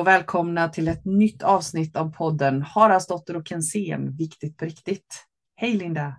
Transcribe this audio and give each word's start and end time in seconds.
och 0.00 0.06
välkomna 0.06 0.68
till 0.68 0.88
ett 0.88 1.04
nytt 1.04 1.42
avsnitt 1.42 1.96
av 1.96 2.12
podden 2.12 2.62
Haraldsdotter 2.62 3.36
och 3.36 3.48
Kensén, 3.48 4.16
viktigt 4.16 4.56
på 4.56 4.64
riktigt. 4.64 5.24
Hej 5.56 5.74
Linda! 5.74 6.14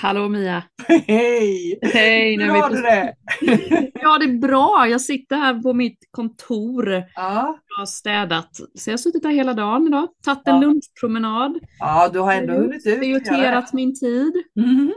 Hallå 0.00 0.28
Mia! 0.28 0.62
Hej! 0.88 1.78
Hej! 1.82 2.36
Hur 2.42 2.48
har 2.48 2.70
du 2.70 2.82
det? 2.82 3.14
ja, 3.94 4.18
det 4.18 4.24
är 4.24 4.38
bra. 4.38 4.86
Jag 4.88 5.00
sitter 5.00 5.36
här 5.36 5.62
på 5.62 5.72
mitt 5.72 5.98
kontor. 6.10 6.88
Ja. 7.14 7.58
Jag 7.68 7.78
har 7.78 7.86
städat. 7.86 8.50
Så 8.74 8.90
jag 8.90 8.92
har 8.92 8.98
suttit 8.98 9.24
här 9.24 9.32
hela 9.32 9.54
dagen 9.54 9.86
idag. 9.86 10.08
Tagit 10.24 10.48
en 10.48 10.54
Ja. 10.54 10.60
lunchpromenad. 10.60 11.58
ja, 11.78 12.10
du 12.12 12.18
har 12.18 12.32
ändå 12.32 12.52
hunnit 12.52 12.86
ut. 12.86 12.98
Prioriterat 12.98 13.72
min 13.72 13.98
tid. 14.00 14.32
Mm. 14.60 14.94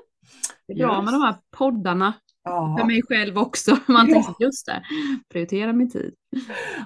Det 0.68 0.74
är 0.74 0.78
bra 0.78 1.02
med 1.02 1.14
de 1.14 1.22
här 1.22 1.36
poddarna. 1.58 2.14
För 2.48 2.80
Ja. 2.80 2.86
mig 2.86 3.02
själv 3.08 3.38
också. 3.38 3.78
Man 3.88 4.08
Ja. 4.10 4.14
tänker 4.14 4.46
just 4.46 4.66
det. 4.66 4.82
Prioritera 5.32 5.74
min 5.74 5.90
tid. 5.92 6.14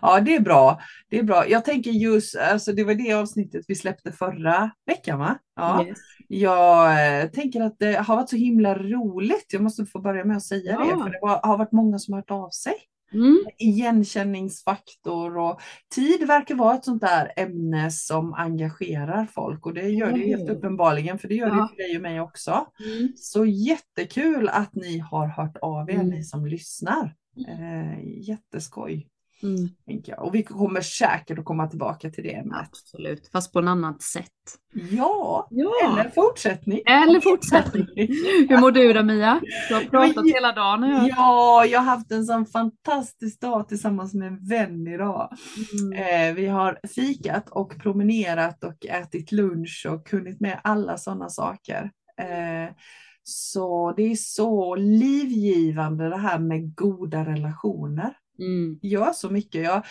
ja, 0.02 0.20
det 0.20 0.36
är 0.36 0.40
bra. 0.40 0.80
Det 1.10 1.20
är 1.20 1.24
bra. 1.24 1.48
Jag 1.48 1.66
tänker 1.66 1.92
just, 1.92 2.36
alltså 2.38 2.74
det 2.74 2.84
var 2.84 2.94
det 2.94 3.14
avsnittet 3.14 3.66
vi 3.68 3.76
släppte 3.76 4.12
förra 4.12 4.72
veckan 4.86 5.20
va? 5.20 5.38
Ja. 5.56 5.86
Yes. 5.88 5.98
Jag 6.28 7.20
eh, 7.22 7.30
tänker 7.30 7.62
att 7.62 7.76
det 7.80 7.94
har 7.94 8.16
varit 8.16 8.30
så 8.30 8.36
himla 8.36 8.78
roligt. 8.78 9.46
Jag 9.54 9.64
måste 9.64 9.86
få 9.86 10.00
börja 10.00 10.26
med 10.26 10.38
att 10.38 10.44
säga 10.44 10.78
det, 10.80 10.86
Ja. 10.90 11.04
för 11.04 11.10
det 11.10 11.48
har 11.48 11.58
varit 11.58 11.72
många 11.72 12.00
som 12.00 12.14
har 12.14 12.20
hört 12.22 12.32
av 12.32 12.50
sig. 12.50 12.73
Mm. 13.14 13.38
igenkänningsfaktor 13.58 15.38
och 15.38 15.62
tid 15.96 16.28
verkar 16.28 16.56
vara 16.56 16.76
ett 16.76 16.86
sånt 16.86 17.02
där 17.02 17.32
ämne 17.38 17.92
som 17.92 18.34
engagerar 18.34 19.26
folk 19.26 19.66
och 19.66 19.74
det 19.74 19.90
gör 19.90 20.12
det 20.12 20.20
ju 20.20 20.28
helt 20.28 20.42
Mm. 20.42 20.56
uppenbarligen 20.58 21.18
för 21.20 21.28
det 21.28 21.36
gör 21.36 21.50
det 21.50 21.56
Ja. 21.56 21.68
för 21.68 21.76
dig 21.84 21.95
och 21.95 22.02
mig 22.02 22.22
också. 22.22 22.68
Mm. 22.86 23.14
Så 23.16 23.45
jättekul 23.45 24.50
att 24.50 24.76
ni 24.76 24.98
har 24.98 25.28
hört 25.28 25.58
av 25.62 25.90
er, 25.90 25.94
Mm. 25.94 26.08
ni 26.08 26.23
som 26.23 26.45
lyssnar. 26.45 27.16
Eh, 27.48 28.03
jätteskoj, 28.30 29.08
Mm. 29.44 29.70
tänker 29.86 30.11
jag. 30.11 30.23
Och 30.25 30.36
vi 30.36 30.44
kommer 30.44 30.81
säkert 30.81 31.39
att 31.39 31.45
komma 31.45 31.67
tillbaka 31.67 32.09
till 32.09 32.23
det 32.23 32.34
ämnet. 32.36 32.58
Absolut, 32.70 33.30
fast 33.31 33.53
på 33.53 33.59
ett 33.59 33.66
annat 33.66 34.02
sätt. 34.02 34.25
Ja, 34.92 35.47
Ja, 35.50 35.72
eller 35.86 36.09
fortsättning. 36.09 36.80
eller 36.86 37.20
fortsättning. 37.20 37.88
Hur 38.50 38.58
mår 38.62 38.72
du 38.72 38.94
då 38.94 39.03
Mia? 39.03 39.42
Du 39.69 39.73
har 39.75 39.81
pratat 39.81 40.16
Men- 40.16 40.34
hela 40.34 40.52
dagen. 40.52 40.84
hört. 40.84 41.09
Ja, 41.16 41.66
jag 41.66 41.80
har 41.80 41.86
haft 41.86 42.12
en 42.12 42.25
sån 42.25 42.45
fantastisk 42.45 43.42
dag 43.42 43.67
tillsammans 43.67 44.14
med 44.14 44.28
en 44.28 44.47
vän 44.47 44.88
idag. 44.88 45.30
Mm. 45.81 46.30
Eh, 46.30 46.36
vi 46.36 46.47
har 46.47 46.80
fikat 46.95 47.50
och 47.50 47.78
promenerat 47.80 48.64
och 48.64 48.86
ätit 48.86 49.31
lunch 49.31 49.86
och 49.89 50.09
hunnit 50.12 50.39
med 50.39 50.59
alla 50.64 50.97
sådana 50.97 51.30
saker. 51.30 51.92
Eh, 52.22 52.73
så 53.23 53.94
det 53.97 54.03
är 54.03 54.16
så 54.16 54.75
livgivande 54.75 56.09
det 56.09 56.17
här 56.17 56.39
med 56.39 56.75
goda 56.75 57.25
relationer. 57.25 58.14
Mm. 58.42 58.80
Gör 58.81 59.11
så 59.11 59.30
mycket. 59.30 59.64
Jag 59.64 59.86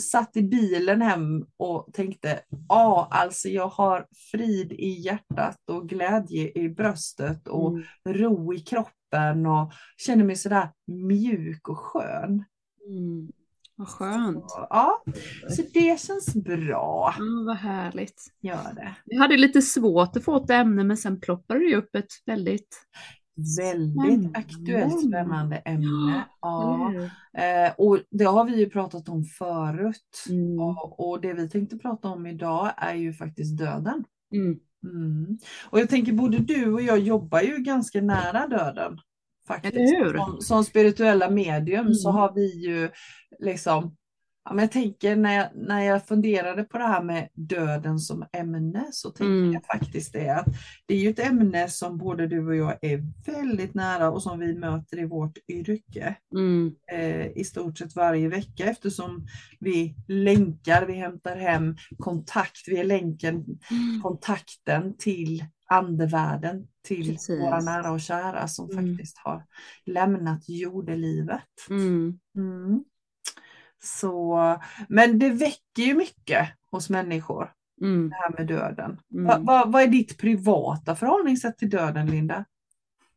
satt 0.00 0.36
i 0.36 0.42
bilen 0.42 1.02
hem 1.02 1.46
och 1.56 1.88
tänkte, 1.92 2.40
ja 2.68 3.08
alltså 3.10 3.48
jag 3.48 3.68
har 3.68 4.06
frid 4.32 4.72
i 4.72 4.88
hjärtat 5.00 5.58
och 5.70 5.88
glädje 5.88 6.52
i 6.58 6.68
bröstet 6.68 7.48
och 7.48 7.70
Mm. 7.72 7.84
ro 8.08 8.54
i 8.54 8.58
kroppen 8.60 9.46
och 9.46 9.72
känner 9.96 10.24
mig 10.24 10.36
sådär 10.36 10.68
mjuk 10.86 11.68
och 11.68 11.78
skön. 11.78 12.44
Mm. 12.88 13.28
Vad 13.76 13.88
skönt. 13.88 14.50
Så, 14.50 14.66
ja, 14.70 15.02
så 15.48 15.62
det 15.74 16.00
känns 16.00 16.34
bra. 16.34 17.14
Ja, 17.18 17.24
vad 17.46 17.56
härligt. 17.56 18.22
Gör 18.40 18.74
det. 18.74 18.94
Vi 19.04 19.16
hade 19.16 19.36
lite 19.36 19.62
svårt 19.62 20.16
att 20.16 20.24
få 20.24 20.36
ett 20.44 20.50
ämne 20.50 20.84
men 20.84 20.96
sen 20.96 21.20
ploppade 21.20 21.60
det 21.60 21.76
upp 21.76 21.94
ett 21.94 22.12
väldigt... 22.26 22.68
Väldigt 23.58 24.02
Spännande. 24.02 24.38
aktuellt 24.38 25.08
spännande 25.08 25.56
ämne. 25.56 26.24
Ja. 26.40 26.90
Hur? 26.92 27.02
Eh, 27.42 27.72
och 27.78 27.98
det 28.10 28.24
har 28.24 28.44
vi 28.44 28.58
ju 28.58 28.70
pratat 28.70 29.08
om 29.08 29.24
förut. 29.24 30.24
Mm. 30.30 30.58
Och, 30.60 31.08
och 31.10 31.20
det 31.20 31.32
vi 31.32 31.48
tänkte 31.48 31.76
prata 31.78 32.08
om 32.08 32.26
idag 32.26 32.70
är 32.76 32.94
ju 32.94 33.12
faktiskt 33.12 33.58
döden. 33.58 34.04
Mm. 34.34 34.58
Mm. 34.84 35.38
Och 35.70 35.80
jag 35.80 35.88
tänker 35.88 36.12
både 36.12 36.38
du 36.38 36.72
och 36.72 36.82
jag 36.82 36.98
jobbar 36.98 37.40
ju 37.40 37.56
ganska 37.58 38.00
nära 38.00 38.46
döden. 38.46 38.98
Faktiskt. 39.46 39.76
Som, 40.16 40.40
som 40.40 40.64
spirituella 40.64 41.30
medium 41.30 41.94
så 41.94 42.08
Mm. 42.08 42.20
har 42.20 42.34
vi 42.34 42.66
ju 42.66 42.90
liksom 43.38 43.96
Ja, 44.46 44.54
men 44.54 44.62
jag 44.62 44.72
tänker 44.72 45.16
när 45.16 45.34
jag, 45.36 45.48
när 45.54 45.80
jag 45.80 46.06
funderade 46.06 46.64
på 46.64 46.78
det 46.78 46.84
här 46.84 47.02
med 47.02 47.28
döden 47.34 47.98
som 47.98 48.24
ämne 48.32 48.84
så 48.92 49.08
tänkte 49.10 49.24
Mm. 49.24 49.52
jag 49.52 49.64
faktiskt 49.64 50.12
det 50.12 50.28
att 50.30 50.46
det 50.86 50.94
är 50.94 50.98
ju 50.98 51.10
ett 51.10 51.18
ämne 51.18 51.68
som 51.68 51.98
både 51.98 52.26
du 52.26 52.46
och 52.46 52.56
jag 52.56 52.78
är 52.84 53.02
väldigt 53.32 53.74
nära 53.74 54.10
och 54.10 54.22
som 54.22 54.38
vi 54.38 54.54
möter 54.54 54.98
i 54.98 55.04
vårt 55.04 55.38
yrke 55.48 56.14
Mm. 56.34 56.74
eh, 56.92 57.26
i 57.26 57.44
stort 57.44 57.78
sett 57.78 57.96
varje 57.96 58.28
vecka 58.28 58.64
eftersom 58.64 59.26
vi 59.60 59.94
länkar, 60.08 60.86
vi 60.86 60.92
hämtar 60.92 61.36
hem 61.36 61.76
kontakt, 61.98 62.62
vi 62.68 62.76
är 62.80 62.84
länken, 62.84 63.44
kontakten 64.02 64.96
till 64.98 65.44
andevärlden, 65.66 66.66
till 66.86 67.12
Precis. 67.12 67.40
våra 67.40 67.60
nära 67.60 67.90
och 67.92 68.00
kära 68.00 68.48
som 68.48 68.70
Mm. 68.70 68.96
faktiskt 68.96 69.18
har 69.18 69.44
lämnat 69.86 70.48
jordelivet. 70.48 71.40
Så, 73.84 74.38
men 74.88 75.18
det 75.18 75.30
väcker 75.30 75.82
ju 75.82 75.94
mycket 75.94 76.48
hos 76.70 76.90
människor, 76.90 77.52
Mm. 77.80 78.08
det 78.10 78.16
här 78.16 78.30
med 78.38 78.46
döden. 78.46 79.00
Mm. 79.14 79.24
Va, 79.26 79.38
va, 79.38 79.64
vad 79.66 79.82
är 79.82 79.86
ditt 79.86 80.18
privata 80.18 80.96
förhållningssätt 80.96 81.58
till 81.58 81.70
döden, 81.70 82.06
Linda? 82.06 82.44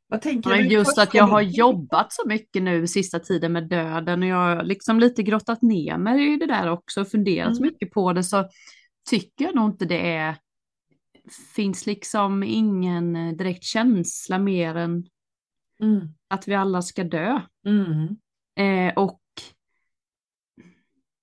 Vad 0.07 0.21
tänker 0.21 0.49
Men 0.49 0.59
du 0.59 0.65
just 0.65 0.97
att 0.97 1.13
jag 1.13 1.23
har 1.27 1.41
jobbat 1.41 2.13
så 2.13 2.27
mycket 2.27 2.63
nu 2.63 2.87
sista 2.87 3.19
tiden 3.19 3.51
med 3.53 3.69
döden 3.69 4.21
och 4.23 4.27
jag 4.29 4.35
har 4.55 4.63
liksom 4.63 4.99
lite 4.99 5.23
grottat 5.23 5.61
ner 5.61 5.97
mig 5.97 6.33
i 6.33 6.37
det 6.37 6.45
där 6.45 6.69
också 6.71 7.01
och 7.01 7.07
funderat 7.07 7.57
Mm. 7.57 7.61
mycket 7.61 7.91
på 7.91 8.13
det 8.13 8.23
så 8.23 8.49
tycker 9.09 9.45
jag 9.45 9.55
nog 9.55 9.69
inte 9.69 9.85
det 9.85 10.11
är 10.15 10.35
finns 11.55 11.85
liksom 11.85 12.43
ingen 12.43 13.15
eh, 13.15 13.33
direkt 13.33 13.63
känsla 13.63 14.39
mer 14.39 14.75
än 14.75 15.05
Mm. 15.81 16.07
att 16.27 16.47
vi 16.47 16.55
alla 16.55 16.81
ska 16.81 17.03
dö. 17.03 17.41
Mm. 17.65 18.07
Eh, 18.59 18.93
och 18.93 19.19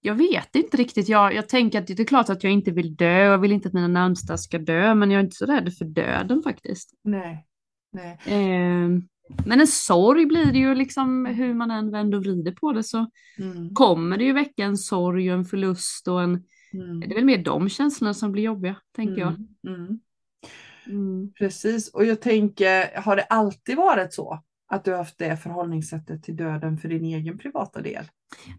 jag 0.04 0.14
vet 0.14 0.56
inte 0.56 0.76
riktigt, 0.76 1.08
jag, 1.08 1.34
jag 1.34 1.48
tänker 1.48 1.78
att 1.78 1.86
det 1.86 2.00
är 2.00 2.04
klart 2.04 2.30
att 2.30 2.44
jag 2.44 2.52
inte 2.52 2.70
vill 2.70 2.96
dö, 2.96 3.18
jag 3.24 3.38
vill 3.38 3.52
inte 3.52 3.68
att 3.68 3.74
mina 3.74 3.88
närmsta 3.88 4.36
ska 4.36 4.58
dö, 4.58 4.94
men 4.94 5.10
jag 5.10 5.18
är 5.20 5.24
inte 5.24 5.36
så 5.36 5.46
rädd 5.46 5.74
för 5.78 5.84
döden 5.84 6.42
faktiskt. 6.42 6.90
Nej. 7.04 7.46
Nej. 7.92 8.18
Eh, 8.26 8.88
men 9.46 9.60
en 9.60 9.66
sorg 9.66 10.26
blir 10.26 10.52
det 10.52 10.58
ju 10.58 10.74
liksom 10.74 11.26
hur 11.26 11.54
man 11.54 11.70
än 11.70 11.90
vänder 11.90 12.18
och 12.18 12.24
vrider 12.24 12.52
på 12.52 12.72
det 12.72 12.84
så 12.84 13.10
Mm. 13.38 13.74
kommer 13.74 14.16
det 14.18 14.24
ju 14.24 14.32
väcka 14.32 14.64
en 14.64 14.76
sorg 14.76 15.30
och 15.32 15.38
en 15.38 15.44
förlust 15.44 16.08
och 16.08 16.22
en, 16.22 16.44
Mm. 16.74 17.00
det 17.00 17.06
är 17.06 17.14
väl 17.14 17.24
mer 17.24 17.38
de 17.44 17.68
känslorna 17.68 18.14
som 18.14 18.32
blir 18.32 18.42
jobbiga, 18.42 18.76
tänker 18.96 19.18
jag. 19.20 19.28
Mm. 19.28 19.48
Mm. 19.80 20.00
Mm. 20.86 21.32
Precis, 21.38 21.88
och 21.94 22.04
jag 22.04 22.20
tänker, 22.20 23.00
har 23.00 23.16
det 23.16 23.22
alltid 23.22 23.76
varit 23.76 24.12
så? 24.14 24.42
Att 24.74 24.84
du 24.84 24.90
har 24.90 24.98
haft 24.98 25.18
det 25.18 25.36
förhållningssättet 25.36 26.22
till 26.22 26.36
döden 26.36 26.78
för 26.78 26.88
din 26.88 27.04
egen 27.04 27.38
privata 27.38 27.80
del? 27.80 28.04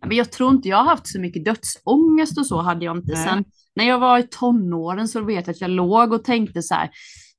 Men 0.02 0.18
jag 0.18 0.32
tror 0.32 0.52
inte 0.54 0.70
jag 0.70 0.78
har 0.78 0.86
haft 0.86 1.08
så 1.08 1.20
mycket 1.20 1.46
dödsångest 1.46 2.38
och 2.38 2.46
så 2.46 2.62
hade 2.62 2.86
jag 2.86 2.98
inte. 2.98 3.14
Nej. 3.14 3.28
Sen 3.28 3.46
när 3.76 3.86
jag 3.86 4.00
var 4.00 4.20
i 4.20 4.24
tonåren 4.24 5.08
så 5.08 5.22
vet 5.22 5.48
jag 5.48 5.54
att 5.54 5.62
jag 5.62 5.70
låg 5.70 6.14
och 6.14 6.24
tänkte 6.24 6.62
så 6.62 6.74
här, 6.74 6.90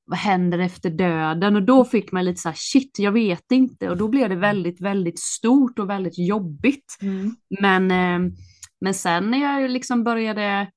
vad 0.05 0.19
händer 0.19 0.59
efter 0.59 0.89
döden? 0.89 1.55
Och 1.55 1.63
då 1.63 1.85
fick 1.85 2.11
man 2.11 2.25
lite 2.25 2.41
så 2.41 2.49
här, 2.49 2.55
shit, 2.59 2.99
jag 2.99 3.11
vet 3.11 3.51
inte. 3.51 3.89
Och 3.89 3.97
då 3.97 4.07
blev 4.07 4.29
det 4.29 4.35
väldigt, 4.35 4.81
väldigt 4.81 5.19
stort 5.19 5.79
och 5.79 5.89
väldigt 5.89 6.17
jobbigt. 6.17 6.97
Men, 7.61 7.91
eh, 7.91 8.31
men 8.81 8.93
sen 8.93 9.31
när 9.31 9.37
jag 9.37 9.71
liksom 9.71 10.03
började 10.03 10.67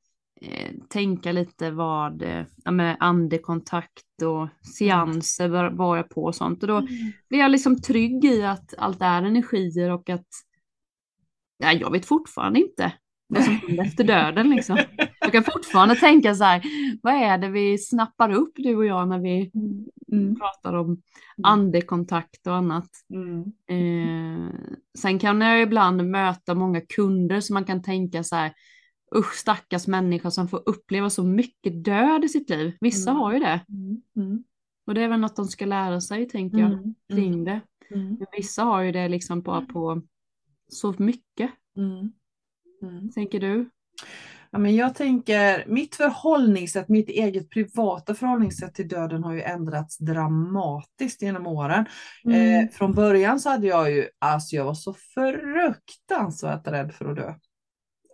eh, 0.42 0.70
tänka 0.88 1.32
lite 1.32 1.70
vad, 1.70 2.22
eh, 2.22 2.44
ja, 2.64 2.70
med 2.70 2.96
andekontakt 3.00 4.22
och 4.24 4.48
seanser 4.78 5.48
var, 5.48 5.70
var 5.70 5.96
jag 5.96 6.08
på 6.08 6.24
och 6.24 6.34
sånt. 6.34 6.62
Och 6.62 6.68
då 6.68 6.80
blev 7.28 7.40
jag 7.40 7.50
liksom 7.50 7.80
trygg 7.82 8.24
i 8.24 8.42
att 8.42 8.74
allt 8.78 9.02
är 9.02 9.22
energier 9.22 9.90
och 9.90 10.10
att 10.10 10.26
ja, 11.58 11.72
jag 11.72 11.92
vet 11.92 12.06
fortfarande 12.06 12.60
inte 12.60 12.92
vad 13.26 13.44
som 13.44 13.54
händer 13.54 13.84
efter 13.84 14.04
döden. 14.04 14.50
Liksom. 14.50 14.78
Jag 15.20 15.32
kan 15.32 15.44
fortfarande 15.44 15.94
tänka 15.94 16.34
så 16.34 16.44
här, 16.44 16.62
vad 17.02 17.14
är 17.14 17.38
det 17.38 17.48
vi 17.48 17.78
snappar 17.78 18.32
upp 18.32 18.52
du 18.56 18.76
och 18.76 18.86
jag 18.86 19.08
när 19.08 19.18
vi 19.18 19.50
Mm. 20.12 20.36
pratar 20.36 20.74
om 20.74 21.02
andekontakt 21.42 22.46
och 22.46 22.54
annat. 22.54 22.88
Mm. 23.14 23.44
Eh, 23.68 24.50
sen 24.98 25.18
kan 25.18 25.40
jag 25.40 25.62
ibland 25.62 26.04
möta 26.10 26.54
många 26.54 26.80
kunder 26.80 27.40
som 27.40 27.54
man 27.54 27.64
kan 27.64 27.82
tänka 27.82 28.24
så 28.24 28.36
här, 28.36 28.52
usch 29.16 29.34
stackars 29.34 29.86
människa 29.86 30.30
som 30.30 30.48
får 30.48 30.62
uppleva 30.66 31.10
så 31.10 31.24
mycket 31.24 31.84
död 31.84 32.24
i 32.24 32.28
sitt 32.28 32.50
liv. 32.50 32.76
Vissa 32.80 33.10
Mm. 33.10 33.20
har 33.22 33.32
ju 33.32 33.38
det. 33.38 33.60
Mm. 33.68 34.02
Mm. 34.16 34.44
Och 34.86 34.94
det 34.94 35.02
är 35.02 35.08
väl 35.08 35.20
något 35.20 35.36
de 35.36 35.46
ska 35.46 35.64
lära 35.66 36.00
sig, 36.00 36.28
tänker 36.28 36.58
jag, 36.58 36.72
Mm. 36.72 36.94
kring 37.12 37.44
det. 37.44 37.60
Mm. 37.90 38.06
Men 38.18 38.26
vissa 38.32 38.62
har 38.62 38.82
ju 38.82 38.92
det 38.92 39.08
liksom 39.08 39.42
bara 39.42 39.60
på 39.60 40.02
så 40.68 40.94
mycket, 40.98 41.50
Mm. 41.76 42.12
Mm. 42.82 43.10
tänker 43.12 43.40
du? 43.40 43.70
Ja, 44.50 44.58
men 44.58 44.76
jag 44.76 44.94
tänker, 44.94 45.64
mitt 45.68 45.94
förhållningssätt, 45.94 46.88
mitt 46.88 47.08
eget 47.08 47.50
privata 47.50 48.14
förhållningssätt 48.14 48.74
till 48.74 48.88
döden 48.88 49.24
har 49.24 49.32
ju 49.32 49.42
ändrats 49.42 49.98
dramatiskt 49.98 51.22
genom 51.22 51.46
åren. 51.46 51.86
Mm. 52.24 52.64
Eh, 52.64 52.70
från 52.70 52.92
början 52.94 53.40
så 53.40 53.50
hade 53.50 53.66
jag 53.66 53.92
ju, 53.92 54.08
alltså 54.18 54.56
jag 54.56 54.64
var 54.64 54.74
så 54.74 54.94
fruktansvärt 54.94 56.66
rädd 56.66 56.92
för 56.94 57.04
att 57.10 57.16
dö. 57.16 57.34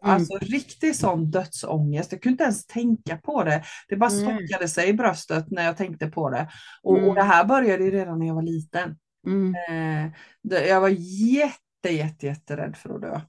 Mm. 0.05 0.15
Alltså 0.15 0.39
riktig 0.39 0.97
sån 0.97 1.31
dödsångest. 1.31 2.13
Jag 2.13 2.23
kunde 2.23 2.33
inte 2.33 2.45
ens 2.45 2.67
tänka 2.67 3.17
på 3.17 3.45
det. 3.45 3.63
Det 3.89 3.97
bara 3.97 4.11
stockade 4.11 4.69
sig 4.69 4.89
i 4.89 4.93
bröstet 4.93 5.51
när 5.51 5.65
jag 5.65 5.77
tänkte 5.77 6.07
på 6.07 6.31
det. 6.31 6.49
Och, 6.83 6.97
Mm. 6.99 7.09
och 7.09 7.15
det 7.15 7.23
här 7.23 7.45
började 7.45 7.85
ju 7.85 7.91
redan 7.91 8.19
när 8.19 8.27
jag 8.27 8.35
var 8.35 8.43
liten. 8.43 8.97
Mm. 9.27 9.55
Eh, 9.69 10.13
jag 10.69 10.81
var 10.81 10.89
jätte, 10.89 11.89
jätte, 11.91 12.27
jätterädd 12.27 12.77
för 12.77 12.95
att 12.95 13.03
dö. 13.03 13.21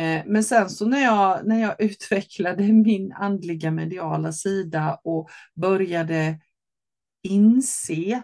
Eh, 0.00 0.22
men 0.26 0.44
sen 0.44 0.70
så 0.70 0.86
när 0.86 1.02
jag, 1.02 1.46
när 1.46 1.60
jag 1.60 1.80
utvecklade 1.82 2.72
min 2.72 3.12
andliga 3.12 3.70
mediala 3.70 4.32
sida 4.32 5.00
och 5.04 5.28
började 5.54 6.40
inse 7.22 8.22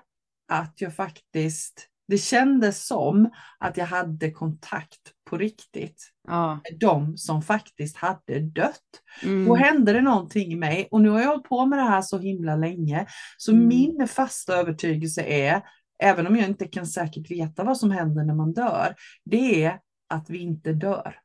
att 0.48 0.80
jag 0.80 0.94
faktiskt, 0.96 1.88
det 2.08 2.18
kändes 2.18 2.86
som 2.86 3.30
att 3.58 3.76
jag 3.76 3.86
hade 3.86 4.30
kontakt 4.30 5.00
på 5.30 5.36
riktigt 5.38 6.11
Ja. 6.28 6.60
de 6.80 7.16
som 7.16 7.42
faktiskt 7.42 7.96
hade 7.96 8.40
dött. 8.40 8.80
Mm. 9.22 9.44
Då 9.48 9.54
hände 9.54 9.92
det 9.92 10.00
någonting 10.00 10.52
i 10.52 10.56
mig 10.56 10.88
och 10.90 11.00
nu 11.00 11.08
har 11.08 11.20
jag 11.20 11.28
hållit 11.28 11.48
på 11.48 11.66
med 11.66 11.78
det 11.78 11.82
här 11.82 12.02
så 12.02 12.18
himla 12.18 12.56
länge. 12.56 13.06
Så 13.36 13.52
Mm. 13.52 13.68
min 13.68 14.08
fasta 14.08 14.54
övertygelse 14.56 15.22
är, 15.22 15.62
även 16.02 16.26
om 16.26 16.36
jag 16.36 16.48
inte 16.48 16.64
kan 16.68 16.86
säkert 16.86 17.30
veta 17.30 17.64
vad 17.64 17.78
som 17.78 17.90
händer 17.90 18.24
när 18.24 18.34
man 18.34 18.52
dör, 18.52 18.94
det 19.24 19.64
är 19.64 19.78
att 20.08 20.30
vi 20.30 20.38
inte 20.38 20.72
dör. 20.72 21.16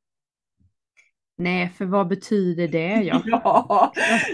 Nej, 1.40 1.70
för 1.78 1.86
vad 1.86 2.08
betyder 2.08 2.68
det 2.68 2.88
ja? 3.04 3.22
Ja, 3.26 3.94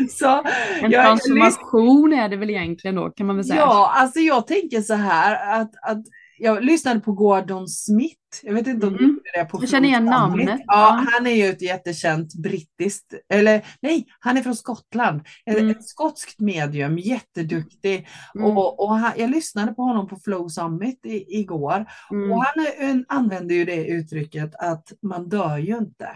så 0.09 0.43
En 0.81 0.91
jag- 0.91 1.03
transformation 1.05 2.13
är 2.13 2.29
det 2.29 2.37
väl 2.37 2.49
egentligen 2.49 2.95
då, 2.95 3.09
kan 3.09 3.27
man 3.27 3.35
väl 3.35 3.45
säga? 3.45 3.59
Ja, 3.59 3.91
alltså 3.95 4.19
jag 4.19 4.47
tänker 4.47 4.81
så 4.81 4.93
här 4.93 5.61
att, 5.61 5.71
att 5.81 6.03
jag 6.43 6.63
lyssnade 6.63 6.99
på 6.99 7.11
Gordon 7.13 7.67
Smith. 7.67 8.15
Jag 8.43 8.53
vet 8.53 8.67
inte 8.67 8.87
om 8.87 8.93
du 8.93 8.99
Mm. 9.03 9.09
gjorde 9.15 9.31
det 9.35 9.45
på 9.45 9.59
Jag 9.61 9.69
känner 9.69 9.87
igen 9.87 10.05
namnet. 10.05 10.61
Ja, 10.65 11.05
han 11.11 11.27
är 11.27 11.31
ju 11.31 11.45
ett 11.49 11.61
jättekänt 11.61 12.33
brittiskt, 12.35 13.13
eller 13.29 13.65
nej, 13.81 14.05
han 14.19 14.37
är 14.37 14.41
från 14.41 14.55
Skottland. 14.55 15.21
Ett, 15.45 15.57
Mm. 15.57 15.69
ett 15.69 15.87
skotskt 15.87 16.39
medium, 16.39 16.97
jätteduktig. 16.99 18.07
Mm, 18.35 18.57
Och, 18.57 18.79
och 18.83 18.95
han, 18.95 19.11
jag 19.17 19.29
lyssnade 19.29 19.73
på 19.73 19.81
honom 19.81 20.07
på 20.07 20.15
Flow 20.15 20.47
Summit 20.47 21.05
i, 21.05 21.39
igår. 21.39 21.85
mm. 22.11 22.31
Och 22.31 22.43
han 22.43 22.65
en, 22.79 23.05
använder 23.07 23.55
ju 23.55 23.65
det 23.65 23.85
uttrycket 23.87 24.55
att 24.55 24.91
man 25.01 25.29
dör 25.29 25.57
ju 25.57 25.77
inte. 25.77 26.07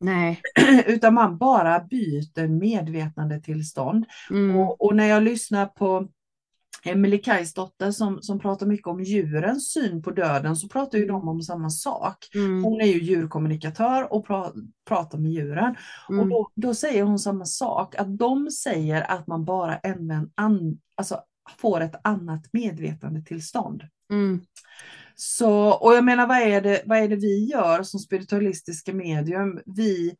Nej. 0.00 0.40
Utan 0.86 1.14
man 1.14 1.38
bara 1.38 1.80
byter 1.80 2.48
medvetandetillstånd. 2.48 4.04
Mm. 4.30 4.56
Och, 4.56 4.84
och 4.84 4.96
när 4.96 5.06
jag 5.06 5.22
lyssnar 5.22 5.66
på 5.66 6.08
Emelie 6.84 7.18
Kajsdotter 7.18 7.90
som, 7.90 8.22
som 8.22 8.40
pratar 8.40 8.66
mycket 8.66 8.86
om 8.86 9.00
djurens 9.00 9.72
syn 9.72 10.02
på 10.02 10.10
döden 10.10 10.56
så 10.56 10.68
pratar 10.68 10.98
ju 10.98 11.06
de 11.06 11.28
om 11.28 11.42
samma 11.42 11.70
sak. 11.70 12.16
Mm. 12.34 12.64
Hon 12.64 12.80
är 12.80 12.86
ju 12.86 13.02
djurkommunikatör 13.02 14.12
och 14.12 14.26
pra, 14.26 14.52
pratar 14.88 15.18
med 15.18 15.30
djuren. 15.32 15.76
Och 16.08 16.14
Mm. 16.14 16.28
då, 16.28 16.50
då 16.54 16.74
säger 16.74 17.02
hon 17.02 17.18
samma 17.18 17.44
sak, 17.44 17.94
att 17.94 18.18
de 18.18 18.50
säger 18.50 19.10
att 19.10 19.26
man 19.26 19.44
bara 19.44 19.76
även 19.76 20.30
an, 20.34 20.78
alltså, 20.94 21.20
får 21.58 21.80
ett 21.80 21.94
annat 22.04 22.44
medvetandetillstånd. 22.52 23.82
Mm. 24.10 24.40
Så, 25.14 25.70
och 25.70 25.94
jag 25.94 26.04
menar, 26.04 26.26
vad 26.26 26.38
är, 26.38 26.60
det, 26.60 26.82
vad 26.86 26.98
är 26.98 27.08
det 27.08 27.16
vi 27.16 27.44
gör 27.44 27.82
som 27.82 28.00
spiritualistiska 28.00 28.92
medium? 28.94 29.60
Vi, 29.66 30.16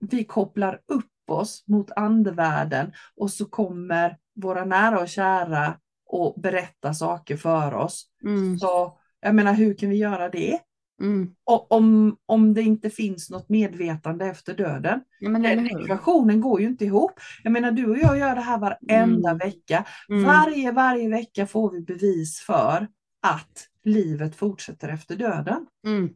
vi 0.00 0.24
kopplar 0.24 0.80
upp 0.92 1.30
oss 1.30 1.64
mot 1.66 1.90
andevärlden 1.96 2.92
och 3.16 3.30
så 3.30 3.44
kommer 3.44 4.16
våra 4.34 4.64
nära 4.64 5.00
och 5.00 5.08
kära 5.08 5.78
och 6.06 6.40
berätta 6.40 6.94
saker 6.94 7.36
för 7.36 7.74
oss. 7.74 8.06
Mm. 8.24 8.58
Så 8.58 8.98
jag 9.20 9.34
menar, 9.34 9.54
hur 9.54 9.74
kan 9.74 9.88
vi 9.90 9.96
göra 9.96 10.28
det? 10.28 10.58
Mm. 11.00 11.34
Och 11.44 11.72
om, 11.72 12.16
om 12.26 12.54
det 12.54 12.62
inte 12.62 12.90
finns 12.90 13.30
något 13.30 13.48
medvetande 13.48 14.26
efter 14.26 14.54
döden. 14.54 15.00
Ja, 15.20 15.28
men 15.28 15.42
Den 15.42 15.66
ekvationen 15.66 16.40
går 16.40 16.60
ju 16.60 16.66
inte 16.66 16.84
ihop. 16.84 17.12
Jag 17.42 17.52
menar, 17.52 17.70
du 17.70 17.90
och 17.90 17.98
jag 17.98 18.18
gör 18.18 18.34
det 18.34 18.40
här 18.40 18.58
varenda 18.58 19.30
Mm. 19.30 19.38
vecka. 19.38 19.84
Mm. 20.08 20.24
Varje, 20.24 20.72
varje 20.72 21.08
vecka 21.08 21.46
får 21.46 21.70
vi 21.70 21.80
bevis 21.80 22.40
för 22.40 22.88
att 23.22 23.68
livet 23.84 24.36
fortsätter 24.36 24.88
efter 24.88 25.16
döden. 25.16 25.66
Mm. 25.86 26.10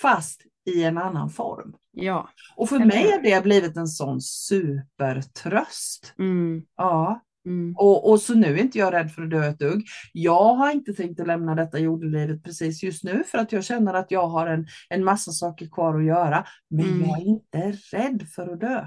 Fast 0.00 0.42
i 0.66 0.84
en 0.84 0.98
annan 0.98 1.30
form. 1.30 1.74
Ja. 1.92 2.28
Och 2.56 2.68
för 2.68 2.78
mig 2.78 3.10
har 3.10 3.22
det 3.22 3.42
blivit 3.42 3.76
en 3.76 3.88
sån 3.88 4.20
supertröst. 4.20 6.14
Mm. 6.18 6.62
Ja, 6.76 7.20
Mm. 7.46 7.74
och, 7.76 8.10
och 8.10 8.20
så 8.20 8.34
nu 8.34 8.46
är 8.46 8.62
inte 8.62 8.78
jag 8.78 8.92
rädd 8.94 9.10
för 9.12 9.22
att 9.22 9.30
dö 9.30 9.44
ett 9.48 9.58
dugg. 9.58 9.84
Jag 10.12 10.54
har 10.54 10.70
inte 10.70 10.92
tänkt 10.92 11.20
att 11.20 11.26
lämna 11.26 11.54
detta 11.54 11.78
jordelivet 11.78 12.42
precis 12.44 12.82
just 12.82 13.04
nu 13.04 13.24
för 13.26 13.38
att 13.38 13.52
jag 13.52 13.64
känner 13.64 13.94
att 13.94 14.10
jag 14.10 14.28
har 14.28 14.46
en, 14.46 14.66
en 14.88 15.04
massa 15.04 15.32
saker 15.32 15.66
kvar 15.66 15.98
att 15.98 16.04
göra. 16.06 16.44
Men 16.70 16.84
Mm. 16.86 17.08
jag 17.08 17.18
är 17.18 17.24
inte 17.26 17.72
rädd 17.92 18.22
för 18.34 18.48
att 18.52 18.60
dö. 18.60 18.86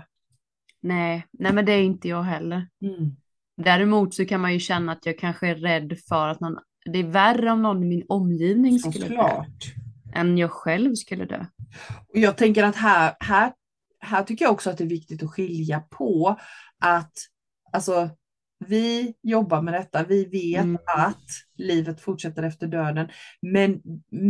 Nej. 0.82 1.26
Nej, 1.32 1.54
men 1.54 1.66
det 1.66 1.72
är 1.72 1.82
inte 1.84 2.08
jag 2.08 2.24
heller. 2.24 2.68
Mm. 2.82 3.16
Däremot 3.58 4.14
så 4.14 4.26
kan 4.26 4.42
man 4.42 4.54
ju 4.54 4.60
känna 4.60 4.92
att 4.92 5.06
jag 5.06 5.18
kanske 5.20 5.48
är 5.48 5.56
rädd 5.56 5.98
för 6.10 6.28
att 6.28 6.40
någon, 6.40 6.58
det 6.86 7.00
är 7.00 7.04
värre 7.04 7.52
om 7.52 7.62
någon 7.62 7.84
i 7.84 7.88
min 7.88 8.06
omgivning 8.10 8.80
skulle 8.80 8.94
dö 8.94 9.08
Såklart. 9.08 9.74
än 10.16 10.38
jag 10.38 10.52
själv 10.52 10.96
skulle 10.96 11.26
dö. 11.26 11.46
Och 12.14 12.18
jag 12.20 12.38
tänker 12.38 12.64
att 12.64 12.76
här, 12.76 13.14
här, 13.20 13.54
här 14.00 14.24
tycker 14.24 14.46
jag 14.46 14.52
också 14.52 14.70
att 14.70 14.78
det 14.78 14.84
är 14.84 14.88
viktigt 14.90 15.24
att 15.24 15.30
skilja 15.32 15.80
på 15.80 16.40
att 16.80 17.14
alltså, 17.72 18.10
vi 18.68 19.14
jobbar 19.24 19.62
med 19.62 19.74
detta, 19.74 20.04
vi 20.04 20.26
vet 20.26 20.64
Mm. 20.64 20.78
att 20.98 21.26
livet 21.58 22.02
fortsätter 22.02 22.44
efter 22.44 22.68
döden. 22.68 23.08
Men 23.42 23.82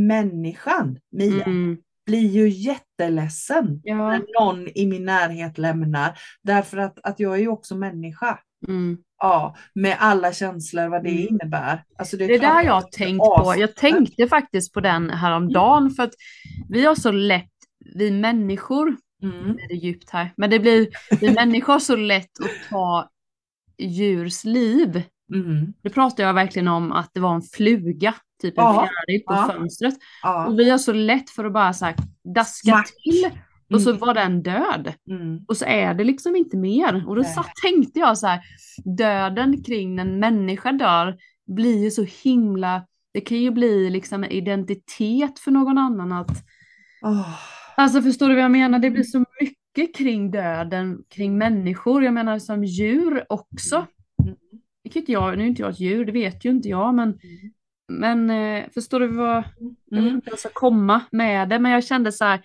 människan, 0.07 0.99
Mia, 1.11 1.43
Mm. 1.45 1.77
blir 2.05 2.27
ju 2.29 2.49
jätteledsen 2.49 3.81
Ja. 3.83 3.95
när 3.95 4.21
någon 4.39 4.67
i 4.75 4.85
min 4.87 5.05
närhet 5.05 5.57
lämnar. 5.57 6.17
Därför 6.43 6.77
att, 6.77 6.99
att 7.03 7.19
jag 7.19 7.33
är 7.33 7.39
ju 7.39 7.47
också 7.47 7.75
människa. 7.75 8.39
Mm. 8.67 8.97
Ja, 9.21 9.55
med 9.73 9.97
alla 9.99 10.33
känslor 10.33 10.87
vad 10.87 11.03
det 11.03 11.09
Mm. 11.09 11.27
innebär. 11.29 11.83
Alltså 11.97 12.17
Det 12.17 12.23
är 12.25 12.39
klart 12.39 12.41
där 12.41 12.63
jag 12.63 12.73
har 12.73 12.81
det 12.81 12.91
tänkt 12.97 13.19
på. 13.19 13.53
Jag 13.57 13.75
tänkte 13.75 14.27
faktiskt 14.27 14.73
på 14.73 14.79
den 14.79 15.09
häromdagen 15.09 15.89
för 15.89 16.03
att 16.03 16.13
vi 16.69 16.85
har 16.85 16.95
så 16.95 17.11
lätt, 17.11 17.49
vi 17.95 18.11
människor, 18.11 18.95
Mm. 19.23 19.49
är 19.49 19.67
det 19.67 19.73
djupt 19.73 20.09
här, 20.09 20.33
men 20.37 20.49
det 20.49 20.59
blir, 20.59 20.87
vi 21.21 21.33
människor 21.33 21.73
har 21.73 21.79
så 21.79 21.95
lätt 21.95 22.29
att 22.43 22.69
ta 22.69 23.09
djurs 23.77 24.43
liv. 24.43 25.03
Mm. 25.33 25.73
Då 25.83 25.89
pratar 25.89 26.23
jag 26.23 26.33
verkligen 26.33 26.67
om 26.67 26.91
att 26.91 27.11
det 27.13 27.19
var 27.19 27.35
en 27.35 27.41
fluga, 27.41 28.13
typ 28.41 28.57
en 28.57 28.63
Ja, 28.63 28.73
fjäril 29.07 29.23
på 29.27 29.33
ja. 29.33 29.49
fönstret. 29.53 29.93
Ja. 30.23 30.47
Och 30.47 30.59
vi 30.59 30.69
har 30.69 30.77
så 30.77 30.93
lätt 30.93 31.29
för 31.29 31.45
att 31.45 31.53
bara 31.53 31.73
så 31.73 31.85
här 31.85 31.95
daska 32.35 32.71
Smack. 32.71 32.87
till 33.03 33.29
och 33.73 33.81
så 33.81 33.89
Mm. 33.89 33.99
var 33.99 34.13
den 34.13 34.43
död. 34.43 34.93
Mm. 35.09 35.39
Och 35.47 35.57
så 35.57 35.65
är 35.65 35.93
det 35.93 36.03
liksom 36.03 36.35
inte 36.35 36.57
mer. 36.57 37.03
Och 37.07 37.15
då 37.15 37.23
satt, 37.23 37.51
tänkte 37.63 37.99
jag 37.99 38.17
så 38.17 38.27
här, 38.27 38.41
döden 38.97 39.63
kring 39.63 39.95
när 39.95 40.03
en 40.05 40.19
människa 40.19 40.71
dör 40.71 41.17
blir 41.55 41.83
ju 41.83 41.91
så 41.91 42.05
himla, 42.23 42.85
det 43.13 43.21
kan 43.21 43.37
ju 43.37 43.51
bli 43.51 43.89
liksom 43.89 44.23
en 44.23 44.31
identitet 44.31 45.39
för 45.39 45.51
någon 45.51 45.77
annan 45.77 46.11
att, 46.11 46.31
Åh. 47.01 47.29
alltså 47.77 48.01
förstår 48.01 48.29
du 48.29 48.35
vad 48.35 48.43
jag 48.43 48.51
menar? 48.51 48.79
Det 48.79 48.89
blir 48.91 49.03
så 49.03 49.19
mycket 49.41 49.57
kring 49.97 50.31
döden, 50.31 51.03
kring 51.09 51.37
människor, 51.37 52.03
jag 52.03 52.13
menar 52.13 52.39
som 52.39 52.63
djur 52.63 53.25
också. 53.29 53.75
Mm. 54.23 54.35
Inte 54.95 55.11
jag, 55.11 55.37
nu 55.37 55.43
är 55.43 55.47
inte 55.47 55.61
jag 55.61 55.71
ett 55.71 55.79
djur, 55.79 56.05
det 56.05 56.11
vet 56.11 56.45
ju 56.45 56.49
inte 56.49 56.69
jag, 56.69 56.93
men, 56.95 57.19
men 57.87 58.29
eh, 58.29 58.69
förstår 58.73 58.99
du 58.99 59.07
vad, 59.07 59.43
jag 59.89 60.01
vet 60.01 60.03
Mm. 60.03 60.15
inte 60.15 60.37
ska 60.37 60.49
komma 60.53 61.01
med 61.11 61.49
det, 61.49 61.59
men 61.59 61.71
jag 61.71 61.83
kände 61.83 62.11
så 62.11 62.25
här, 62.25 62.41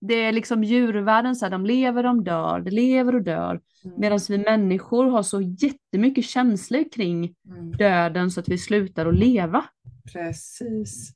det 0.00 0.14
är 0.14 0.32
liksom 0.32 0.64
djurvärlden, 0.64 1.36
så 1.36 1.44
här, 1.44 1.50
de 1.50 1.66
lever, 1.66 2.02
de 2.02 2.24
dör, 2.24 2.60
de 2.60 2.70
lever 2.70 3.14
och 3.14 3.22
dör. 3.22 3.60
Medan 3.98 4.18
vi 4.28 4.38
människor 4.38 5.06
har 5.10 5.22
så 5.22 5.40
jättemycket 5.40 6.24
känslor 6.24 6.84
kring 6.92 7.34
Mm. 7.50 7.72
döden 7.72 8.30
så 8.30 8.40
att 8.40 8.48
vi 8.48 8.58
slutar 8.58 9.06
att 9.06 9.18
leva. 9.18 9.64
Precis. 10.12 11.12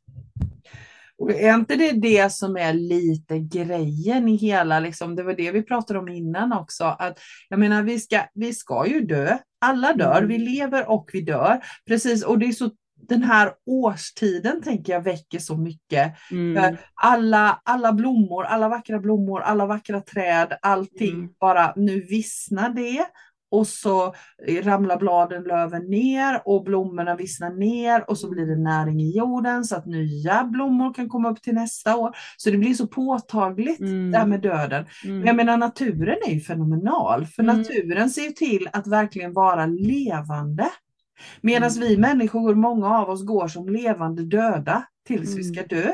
Och 1.19 1.31
är 1.31 1.55
inte 1.55 1.77
det 1.77 1.93
det 1.93 2.33
som 2.33 2.57
är 2.57 2.73
lite 2.73 3.39
grejen 3.39 4.29
i 4.29 4.37
hela, 4.37 4.81
liksom, 4.81 5.17
det 5.17 5.23
var 5.23 5.35
det 5.35 5.51
vi 5.53 5.63
pratade 5.63 5.99
om 5.99 6.09
innan 6.09 6.53
också, 6.53 6.85
att 6.85 7.19
jag 7.49 7.59
menar 7.59 7.83
vi 7.83 8.01
ska, 8.01 8.21
vi 8.35 8.55
ska 8.55 8.87
ju 8.87 9.01
dö, 9.01 9.39
alla 9.61 9.93
dör, 9.93 10.17
Mm. 10.19 10.29
vi 10.29 10.39
lever 10.39 10.91
och 10.91 11.11
vi 11.13 11.21
dör, 11.21 11.61
precis, 11.87 12.25
och 12.25 12.39
det 12.39 12.47
är 12.47 12.53
så 12.53 12.71
den 13.09 13.23
här 13.23 13.53
årstiden 13.67 14.63
tänker 14.63 14.93
jag 14.93 15.01
väcker 15.03 15.39
så 15.39 15.57
mycket. 15.57 16.15
Mm. 16.31 16.63
För 16.63 16.77
alla, 16.95 17.61
alla 17.65 17.93
blommor, 17.93 18.45
alla 18.45 18.69
vackra 18.69 18.99
blommor, 18.99 19.41
alla 19.41 19.67
vackra 19.67 20.01
träd, 20.01 20.59
allting 20.63 21.15
Mm. 21.15 21.29
bara, 21.41 21.73
nu 21.77 22.01
vissnar 22.01 22.71
det. 22.71 23.07
Och 23.55 23.67
så 23.67 24.15
ramlar 24.63 24.99
bladen, 24.99 25.43
löven 25.43 25.83
ner 25.91 26.43
och 26.45 26.65
blommorna 26.65 27.17
vissnar 27.17 27.51
ner 27.51 28.11
och 28.11 28.19
så 28.19 28.31
blir 28.31 28.47
det 28.47 28.57
näring 28.57 29.01
i 29.01 29.17
jorden 29.17 29.65
så 29.65 29.77
att 29.77 29.87
nya 29.87 30.45
blommor 30.45 30.95
kan 30.95 31.09
komma 31.09 31.31
upp 31.31 31.43
till 31.43 31.55
nästa 31.55 31.97
år. 31.97 32.17
Så 32.37 32.51
det 32.51 32.59
blir 32.59 32.75
så 32.75 32.87
påtagligt 32.87 33.81
Mm. 33.81 34.11
det 34.11 34.19
här 34.19 34.27
med 34.27 34.41
döden. 34.41 34.85
Mm. 35.05 35.27
Jag 35.27 35.37
menar 35.37 35.57
naturen 35.57 36.17
är 36.27 36.31
ju 36.33 36.41
fenomenal 36.41 37.27
för 37.27 37.43
Mm. 37.43 37.57
naturen 37.57 38.11
ser 38.11 38.23
ju 38.23 38.31
till 38.31 38.69
att 38.73 38.87
verkligen 38.87 39.33
vara 39.33 39.67
levande. 39.67 40.67
Medan 41.41 41.71
Mm. 41.71 41.89
vi 41.89 41.97
människor, 41.97 42.55
många 42.55 42.99
av 42.99 43.09
oss 43.11 43.25
går 43.27 43.49
som 43.49 43.69
levande 43.69 44.23
döda 44.25 44.85
tills 45.07 45.37
vi 45.37 45.43
Mm. 45.43 45.55
ska 45.55 45.77
dö. 45.77 45.91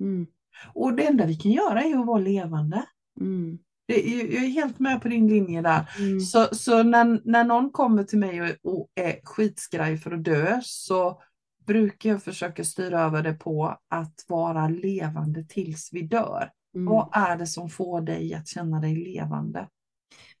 Mm. 0.00 0.26
Och 0.74 0.94
det 0.94 1.06
enda 1.06 1.26
vi 1.26 1.34
kan 1.34 1.52
göra 1.52 1.82
är 1.82 1.98
att 2.00 2.06
vara 2.06 2.18
levande. 2.20 2.82
Mm. 3.20 3.58
Jag 3.94 4.44
är 4.44 4.48
helt 4.48 4.78
med 4.78 5.02
på 5.02 5.08
din 5.08 5.28
linje 5.28 5.62
där. 5.62 5.88
Mm. 5.98 6.20
Så, 6.20 6.48
så 6.52 6.82
när, 6.82 7.20
när 7.24 7.44
någon 7.44 7.70
kommer 7.70 8.04
till 8.04 8.18
mig 8.18 8.42
och, 8.42 8.72
och 8.72 8.88
är 8.94 9.20
skitskraj 9.24 9.98
för 9.98 10.10
att 10.10 10.24
dö 10.24 10.60
så 10.62 11.22
brukar 11.66 12.10
jag 12.10 12.22
försöka 12.22 12.64
styra 12.64 13.00
över 13.00 13.22
det 13.22 13.34
på 13.34 13.78
att 13.90 14.14
vara 14.28 14.68
levande 14.68 15.44
tills 15.44 15.88
vi 15.92 16.02
dör. 16.02 16.50
Mm. 16.74 16.86
Vad 16.86 17.08
är 17.12 17.36
det 17.36 17.46
som 17.46 17.68
får 17.68 18.00
dig 18.00 18.34
att 18.34 18.48
känna 18.48 18.80
dig 18.80 18.94
levande? 18.94 19.68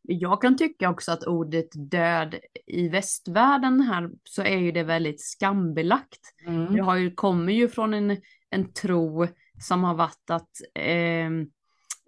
Jag 0.02 0.42
kan 0.42 0.56
tycka 0.56 0.90
också 0.90 1.12
att 1.12 1.24
ordet 1.24 1.68
död 1.90 2.34
i 2.66 2.88
västvärlden 2.88 3.80
här 3.80 4.10
så 4.24 4.42
är 4.42 4.56
ju 4.56 4.72
det 4.72 4.82
väldigt 4.82 5.20
skambelagt. 5.24 6.20
Mm. 6.46 6.74
Det 6.74 6.82
har 6.82 6.96
ju, 6.96 7.14
kommer 7.14 7.52
ju 7.52 7.68
från 7.68 7.94
en, 7.94 8.16
en 8.50 8.72
tro 8.72 9.26
som 9.60 9.84
har 9.84 9.94
varit 9.94 10.30
att 10.30 10.50
eh, 10.74 11.30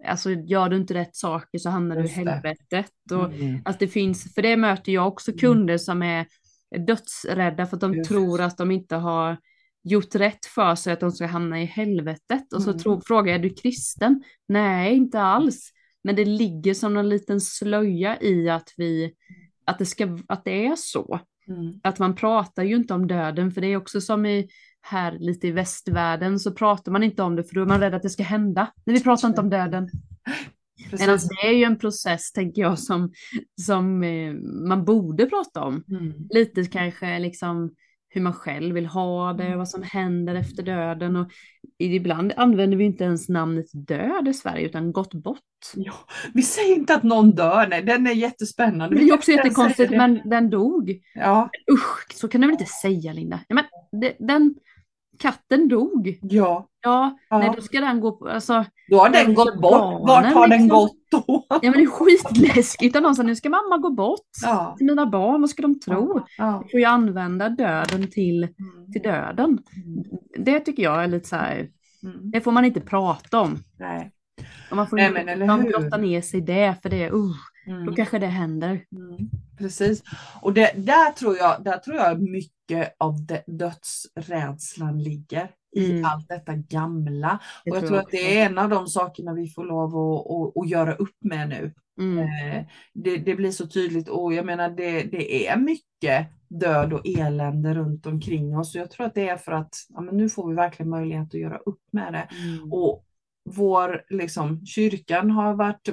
alltså 0.07 0.31
gör 0.31 0.69
du 0.69 0.75
inte 0.77 0.93
rätt 0.93 1.15
saker 1.15 1.57
så 1.57 1.69
hamnar 1.69 1.95
du 1.95 2.01
i 2.01 2.07
det. 2.07 2.09
helvetet. 2.13 2.91
Och, 3.11 3.33
Mm. 3.33 3.61
Alltså 3.65 3.79
det 3.79 3.87
finns, 3.87 4.33
för 4.33 4.41
det 4.41 4.57
möter 4.57 4.91
jag 4.91 5.07
också 5.07 5.31
Mm. 5.31 5.39
kunder 5.39 5.77
som 5.77 6.03
är 6.03 6.25
dödsrädda 6.87 7.65
för 7.65 7.77
att 7.77 7.81
de 7.81 7.93
Just 7.93 8.09
tror 8.09 8.41
att 8.41 8.57
de 8.57 8.71
inte 8.71 8.95
har 8.95 9.37
gjort 9.83 10.15
rätt 10.15 10.45
för 10.45 10.75
sig, 10.75 10.93
att 10.93 10.99
de 10.99 11.11
ska 11.11 11.25
hamna 11.25 11.61
i 11.61 11.65
helvetet. 11.65 12.53
Och 12.53 12.61
så 12.63 12.69
Mm. 12.69 12.81
tro, 12.81 13.01
frågar 13.05 13.31
jag, 13.31 13.39
är 13.39 13.43
du 13.43 13.55
kristen? 13.55 14.23
Nej, 14.47 14.95
inte 14.95 15.21
alls. 15.21 15.71
Men 16.03 16.15
det 16.15 16.25
ligger 16.25 16.73
som 16.73 16.97
en 16.97 17.09
liten 17.09 17.41
slöja 17.41 18.21
i 18.21 18.49
att 18.49 18.69
vi, 18.77 19.13
att 19.65 19.79
det, 19.79 19.85
ska, 19.85 20.19
att 20.27 20.45
det 20.45 20.65
är 20.67 20.75
så. 20.75 21.19
Mm. 21.47 21.73
Att 21.83 21.99
man 21.99 22.15
pratar 22.15 22.63
ju 22.63 22.75
inte 22.75 22.93
om 22.93 23.07
döden, 23.07 23.51
för 23.51 23.61
det 23.61 23.67
är 23.67 23.77
också 23.77 24.01
som 24.01 24.25
i 24.25 24.49
här 24.85 25.17
lite 25.19 25.47
i 25.47 25.51
västvärlden 25.51 26.39
så 26.39 26.51
pratar 26.51 26.91
man 26.91 27.03
inte 27.03 27.23
om 27.23 27.35
det 27.35 27.43
för 27.43 27.55
då 27.55 27.61
är 27.61 27.65
man 27.65 27.79
rädd 27.79 27.93
att 27.93 28.03
det 28.03 28.09
ska 28.09 28.23
hända. 28.23 28.71
Nej, 28.85 28.95
vi 28.95 29.03
pratar 29.03 29.27
inte 29.27 29.41
om 29.41 29.49
döden. 29.49 29.89
Medan 30.99 31.17
det 31.17 31.47
är 31.47 31.51
ju 31.51 31.63
en 31.63 31.79
process, 31.79 32.31
tänker 32.31 32.61
jag, 32.61 32.79
som, 32.79 33.11
som 33.61 34.03
eh, 34.03 34.33
man 34.67 34.85
borde 34.85 35.25
prata 35.25 35.63
om. 35.63 35.83
Mm. 35.89 36.13
Lite 36.29 36.65
kanske 36.65 37.19
liksom 37.19 37.71
hur 38.09 38.21
man 38.21 38.33
själv 38.33 38.75
vill 38.75 38.85
ha 38.85 39.33
det, 39.33 39.45
Mm. 39.45 39.57
vad 39.57 39.69
som 39.69 39.83
händer 39.83 40.35
efter 40.35 40.63
döden. 40.63 41.15
Och 41.15 41.31
ibland 41.79 42.33
använder 42.37 42.77
vi 42.77 42.83
inte 42.83 43.03
ens 43.03 43.29
namnet 43.29 43.65
död 43.73 44.27
i 44.27 44.33
Sverige, 44.33 44.65
utan 44.65 44.91
gått 44.91 45.13
bort. 45.13 45.39
Ja, 45.75 45.93
vi 46.33 46.41
säger 46.41 46.75
inte 46.75 46.95
att 46.95 47.03
någon 47.03 47.31
dör, 47.31 47.67
nej, 47.69 47.83
den 47.83 48.07
är 48.07 48.11
jättespännande. 48.11 48.95
Det 48.95 49.03
är 49.03 49.13
också 49.13 49.31
jättekonstigt, 49.31 49.91
men 49.91 50.21
den 50.25 50.49
dog. 50.49 51.01
Ja, 51.15 51.49
Usch, 51.71 52.13
så 52.13 52.27
kan 52.27 52.41
du 52.41 52.47
väl 52.47 52.53
inte 52.53 52.65
säga 52.81 53.13
Linda? 53.13 53.39
Ja, 53.47 53.55
men 53.55 53.65
det, 54.01 54.15
den 54.19 54.55
katten 55.19 55.67
dog. 55.67 56.19
ja, 56.21 56.67
Ja, 56.81 57.17
Ja. 57.29 57.37
nej 57.39 57.51
då 57.55 57.61
ska 57.61 57.79
den 57.81 57.99
gå 57.99 58.11
på, 58.11 58.27
alltså, 58.29 58.65
då 58.89 58.97
har 58.97 59.09
den 59.09 59.33
gått 59.33 59.61
bort. 59.61 59.71
barnen, 59.71 60.01
Vart 60.07 60.33
har 60.33 60.47
den 60.47 60.61
liksom. 60.61 60.79
gått 60.79 60.95
då? 61.11 61.45
ja 61.49 61.59
men 61.61 61.71
det 61.71 61.81
är 61.83 61.87
skitläskigt. 61.87 63.01
Någon 63.01 63.15
sa, 63.15 63.23
nu 63.23 63.35
ska 63.35 63.49
mamma 63.49 63.77
gå 63.77 63.89
bort 63.89 64.19
Ja, 64.43 64.75
till 64.77 64.85
mina 64.85 65.05
barn, 65.05 65.41
vad 65.41 65.49
ska 65.49 65.61
de 65.61 65.79
tro? 65.79 66.21
ja. 66.37 66.61
Vi 66.65 66.71
får 66.71 66.79
ju 66.79 66.85
använda 66.85 67.49
döden 67.49 68.07
till, 68.11 68.43
Mm. 68.43 68.91
till 68.93 69.01
döden. 69.01 69.47
Mm. 69.85 70.03
Det 70.45 70.59
tycker 70.59 70.83
jag 70.83 71.03
är 71.03 71.07
lite 71.07 71.27
så 71.27 71.35
här, 71.35 71.67
Mm. 72.03 72.31
det 72.31 72.41
får 72.41 72.51
man 72.51 72.65
inte 72.65 72.81
prata 72.81 73.39
om. 73.39 73.57
Nej. 73.79 74.11
Och 74.71 74.75
man 74.77 74.87
får 74.87 74.97
Nej, 74.97 75.07
inte 75.07 75.35
men 75.45 75.65
grotta 75.65 75.97
ner 75.97 76.21
sig 76.21 76.39
i 76.39 76.43
det, 76.43 76.75
för 76.81 76.89
det, 76.89 77.09
uh, 77.11 77.31
Mm. 77.67 77.85
då 77.85 77.93
kanske 77.93 78.19
det 78.19 78.27
händer. 78.27 78.69
Mm, 78.69 79.29
precis. 79.57 80.03
Och 80.41 80.53
det, 80.53 80.71
där, 80.75 81.11
tror 81.11 81.37
jag, 81.37 81.63
där 81.63 81.77
tror 81.77 81.95
jag 81.95 82.21
mycket 82.21 82.95
av 82.97 83.25
de, 83.25 83.39
dödsrädslan 83.47 85.03
ligger. 85.03 85.51
I 85.75 85.91
Mm. 85.91 86.05
allt 86.05 86.29
detta 86.29 86.55
gamla. 86.55 87.39
Det 87.65 87.71
och 87.71 87.77
jag 87.77 87.87
tror 87.87 87.97
att 87.97 88.05
också. 88.05 88.17
det 88.17 88.39
är 88.39 88.45
en 88.45 88.57
av 88.57 88.69
de 88.69 88.87
sakerna 88.87 89.33
vi 89.33 89.47
får 89.47 89.63
lov 89.63 89.95
att, 89.95 90.31
att, 90.31 90.63
att 90.63 90.69
göra 90.69 90.95
upp 90.95 91.17
med 91.23 91.49
nu. 91.49 91.73
Mm. 91.99 92.19
Eh, 92.19 92.65
det, 92.93 93.17
det 93.17 93.35
blir 93.35 93.51
så 93.51 93.67
tydligt 93.67 94.09
och 94.09 94.33
jag 94.33 94.45
menar 94.45 94.69
det, 94.69 95.03
det 95.03 95.47
är 95.47 95.57
mycket 95.57 96.27
död 96.47 96.93
och 96.93 97.07
elände 97.07 97.73
runt 97.73 98.05
omkring 98.05 98.57
oss. 98.57 98.75
Och 98.75 98.81
jag 98.81 98.91
tror 98.91 99.05
att 99.05 99.15
det 99.15 99.29
är 99.29 99.37
för 99.37 99.51
att 99.51 99.75
ja, 99.89 100.01
men 100.01 100.17
nu 100.17 100.29
får 100.29 100.49
vi 100.49 100.55
verkligen 100.55 100.89
möjlighet 100.89 101.27
att 101.27 101.39
göra 101.39 101.57
upp 101.57 101.81
med 101.91 102.13
det. 102.13 102.27
Mm. 102.45 102.73
Och 102.73 103.05
vår, 103.49 104.01
liksom, 104.09 104.65
kyrkan 104.65 105.31
har 105.31 105.53
varit, 105.53 105.89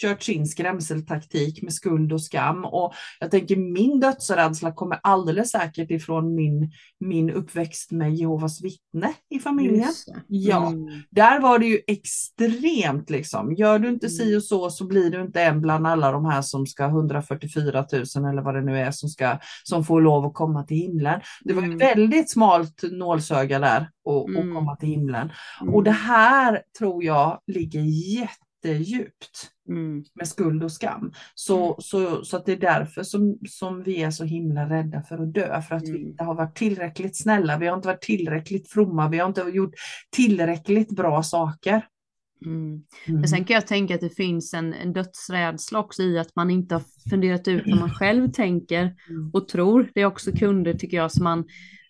kört 0.00 0.22
sin 0.22 0.46
skrämseltaktik 0.46 1.62
med 1.62 1.72
skuld 1.72 2.12
och 2.12 2.22
skam. 2.22 2.64
Och 2.64 2.94
jag 3.20 3.30
tänker 3.30 3.56
min 3.56 4.00
dödsrädsla 4.00 4.72
kommer 4.72 5.00
alldeles 5.02 5.50
säkert 5.50 5.90
ifrån 5.90 6.34
min, 6.34 6.72
min 7.00 7.30
uppväxt 7.30 7.90
med 7.90 8.14
Jehovas 8.14 8.62
vittne 8.62 9.12
i 9.30 9.38
familjen. 9.38 9.88
Det. 10.06 10.22
Ja. 10.28 10.66
Mm. 10.68 11.02
Där 11.10 11.40
var 11.40 11.58
det 11.58 11.66
ju 11.66 11.80
extremt 11.86 13.10
liksom. 13.10 13.54
Gör 13.54 13.78
du 13.78 13.88
inte 13.88 14.06
Mm. 14.06 14.16
si 14.16 14.36
och 14.36 14.42
så 14.42 14.70
så 14.70 14.86
blir 14.86 15.10
du 15.10 15.20
inte 15.22 15.42
en 15.42 15.60
bland 15.60 15.86
alla 15.86 16.12
de 16.12 16.24
här 16.24 16.42
som 16.42 16.66
ska 16.66 16.84
144 16.84 17.86
000 17.92 18.02
eller 18.32 18.42
vad 18.42 18.54
det 18.54 18.62
nu 18.62 18.78
är 18.78 18.90
som, 18.90 19.08
ska, 19.08 19.38
som 19.64 19.84
får 19.84 20.00
lov 20.00 20.24
att 20.24 20.34
komma 20.34 20.62
till 20.62 20.76
himlen. 20.76 21.20
Det 21.44 21.52
var 21.52 21.62
Mm. 21.62 21.78
väldigt 21.78 22.30
smalt 22.30 22.82
nålsöga 22.92 23.58
där 23.58 23.88
att 24.06 24.28
Mm. 24.28 24.48
att 24.48 24.54
komma 24.54 24.76
till 24.76 24.88
himlen. 24.88 25.30
Mm. 25.62 25.74
Och 25.74 25.84
det 25.84 25.90
här 25.90 26.62
tror 26.78 27.04
jag 27.04 27.40
ligger 27.46 27.80
jättedjupt 28.60 29.50
Mm. 29.68 30.04
med 30.14 30.28
skuld 30.28 30.64
och 30.64 30.72
skam. 30.72 31.12
Så, 31.34 31.64
Mm. 31.64 31.74
så, 31.78 32.24
så 32.24 32.36
att 32.36 32.46
det 32.46 32.52
är 32.52 32.56
därför 32.56 33.02
som, 33.02 33.38
som 33.48 33.82
vi 33.82 34.02
är 34.02 34.10
så 34.10 34.24
himla 34.24 34.68
rädda 34.70 35.02
för 35.02 35.18
att 35.18 35.34
dö. 35.34 35.62
För 35.62 35.74
att 35.76 35.82
vi 35.82 35.88
Mm. 35.88 36.02
inte 36.06 36.24
har 36.24 36.34
varit 36.34 36.56
tillräckligt 36.56 37.16
snälla, 37.22 37.58
vi 37.58 37.66
har 37.66 37.76
inte 37.76 37.88
varit 37.88 38.02
tillräckligt 38.02 38.70
fromma, 38.70 39.08
vi 39.08 39.18
har 39.18 39.26
inte 39.28 39.40
gjort 39.40 39.74
tillräckligt 40.16 40.90
bra 40.90 41.22
saker. 41.22 41.86
Mm. 42.44 42.56
Mm. 42.66 42.82
Men 43.20 43.28
sen 43.28 43.44
kan 43.44 43.54
jag 43.54 43.66
tänka 43.66 43.94
att 43.94 44.00
det 44.00 44.16
finns 44.16 44.54
en, 44.54 44.74
en 44.74 44.92
dödsrädsla 44.92 45.78
också 45.78 46.02
i 46.02 46.18
att 46.18 46.36
man 46.36 46.50
inte 46.50 46.74
har 46.74 46.82
funderat 47.10 47.48
ut 47.48 47.62
vad 47.66 47.80
man 47.80 47.90
själv 47.94 48.30
tänker 48.32 48.82
Mm. 49.10 49.30
och 49.32 49.48
tror. 49.48 49.90
Det 49.94 50.00
är 50.00 50.06
också 50.06 50.32
kunder 50.32 50.74
tycker 50.74 50.96
jag 50.96 51.12
som 51.12 51.24
man, 51.24 51.44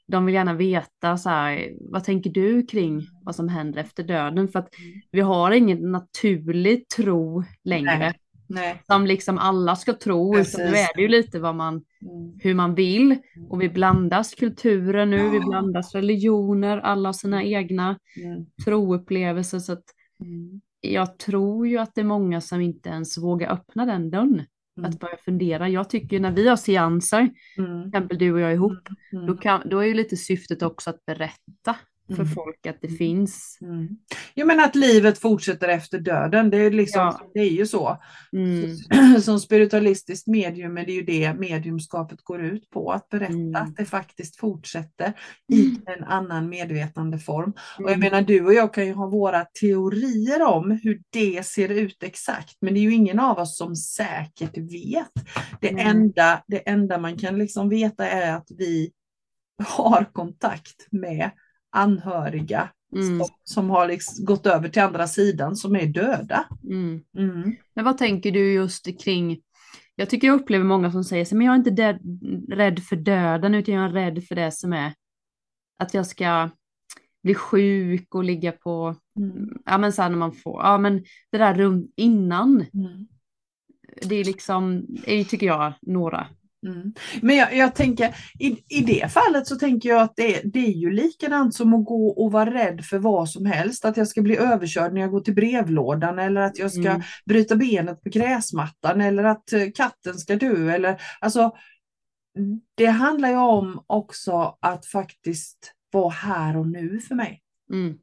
de 0.08 0.26
vill 0.26 0.34
gärna 0.34 0.54
veta 0.54 1.16
så 1.16 1.28
här, 1.28 1.70
vad 1.80 2.04
tänker 2.04 2.30
du 2.30 2.66
kring 2.66 3.02
vad 3.22 3.34
som 3.36 3.48
händer 3.48 3.80
efter 3.80 4.02
döden? 4.04 4.48
För 4.48 4.58
att 4.58 4.68
vi 5.10 5.20
har 5.20 5.50
ingen 5.50 5.92
naturlig 5.92 6.88
tro 6.88 7.44
längre. 7.64 7.98
Nej. 7.98 8.12
Nej. 8.48 8.82
Som 8.86 9.06
liksom 9.06 9.38
alla 9.38 9.76
ska 9.76 9.92
tro, 9.92 10.32
nu 10.32 10.40
är 10.42 10.96
det 10.96 11.02
ju 11.02 11.08
lite 11.08 11.40
vad 11.40 11.54
man, 11.54 11.74
Mm. 11.74 12.32
hur 12.42 12.54
man 12.54 12.74
vill. 12.74 13.16
Och 13.48 13.62
vi 13.62 13.68
blandas 13.68 14.34
kulturer 14.34 15.06
nu, 15.06 15.28
vi 15.30 15.36
Ja. 15.36 15.46
blandas 15.46 15.94
religioner, 15.94 16.78
alla 16.78 17.08
har 17.08 17.12
sina 17.12 17.44
egna 17.44 17.98
Mm. 18.24 18.46
troupplevelser. 18.64 19.58
Så 19.58 19.72
att 19.72 19.84
Mm. 20.20 20.60
jag 20.80 21.18
tror 21.18 21.66
ju 21.68 21.78
att 21.78 21.94
det 21.94 22.00
är 22.00 22.04
många 22.04 22.40
som 22.40 22.60
inte 22.60 22.88
ens 22.88 23.18
vågar 23.18 23.52
öppna 23.52 23.86
den 23.86 24.10
dörren. 24.10 24.42
Mm. 24.78 24.90
Att 24.90 25.00
börja 25.00 25.16
fundera. 25.16 25.68
Jag 25.68 25.90
tycker 25.90 26.20
när 26.20 26.30
vi 26.30 26.48
har 26.48 26.56
seanser, 26.56 27.28
till 27.54 27.64
Mm. 27.64 27.86
exempel 27.88 28.18
du 28.18 28.32
och 28.32 28.40
jag 28.40 28.52
ihop, 28.52 28.88
Mm. 29.12 29.26
då, 29.26 29.36
kan, 29.36 29.68
då 29.68 29.78
är 29.78 29.84
ju 29.86 29.94
lite 29.94 30.16
syftet 30.16 30.62
också 30.62 30.90
att 30.90 31.04
berätta 31.06 31.76
för 32.08 32.14
Mm. 32.22 32.28
folk 32.28 32.66
att 32.66 32.80
det 32.80 32.88
finns. 32.88 33.58
Mm. 33.62 33.88
Jag 34.34 34.46
menar 34.46 34.64
att 34.64 34.74
livet 34.74 35.18
fortsätter 35.18 35.68
efter 35.68 35.98
döden, 35.98 36.50
det 36.50 36.56
är, 36.56 36.70
liksom, 36.70 37.00
Ja. 37.00 37.30
det 37.34 37.40
är 37.40 37.50
ju 37.50 37.66
så. 37.66 37.98
Mm. 38.32 38.76
Som 39.22 39.40
spiritualistiskt 39.40 40.26
medium 40.26 40.78
är 40.78 40.86
det 40.86 40.92
ju 40.92 41.02
det 41.02 41.34
mediumskapet 41.34 42.22
går 42.24 42.42
ut 42.42 42.70
på, 42.70 42.92
att 42.92 43.08
berätta 43.08 43.32
Mm. 43.32 43.54
att 43.56 43.76
det 43.76 43.84
faktiskt 43.84 44.36
fortsätter 44.36 45.12
i 45.52 45.78
en 45.86 46.04
annan 46.04 46.48
medvetandeform. 46.48 47.50
Och 47.50 47.82
jag 47.82 47.88
Mm. 47.90 48.00
menar 48.00 48.22
du 48.22 48.44
och 48.44 48.54
jag 48.54 48.74
kan 48.74 48.86
ju 48.86 48.92
ha 48.92 49.06
våra 49.06 49.44
teorier 49.60 50.42
om 50.42 50.70
hur 50.82 51.02
det 51.10 51.46
ser 51.46 51.68
ut 51.68 52.02
exakt, 52.02 52.56
men 52.60 52.74
det 52.74 52.80
är 52.80 52.82
ju 52.82 52.94
ingen 52.94 53.20
av 53.20 53.38
oss 53.38 53.58
som 53.58 53.76
säkert 53.76 54.58
vet. 54.58 55.12
Det, 55.60 55.68
enda, 55.80 56.42
det 56.46 56.68
enda 56.68 56.98
man 56.98 57.16
kan 57.18 57.38
liksom 57.38 57.68
veta 57.68 58.08
är 58.08 58.36
att 58.36 58.48
vi 58.58 58.90
har 59.64 60.04
kontakt 60.12 60.86
med 60.90 61.30
anhöriga 61.76 62.68
Mm. 62.92 63.18
som, 63.18 63.28
som 63.44 63.70
har 63.70 63.88
liksom 63.88 64.24
gått 64.24 64.46
över 64.46 64.68
till 64.68 64.82
andra 64.82 65.06
sidan 65.06 65.56
som 65.56 65.76
är 65.76 65.86
döda. 65.86 66.46
Mm. 66.64 67.00
Mm. 67.18 67.56
Men 67.74 67.84
vad 67.84 67.98
tänker 67.98 68.30
du 68.32 68.52
just 68.52 69.00
kring, 69.04 69.40
jag 69.94 70.10
tycker 70.10 70.26
jag 70.26 70.40
upplever 70.40 70.64
många 70.64 70.92
som 70.92 71.04
säger 71.04 71.24
så 71.24 71.36
men 71.36 71.46
jag 71.46 71.52
är 71.52 71.56
inte 71.56 71.70
död, 71.70 71.98
rädd 72.52 72.82
för 72.82 72.96
döden 72.96 73.54
utan 73.54 73.74
jag 73.74 73.84
är 73.84 73.88
rädd 73.92 74.24
för 74.24 74.34
det 74.34 74.52
som 74.52 74.72
är 74.72 74.94
att 75.78 75.94
jag 75.94 76.06
ska 76.06 76.50
bli 77.22 77.34
sjuk 77.34 78.14
och 78.14 78.24
ligga 78.24 78.52
på, 78.52 78.96
Mm. 79.18 79.58
ja 79.64 79.78
men 79.78 79.92
sen 79.92 80.12
när 80.12 80.18
man 80.18 80.32
får, 80.32 80.62
ja 80.62 80.78
men 80.78 81.04
det 81.32 81.38
där 81.38 81.54
runt 81.54 81.92
innan, 81.96 82.64
Mm. 82.74 83.06
det 84.02 84.14
är 84.14 84.24
liksom, 84.24 84.86
är, 85.06 85.24
tycker 85.24 85.46
jag, 85.46 85.72
några. 85.82 86.26
Mm. 86.66 86.92
Men 87.22 87.36
jag, 87.36 87.56
jag 87.56 87.74
tänker, 87.74 88.16
i, 88.38 88.64
i 88.68 88.80
det 88.80 89.12
fallet 89.12 89.46
så 89.46 89.56
tänker 89.56 89.88
jag 89.88 90.02
att 90.02 90.16
det, 90.16 90.40
det 90.44 90.66
är 90.66 90.72
ju 90.72 90.90
likadant 90.90 91.54
som 91.54 91.74
att 91.74 91.84
gå 91.84 92.08
och 92.08 92.32
vara 92.32 92.54
rädd 92.54 92.84
för 92.84 92.98
vad 92.98 93.30
som 93.30 93.46
helst. 93.46 93.84
Att 93.84 93.96
jag 93.96 94.08
ska 94.08 94.22
bli 94.22 94.36
överkörd 94.36 94.94
när 94.94 95.00
jag 95.00 95.10
går 95.10 95.20
till 95.20 95.34
brevlådan 95.34 96.18
eller 96.18 96.40
att 96.40 96.58
jag 96.58 96.72
ska 96.72 96.90
Mm. 96.90 97.02
bryta 97.26 97.56
benet 97.56 98.02
på 98.02 98.08
gräsmattan 98.08 99.00
eller 99.00 99.24
att 99.24 99.52
eh, 99.52 99.66
katten 99.74 100.14
ska 100.14 100.36
dö. 100.36 100.70
Eller, 100.70 101.00
alltså, 101.20 101.52
det 102.74 102.86
handlar 102.86 103.28
ju 103.28 103.36
om 103.36 103.84
också 103.86 104.56
att 104.60 104.86
faktiskt 104.86 105.72
vara 105.92 106.10
här 106.10 106.56
och 106.56 106.68
nu 106.68 107.00
för 107.00 107.14
mig. 107.14 107.42
Mm. 107.72 107.98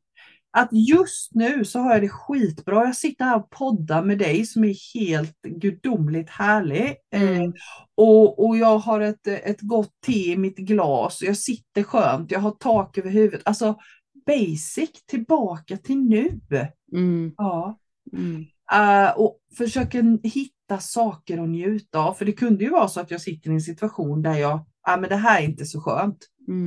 Att 0.57 0.69
just 0.71 1.35
nu 1.35 1.65
så 1.65 1.79
har 1.79 1.93
jag 1.93 2.01
det 2.01 2.09
skitbra. 2.09 2.85
Jag 2.85 2.95
sitter 2.95 3.25
här 3.25 3.35
och 3.35 3.49
poddar 3.49 4.03
med 4.03 4.17
dig 4.17 4.45
som 4.45 4.63
är 4.63 4.99
helt 4.99 5.41
gudomligt 5.41 6.29
härlig. 6.29 6.95
Mm. 7.15 7.41
Eh, 7.41 7.51
och, 7.95 8.45
och 8.45 8.57
jag 8.57 8.77
har 8.77 8.99
ett, 8.99 9.27
ett 9.27 9.61
gott 9.61 9.91
te 10.05 10.31
i 10.31 10.37
mitt 10.37 10.57
glas. 10.57 11.21
Jag 11.21 11.37
sitter 11.37 11.83
skönt, 11.83 12.31
jag 12.31 12.39
har 12.39 12.51
tak 12.51 12.97
över 12.97 13.09
huvudet. 13.09 13.41
Alltså 13.45 13.75
basic, 14.25 15.05
tillbaka 15.05 15.77
till 15.77 15.99
nu. 15.99 16.39
Mm. 16.93 17.33
Ja. 17.37 17.79
Mm. 18.13 18.45
Eh, 18.71 19.11
och 19.11 19.39
försöker 19.57 20.27
hitta 20.27 20.79
saker 20.79 21.37
att 21.37 21.49
njuta 21.49 21.99
av. 21.99 22.13
För 22.13 22.25
det 22.25 22.31
kunde 22.31 22.63
ju 22.63 22.69
vara 22.69 22.87
så 22.87 22.99
att 22.99 23.11
jag 23.11 23.21
sitter 23.21 23.49
i 23.49 23.53
en 23.53 23.61
situation 23.61 24.21
där 24.21 24.35
jag, 24.35 24.65
ja 24.85 24.97
men 24.97 25.09
det 25.09 25.15
här 25.15 25.41
är 25.41 25.45
inte 25.45 25.65
så 25.65 25.81
skönt. 25.81 26.17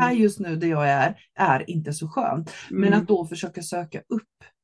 Här 0.00 0.10
Mm. 0.10 0.22
just 0.22 0.40
nu 0.40 0.56
där 0.56 0.68
jag 0.68 0.88
är, 0.88 1.16
är 1.34 1.70
inte 1.70 1.92
så 1.92 2.08
skönt. 2.08 2.52
Men 2.70 2.84
Mm. 2.88 2.98
att 3.00 3.08
då 3.08 3.26
försöka 3.26 3.62
söka 3.62 3.98
upp 4.08 4.22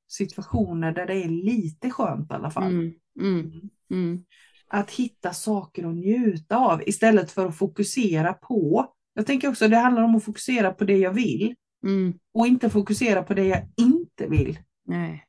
situationer 0.09 0.93
där 0.93 1.07
det 1.07 1.15
är 1.25 1.29
lite 1.29 1.91
skönt 1.91 2.31
i 2.31 2.35
alla 2.35 2.51
fall. 2.51 2.73
Mm. 2.73 2.93
Mm. 3.21 3.51
Mm. 3.91 4.25
Att 4.69 4.91
hitta 4.91 5.33
saker 5.33 5.89
att 5.89 5.95
njuta 5.95 6.57
av 6.57 6.83
istället 6.87 7.31
för 7.31 7.47
att 7.47 7.57
fokusera 7.57 8.33
på. 8.33 8.87
Jag 9.15 9.27
tänker 9.27 9.49
också 9.49 9.69
det 9.69 9.77
handlar 9.77 10.03
om 10.03 10.17
att 10.17 10.25
fokusera 10.25 10.73
på 10.73 10.85
det 10.85 10.97
jag 10.99 11.13
vill 11.13 11.55
Mm. 11.85 12.15
och 12.35 12.47
inte 12.47 12.71
fokusera 12.71 13.23
på 13.23 13.35
det 13.35 13.45
jag 13.45 13.63
inte 13.77 14.27
vill. 14.27 14.59
Nej. 14.87 15.25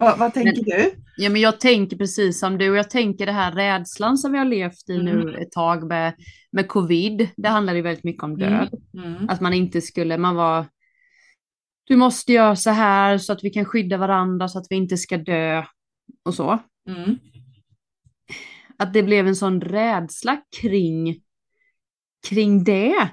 Va, 0.00 0.16
vad 0.18 0.34
tänker 0.34 0.64
du? 0.64 0.90
Ja, 1.16 1.30
men 1.30 1.40
jag 1.40 1.60
tänker 1.60 1.96
precis 1.96 2.40
som 2.40 2.58
du. 2.58 2.76
Jag 2.76 2.90
tänker 2.90 3.26
det 3.26 3.32
här 3.32 3.52
rädslan 3.52 4.18
som 4.18 4.32
vi 4.32 4.38
har 4.38 4.44
levt 4.44 4.88
i 4.90 4.98
nu 4.98 5.20
Mm. 5.22 5.34
ett 5.42 5.52
tag 5.52 5.86
med, 5.88 6.14
med 6.52 6.68
covid. 6.68 7.28
Det 7.36 7.48
handlar 7.48 7.74
ju 7.74 7.82
väldigt 7.82 8.04
mycket 8.04 8.22
om 8.22 8.38
död. 8.38 8.68
Mm. 8.94 9.28
Att 9.28 9.40
man 9.40 9.52
inte 9.52 9.80
skulle, 9.80 10.18
man 10.18 10.34
var, 10.34 10.66
du 11.84 11.96
måste 11.96 12.32
göra 12.32 12.56
så 12.56 12.70
här 12.70 13.18
så 13.18 13.32
att 13.32 13.44
vi 13.44 13.50
kan 13.50 13.64
skydda 13.64 13.96
varandra 13.96 14.48
så 14.48 14.58
att 14.58 14.66
vi 14.70 14.76
inte 14.76 14.96
ska 14.96 15.16
dö 15.18 15.64
och 16.24 16.34
så. 16.34 16.58
Mm. 16.88 17.18
Att 18.76 18.92
det 18.92 19.02
blev 19.02 19.26
en 19.28 19.36
sån 19.36 19.60
rädsla 19.60 20.40
kring, 20.60 21.20
kring 22.28 22.64
det. 22.64 23.08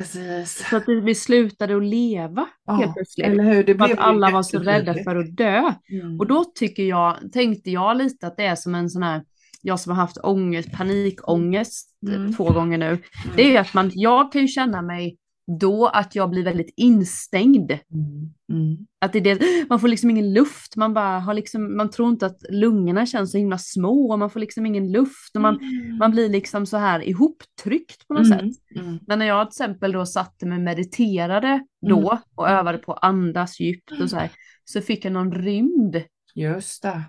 Precis. 0.00 0.68
Så 0.70 0.76
att 0.76 0.84
vi 1.04 1.14
slutade 1.14 1.76
att 1.76 1.84
leva 1.84 2.40
helt 2.68 2.82
Ja, 2.82 2.92
plötsligt. 2.96 3.26
eller 3.26 3.44
hur? 3.44 3.64
Det 3.64 3.74
För 3.74 3.84
att 3.84 3.98
alla 3.98 4.30
var 4.30 4.42
så 4.42 4.58
rädda 4.58 4.94
för 5.04 5.16
att 5.16 5.36
dö. 5.36 5.72
Mm. 5.92 6.18
Och 6.20 6.26
då 6.26 6.44
tycker 6.54 6.82
jag, 6.82 7.16
tänkte 7.32 7.70
jag 7.70 7.96
lite 7.96 8.26
att 8.26 8.36
det 8.36 8.44
är 8.44 8.56
som 8.56 8.74
en 8.74 8.90
sån 8.90 9.02
här, 9.02 9.22
jag 9.62 9.80
som 9.80 9.92
har 9.92 9.96
haft 10.02 10.18
ångest, 10.22 10.72
panikångest 10.72 11.86
Mm. 12.08 12.34
två 12.34 12.50
gånger 12.52 12.78
nu. 12.78 12.98
Det 13.36 13.56
är 13.56 13.60
att 13.60 13.74
man, 13.74 13.90
jag 13.94 14.32
kan 14.32 14.40
ju 14.42 14.48
känna 14.48 14.82
mig 14.82 15.16
då 15.58 15.86
att 15.86 16.14
jag 16.14 16.30
blir 16.30 16.44
väldigt 16.44 16.74
instängd. 16.76 17.70
Mm. 17.70 18.34
Mm. 18.52 18.86
Att 19.00 19.12
det 19.12 19.18
är 19.18 19.22
det, 19.22 19.68
man 19.68 19.80
får 19.80 19.88
liksom 19.88 20.10
ingen 20.10 20.32
luft, 20.32 20.76
man 20.76 20.94
bara 20.94 21.18
har 21.18 21.34
liksom, 21.34 21.76
man 21.76 21.90
tror 21.90 22.08
inte 22.08 22.26
att 22.26 22.42
lungorna 22.50 23.06
känns 23.06 23.30
så 23.30 23.38
himla 23.38 23.58
små 23.58 24.12
och 24.12 24.18
man 24.18 24.30
får 24.30 24.40
liksom 24.40 24.66
ingen 24.66 24.92
luft 24.92 25.36
och 25.36 25.42
man, 25.42 25.58
man 25.98 26.10
blir 26.10 26.28
liksom 26.28 26.66
så 26.66 26.76
här 26.76 27.08
ihoptryckt 27.08 28.08
på 28.08 28.14
något 28.14 28.28
sätt. 28.28 28.40
Mm. 28.40 28.86
Mm. 28.86 28.98
Men 29.06 29.18
när 29.18 29.26
jag 29.26 29.50
till 29.50 29.62
exempel 29.62 29.92
då 29.92 30.06
satte 30.06 30.46
mig 30.46 30.56
och 30.56 30.64
mediterade 30.64 31.64
då 31.88 32.18
och 32.34 32.48
övade 32.48 32.78
på 32.78 32.92
att 32.92 33.04
andas 33.04 33.60
djupt 33.60 34.00
och 34.00 34.10
så 34.10 34.16
här, 34.16 34.30
så 34.64 34.80
fick 34.80 35.04
jag 35.04 35.12
någon 35.12 35.32
rymd. 35.32 36.02
Just 36.34 36.82
det. 36.82 37.02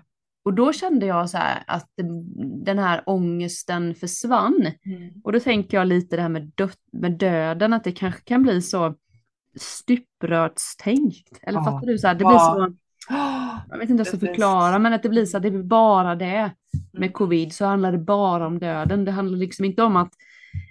Och 0.44 0.54
då 0.54 0.72
kände 0.72 1.06
jag 1.06 1.30
så 1.30 1.38
här 1.38 1.62
att 1.66 1.88
den 2.64 2.78
här 2.78 3.02
ångesten 3.06 3.94
försvann. 3.94 4.66
Mm. 4.84 5.10
Och 5.24 5.32
då 5.32 5.40
tänker 5.40 5.76
jag 5.76 5.86
lite 5.86 6.16
det 6.16 6.22
här 6.22 6.28
med, 6.28 6.52
dö 6.54 6.68
med 6.92 7.12
döden, 7.12 7.72
att 7.72 7.84
det 7.84 7.92
kanske 7.92 8.20
kan 8.20 8.42
bli 8.42 8.62
så 8.62 8.94
stuprörstänkt. 9.60 11.38
Eller 11.42 11.58
Ja. 11.58 11.64
fattar 11.64 11.86
du? 11.86 11.98
Så 11.98 12.06
här, 12.06 12.14
det 12.14 12.24
blir 12.24 12.38
så, 12.38 12.74
jag 13.70 13.78
vet 13.78 13.90
inte 13.90 13.92
hur 13.92 13.98
jag 13.98 14.06
ska 14.06 14.18
förklara, 14.18 14.78
men 14.78 14.92
att 14.92 15.02
det 15.02 15.08
blir 15.08 15.26
så 15.26 15.36
att 15.36 15.42
det 15.42 15.50
blir 15.50 15.62
bara 15.62 16.14
det. 16.14 16.26
Mm. 16.26 16.50
Med 16.92 17.12
covid 17.12 17.52
så 17.54 17.64
handlar 17.64 17.92
det 17.92 17.98
bara 17.98 18.46
om 18.46 18.58
döden. 18.58 19.04
Det 19.04 19.10
handlar 19.10 19.38
liksom 19.38 19.64
inte 19.64 19.82
om 19.82 19.96
att 19.96 20.12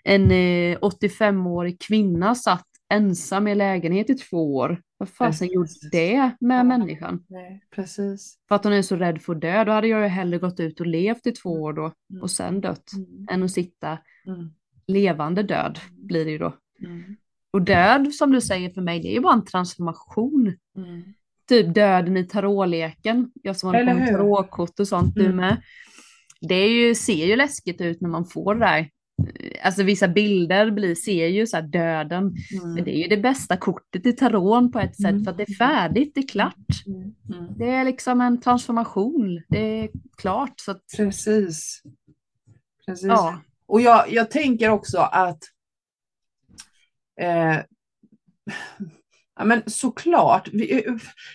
en 0.03 0.31
eh, 0.31 0.77
85-årig 0.79 1.81
kvinna 1.81 2.35
satt 2.35 2.67
ensam 2.91 3.47
i 3.47 3.55
lägenhet 3.55 4.09
i 4.09 4.15
två 4.15 4.55
år. 4.55 4.81
Vad 4.97 5.09
fasen 5.09 5.47
gjorde 5.47 5.69
det 5.91 6.31
med 6.39 6.59
Ja. 6.59 6.63
människan? 6.63 7.23
nej, 7.29 7.63
precis. 7.75 8.37
För 8.47 8.55
att 8.55 8.63
hon 8.63 8.73
är 8.73 8.81
så 8.81 8.95
rädd 8.95 9.21
för 9.21 9.35
att 9.35 9.41
dö, 9.41 9.63
då 9.63 9.71
hade 9.71 9.87
jag 9.87 10.01
ju 10.01 10.07
hellre 10.07 10.37
gått 10.39 10.59
ut 10.59 10.79
och 10.79 10.85
levt 10.87 11.27
i 11.27 11.31
två 11.31 11.49
år 11.49 11.73
då 11.73 11.91
Mm. 12.11 12.21
och 12.21 12.31
sen 12.31 12.61
dött. 12.61 12.91
Mm. 12.95 13.27
Än 13.31 13.43
att 13.43 13.51
sitta 13.51 13.97
Mm. 14.27 14.49
levande 14.87 15.43
död 15.43 15.79
blir 15.91 16.25
det 16.25 16.31
ju 16.31 16.37
då. 16.37 16.53
Mm. 16.85 17.15
Och 17.51 17.61
död 17.61 18.13
som 18.13 18.31
du 18.31 18.41
säger 18.41 18.69
för 18.69 18.81
mig, 18.81 18.99
det 19.01 19.07
är 19.07 19.13
ju 19.13 19.19
bara 19.19 19.33
en 19.33 19.45
transformation. 19.45 20.53
Mm. 20.77 21.01
Typ 21.47 21.73
döden 21.75 22.17
i 22.17 22.23
tarotleken. 22.23 23.31
Jag 23.43 23.57
som 23.57 23.67
håller 23.67 23.93
på 23.93 23.99
med 23.99 24.07
tarotkort 24.07 24.79
och 24.79 24.87
sånt, 24.87 25.15
du 25.15 25.25
Mm. 25.25 25.35
med. 25.37 25.61
Det 26.41 26.67
ju, 26.67 26.95
ser 26.95 27.25
ju 27.25 27.35
läskigt 27.35 27.81
ut 27.81 28.01
när 28.01 28.09
man 28.09 28.25
får 28.25 28.55
det 28.55 28.59
där. 28.65 28.89
Alltså 29.63 29.83
vissa 29.83 30.07
bilder 30.07 30.71
blir, 30.71 30.95
ser 30.95 31.27
ju 31.27 31.47
så 31.47 31.61
döden. 31.61 32.23
Mm. 32.23 32.73
Men 32.73 32.83
det 32.83 32.91
är 32.95 33.01
ju 33.01 33.07
det 33.07 33.17
bästa 33.17 33.57
kortet 33.57 34.05
i 34.05 34.13
taron 34.13 34.71
på 34.71 34.79
ett 34.79 34.95
sätt 34.95 35.05
Mm. 35.11 35.23
för 35.23 35.31
att 35.31 35.37
det 35.37 35.49
är 35.49 35.53
färdigt, 35.55 36.11
det 36.15 36.21
är 36.21 36.27
klart. 36.27 36.85
Mm. 36.87 37.01
Mm. 37.33 37.57
Det 37.57 37.69
är 37.69 37.85
liksom 37.85 38.21
en 38.21 38.41
transformation, 38.41 39.41
det 39.49 39.59
är 39.83 39.89
klart. 40.17 40.53
Så 40.59 40.71
att, 40.71 40.81
Precis. 40.97 41.81
Precis. 42.85 43.07
ja. 43.07 43.41
Och 43.65 43.81
jag, 43.81 44.11
jag 44.13 44.31
tänker 44.31 44.69
också 44.69 44.97
att 44.97 45.39
eh, 47.21 47.57
ja, 49.41 49.45
men 49.45 49.61
såklart, 49.65 50.49
vi, 50.53 50.85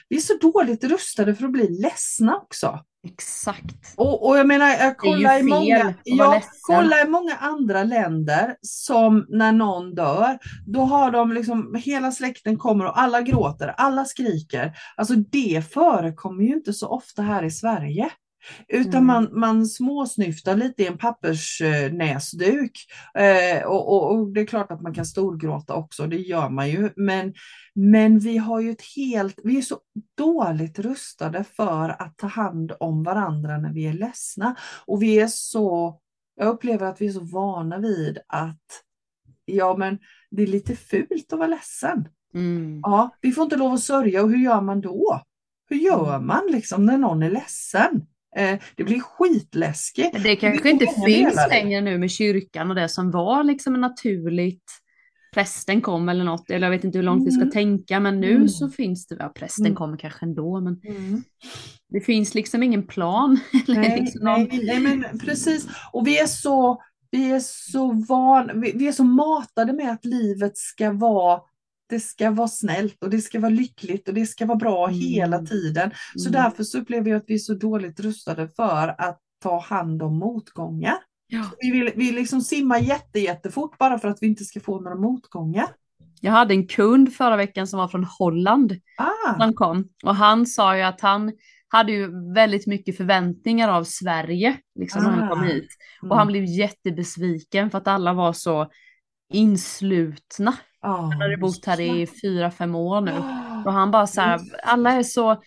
vi 0.08 0.16
är 0.16 0.20
så 0.20 0.34
dåligt 0.40 0.84
rustade 0.84 1.34
för 1.34 1.44
att 1.44 1.52
bli 1.52 1.80
ledsna 1.82 2.36
också. 2.36 2.80
Exakt. 3.08 3.94
Och, 3.96 4.28
och 4.28 4.38
jag 4.38 4.46
menar, 4.46 4.66
jag 4.66 4.80
är 4.80 4.94
kollar, 4.94 5.38
i 5.38 5.42
många, 5.42 5.94
jag 6.04 6.42
kollar 6.60 7.06
i 7.06 7.08
många 7.08 7.36
andra 7.36 7.84
länder 7.84 8.56
som 8.62 9.26
när 9.28 9.52
någon 9.52 9.94
dör, 9.94 10.38
då 10.66 10.80
har 10.80 11.10
de 11.10 11.32
liksom, 11.32 11.74
hela 11.84 12.12
släkten 12.12 12.58
kommer 12.58 12.84
och 12.84 13.00
alla 13.00 13.20
gråter, 13.20 13.74
alla 13.76 14.04
skriker. 14.04 14.72
Alltså 14.96 15.14
det 15.14 15.72
förekommer 15.72 16.44
ju 16.44 16.54
inte 16.54 16.72
så 16.72 16.88
ofta 16.88 17.22
här 17.22 17.42
i 17.42 17.50
Sverige. 17.50 18.10
Utan 18.68 18.94
Mm. 18.94 19.06
man, 19.06 19.28
man 19.32 19.66
småsnyftar 19.66 20.56
lite 20.56 20.82
i 20.82 20.86
en 20.86 20.98
pappersnäsduk. 20.98 22.72
Eh, 23.14 23.62
och, 23.66 23.88
och, 23.92 24.10
och 24.18 24.32
det 24.32 24.40
är 24.40 24.46
klart 24.46 24.70
att 24.72 24.80
man 24.82 24.94
kan 24.94 25.06
storgråta 25.06 25.74
också, 25.74 26.06
det 26.06 26.16
gör 26.16 26.48
man 26.48 26.70
ju. 26.70 26.90
Men, 26.96 27.34
men 27.74 28.18
vi 28.18 28.36
har 28.38 28.60
ju 28.60 28.70
ett 28.70 28.82
helt, 28.96 29.38
vi 29.44 29.58
är 29.58 29.62
så 29.62 29.78
dåligt 30.18 30.78
rustade 30.78 31.44
för 31.44 31.88
att 32.02 32.16
ta 32.16 32.26
hand 32.26 32.72
om 32.80 33.02
varandra 33.02 33.58
när 33.58 33.72
vi 33.72 33.86
är 33.86 33.92
ledsna. 33.92 34.56
Och 34.86 35.02
vi 35.02 35.20
är 35.20 35.26
så, 35.28 36.00
jag 36.36 36.48
upplever 36.48 36.86
att 36.86 37.00
vi 37.00 37.06
är 37.06 37.12
så 37.12 37.20
vana 37.20 37.78
vid 37.78 38.18
att 38.28 38.82
ja 39.44 39.76
men 39.76 39.98
det 40.30 40.42
är 40.42 40.46
lite 40.46 40.76
fult 40.76 41.32
att 41.32 41.38
vara 41.38 41.48
ledsen. 41.48 42.08
Mm. 42.34 42.80
Ja, 42.82 43.10
vi 43.20 43.32
får 43.32 43.44
inte 43.44 43.56
lov 43.56 43.72
att 43.72 43.80
sörja 43.82 44.22
och 44.22 44.30
hur 44.30 44.38
gör 44.38 44.60
man 44.60 44.80
då? 44.80 45.20
Hur 45.68 45.76
gör 45.76 46.14
Mm. 46.14 46.26
man 46.26 46.42
liksom 46.48 46.86
när 46.86 46.98
någon 46.98 47.22
är 47.22 47.30
ledsen? 47.30 48.06
Eh, 48.36 48.58
det 48.76 48.84
blir 48.84 49.00
skitläskigt. 49.00 50.12
Men 50.12 50.22
Det 50.22 50.36
kanske 50.36 50.62
blir 50.62 50.72
inte 50.72 50.86
finns 50.86 51.06
delar 51.34 51.48
längre 51.48 51.80
nu 51.80 51.98
med 51.98 52.10
kyrkan 52.10 52.70
och 52.70 52.74
det 52.76 52.88
som 52.88 53.10
var 53.10 53.44
liksom 53.44 53.80
naturligt. 53.80 54.64
Prästen 55.34 55.80
kom 55.80 56.08
eller 56.08 56.24
något, 56.24 56.50
eller 56.50 56.66
jag 56.66 56.70
vet 56.76 56.84
inte 56.84 56.98
hur 56.98 57.02
långt 57.02 57.26
vi 57.26 57.30
ska 57.30 57.40
Mm. 57.42 57.52
tänka, 57.52 58.00
men 58.00 58.20
nu 58.20 58.30
Mm. 58.34 58.48
så 58.48 58.68
finns 58.68 59.06
det, 59.06 59.16
ja 59.18 59.28
prästen 59.28 59.66
Mm. 59.66 59.76
kommer 59.76 59.96
kanske 59.96 60.26
ändå, 60.26 60.60
men 60.60 60.80
Mm. 60.84 61.22
det 61.88 62.00
finns 62.00 62.34
liksom 62.34 62.62
ingen 62.62 62.86
plan. 62.86 63.40
Nej, 63.68 64.00
liksom 64.00 64.24
någon, 64.24 64.40
nej, 64.44 64.80
nej, 64.80 64.80
men 64.80 65.18
precis. 65.18 65.68
Och 65.92 66.06
vi 66.06 66.18
är 66.18 66.26
så, 66.26 66.82
vi 67.10 67.30
är 67.30 67.40
så 67.40 67.92
van, 68.08 68.60
vi, 68.60 68.72
vi 68.74 68.88
är 68.88 68.92
så 68.92 69.04
matade 69.04 69.72
med 69.72 69.90
att 69.92 70.04
livet 70.04 70.56
ska 70.58 70.92
vara 70.92 71.40
det 71.88 72.00
ska 72.00 72.30
vara 72.30 72.48
snällt 72.48 73.02
och 73.04 73.10
det 73.10 73.20
ska 73.20 73.40
vara 73.40 73.50
lyckligt 73.50 74.08
och 74.08 74.14
det 74.14 74.26
ska 74.26 74.46
vara 74.46 74.58
bra 74.58 74.88
Mm. 74.88 75.00
hela 75.00 75.38
tiden. 75.38 75.90
Så 76.16 76.28
Mm. 76.28 76.42
därför 76.42 76.64
så 76.64 76.78
upplever 76.78 77.10
jag 77.10 77.18
att 77.18 77.24
vi 77.26 77.34
är 77.34 77.38
så 77.38 77.54
dåligt 77.54 78.00
rustade 78.00 78.48
för 78.48 78.94
att 78.98 79.20
ta 79.42 79.60
hand 79.60 80.02
om 80.02 80.18
motgångar. 80.18 80.96
Ja. 81.28 81.44
Vi, 81.60 81.70
vill, 81.70 81.90
vi 81.96 82.12
liksom 82.12 82.40
simmar 82.40 82.78
jätte, 82.78 83.20
jättefort 83.20 83.78
bara 83.78 83.98
för 83.98 84.08
att 84.08 84.18
vi 84.20 84.26
inte 84.26 84.44
ska 84.44 84.60
få 84.60 84.80
några 84.80 84.96
motgångar. 84.96 85.66
Jag 86.20 86.32
hade 86.32 86.54
en 86.54 86.66
kund 86.66 87.12
förra 87.14 87.36
veckan 87.36 87.66
som 87.66 87.78
var 87.78 87.88
från 87.88 88.04
Holland. 88.18 88.72
Ah, 88.98 89.34
Han 89.38 89.54
kom 89.54 89.88
och 90.04 90.14
han 90.14 90.46
sa 90.46 90.76
ju 90.76 90.82
att 90.82 91.00
han 91.00 91.32
hade 91.68 91.92
ju 91.92 92.32
väldigt 92.34 92.66
mycket 92.66 92.96
förväntningar 92.96 93.68
av 93.68 93.84
Sverige, 93.84 94.56
liksom 94.78 95.02
när 95.02 95.10
han 95.10 95.28
kom 95.28 95.40
Ah. 95.40 95.44
hit. 95.44 95.68
mm. 96.02 96.10
Och 96.10 96.16
han 96.18 96.26
blev 96.26 96.44
jättebesviken 96.44 97.70
för 97.70 97.78
att 97.78 97.88
alla 97.88 98.12
var 98.12 98.32
så 98.32 98.70
inslutna. 99.32 100.54
Han 100.80 101.12
hade 101.12 101.36
bott 101.36 101.64
här 101.66 101.80
i 101.80 102.06
fyra, 102.22 102.50
fem 102.50 102.74
år 102.74 103.00
nu. 103.00 103.12
Ah, 103.12 103.62
Och 103.66 103.72
han 103.72 103.90
bara 103.90 104.06
så 104.06 104.20
här, 104.20 104.40
alla 104.62 104.92
är 104.92 105.02
så 105.02 105.42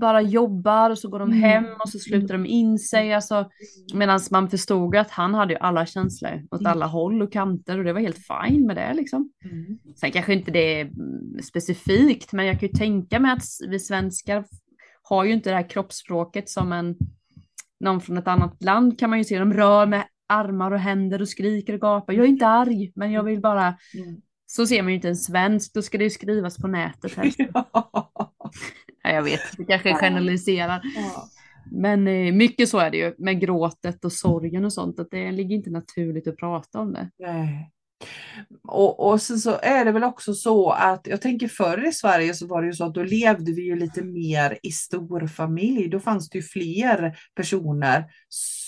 bara 0.00 0.20
jobbar 0.20 0.90
och 0.90 0.98
så 0.98 1.08
går 1.08 1.18
de 1.18 1.28
Mm. 1.28 1.40
hem 1.42 1.64
och 1.80 1.88
så 1.88 1.98
sluter 1.98 2.34
de 2.34 2.46
in 2.46 2.78
sig. 2.78 3.14
Alltså, 3.14 3.50
Medan 3.94 4.20
man 4.30 4.50
förstod 4.50 4.96
att 4.96 5.10
han 5.10 5.34
hade 5.34 5.52
ju 5.52 5.58
alla 5.58 5.86
känslor 5.86 6.42
åt 6.50 6.60
Mm. 6.60 6.72
alla 6.72 6.86
håll 6.86 7.22
och 7.22 7.32
kanter 7.32 7.78
och 7.78 7.84
det 7.84 7.92
var 7.92 8.00
helt 8.00 8.18
fine 8.18 8.66
med 8.66 8.76
det 8.76 8.94
liksom. 8.94 9.32
Mm. 9.44 9.78
Sen 9.96 10.12
kanske 10.12 10.32
inte 10.32 10.50
det 10.50 10.80
är 10.80 10.84
mm, 10.84 11.42
specifikt, 11.42 12.32
men 12.32 12.46
jag 12.46 12.60
kan 12.60 12.68
ju 12.68 12.74
tänka 12.74 13.20
mig 13.20 13.32
att 13.32 13.44
vi 13.68 13.78
svenskar 13.78 14.44
har 15.02 15.24
ju 15.24 15.32
inte 15.32 15.50
det 15.50 15.56
här 15.56 15.68
kroppsspråket 15.68 16.48
som 16.50 16.72
en 16.72 16.96
någon 17.80 18.00
från 18.00 18.16
ett 18.18 18.28
annat 18.28 18.62
land 18.62 18.98
kan 18.98 19.10
man 19.10 19.18
ju 19.18 19.24
se. 19.24 19.38
De 19.38 19.52
rör 19.52 19.86
med 19.86 20.04
armar 20.28 20.70
och 20.70 20.78
händer 20.78 21.22
och 21.22 21.28
skriker 21.28 21.74
och 21.74 21.80
gapar. 21.80 22.12
Jag 22.12 22.24
är 22.24 22.28
inte 22.28 22.46
arg, 22.46 22.92
men 22.94 23.12
jag 23.12 23.22
vill 23.22 23.40
bara. 23.40 23.66
Mm. 23.94 24.20
Så 24.46 24.66
ser 24.66 24.82
man 24.82 24.92
ju 24.92 24.94
inte 24.96 25.08
en 25.08 25.16
svensk. 25.16 25.74
Då 25.74 25.82
ska 25.82 25.98
det 25.98 26.04
ju 26.04 26.10
skrivas 26.10 26.56
på 26.56 26.68
nätet 26.68 27.14
helst. 27.14 27.38
Ja, 29.04 29.10
jag 29.10 29.22
vet, 29.22 29.40
det 29.56 29.64
kanske 29.64 29.94
generaliserar. 29.94 30.80
Ja. 30.96 31.28
Men 31.70 32.08
eh, 32.08 32.32
mycket 32.32 32.68
så 32.68 32.78
är 32.78 32.90
det 32.90 32.96
ju 32.96 33.14
med 33.18 33.40
gråtet 33.40 34.04
och 34.04 34.12
sorgen 34.12 34.64
och 34.64 34.72
sånt. 34.72 35.00
Att 35.00 35.10
det 35.10 35.32
ligger 35.32 35.56
inte 35.56 35.70
naturligt 35.70 36.28
att 36.28 36.36
prata 36.36 36.80
om 36.80 36.92
det. 36.92 37.10
Nej. 37.18 37.71
Och, 38.68 39.08
och 39.08 39.22
sen 39.22 39.38
så 39.38 39.58
är 39.62 39.84
det 39.84 39.92
väl 39.92 40.04
också 40.04 40.34
så 40.34 40.70
att 40.70 41.06
jag 41.06 41.20
tänker 41.20 41.48
förr 41.48 41.88
i 41.88 41.92
Sverige 41.92 42.34
så 42.34 42.46
var 42.46 42.62
det 42.62 42.66
ju 42.66 42.72
så 42.74 42.84
att 42.84 42.94
då 42.94 43.02
levde 43.02 43.52
vi 43.52 43.62
ju 43.62 43.76
lite 43.76 44.02
mer 44.04 44.58
i 44.62 44.70
stor 44.70 45.26
familj. 45.26 45.88
Då 45.88 46.00
fanns 46.00 46.28
det 46.30 46.38
ju 46.38 46.42
fler 46.42 47.16
personer 47.34 48.04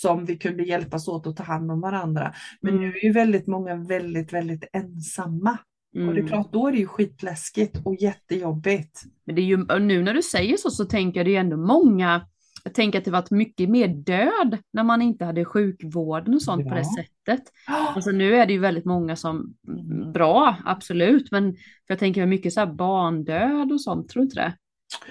som 0.00 0.24
vi 0.24 0.36
kunde 0.38 0.62
hjälpas 0.62 1.08
åt 1.08 1.26
att 1.26 1.36
ta 1.36 1.42
hand 1.42 1.70
om 1.70 1.80
varandra. 1.80 2.34
Men 2.60 2.76
nu 2.76 2.88
är 2.88 3.04
ju 3.04 3.12
väldigt 3.12 3.46
många 3.46 3.76
väldigt, 3.76 4.32
väldigt 4.32 4.64
ensamma. 4.72 5.58
Och 5.96 6.00
det 6.00 6.06
är 6.06 6.10
Mm. 6.10 6.26
klart, 6.28 6.52
då 6.52 6.68
är 6.68 6.72
det 6.72 6.78
ju 6.78 6.86
skitläskigt 6.86 7.76
och 7.84 7.94
jättejobbigt. 8.00 9.02
Men 9.26 9.34
det 9.34 9.42
är 9.42 9.44
ju, 9.44 9.56
nu 9.78 10.02
när 10.02 10.14
du 10.14 10.22
säger 10.22 10.56
så 10.56 10.70
så 10.70 10.84
tänker 10.84 11.20
jag 11.20 11.26
det 11.26 11.30
är 11.30 11.32
ju 11.32 11.38
ändå 11.38 11.56
många, 11.56 12.26
jag 12.66 12.74
tänker 12.74 12.98
att 12.98 13.04
det 13.04 13.10
varit 13.10 13.30
mycket 13.30 13.70
mer 13.70 13.88
död 13.88 14.58
när 14.72 14.84
man 14.84 15.02
inte 15.02 15.24
hade 15.24 15.44
sjukvården 15.44 16.34
och 16.34 16.42
sånt 16.42 16.68
på 16.68 16.74
det 16.74 16.80
Ja. 16.96 17.02
sättet. 17.04 17.52
Alltså 17.94 18.10
nu 18.10 18.36
är 18.36 18.46
det 18.46 18.52
ju 18.52 18.58
väldigt 18.58 18.84
många 18.84 19.16
som, 19.16 19.54
Mm. 19.68 20.12
bra 20.12 20.56
absolut, 20.64 21.30
men 21.30 21.52
för 21.52 21.60
jag 21.86 21.98
tänker 21.98 22.26
mycket 22.26 22.52
så 22.52 22.60
här 22.60 22.66
barndöd 22.66 23.72
och 23.72 23.80
sånt, 23.80 24.08
tror 24.08 24.20
du 24.20 24.24
inte 24.24 24.40
det? 24.40 24.52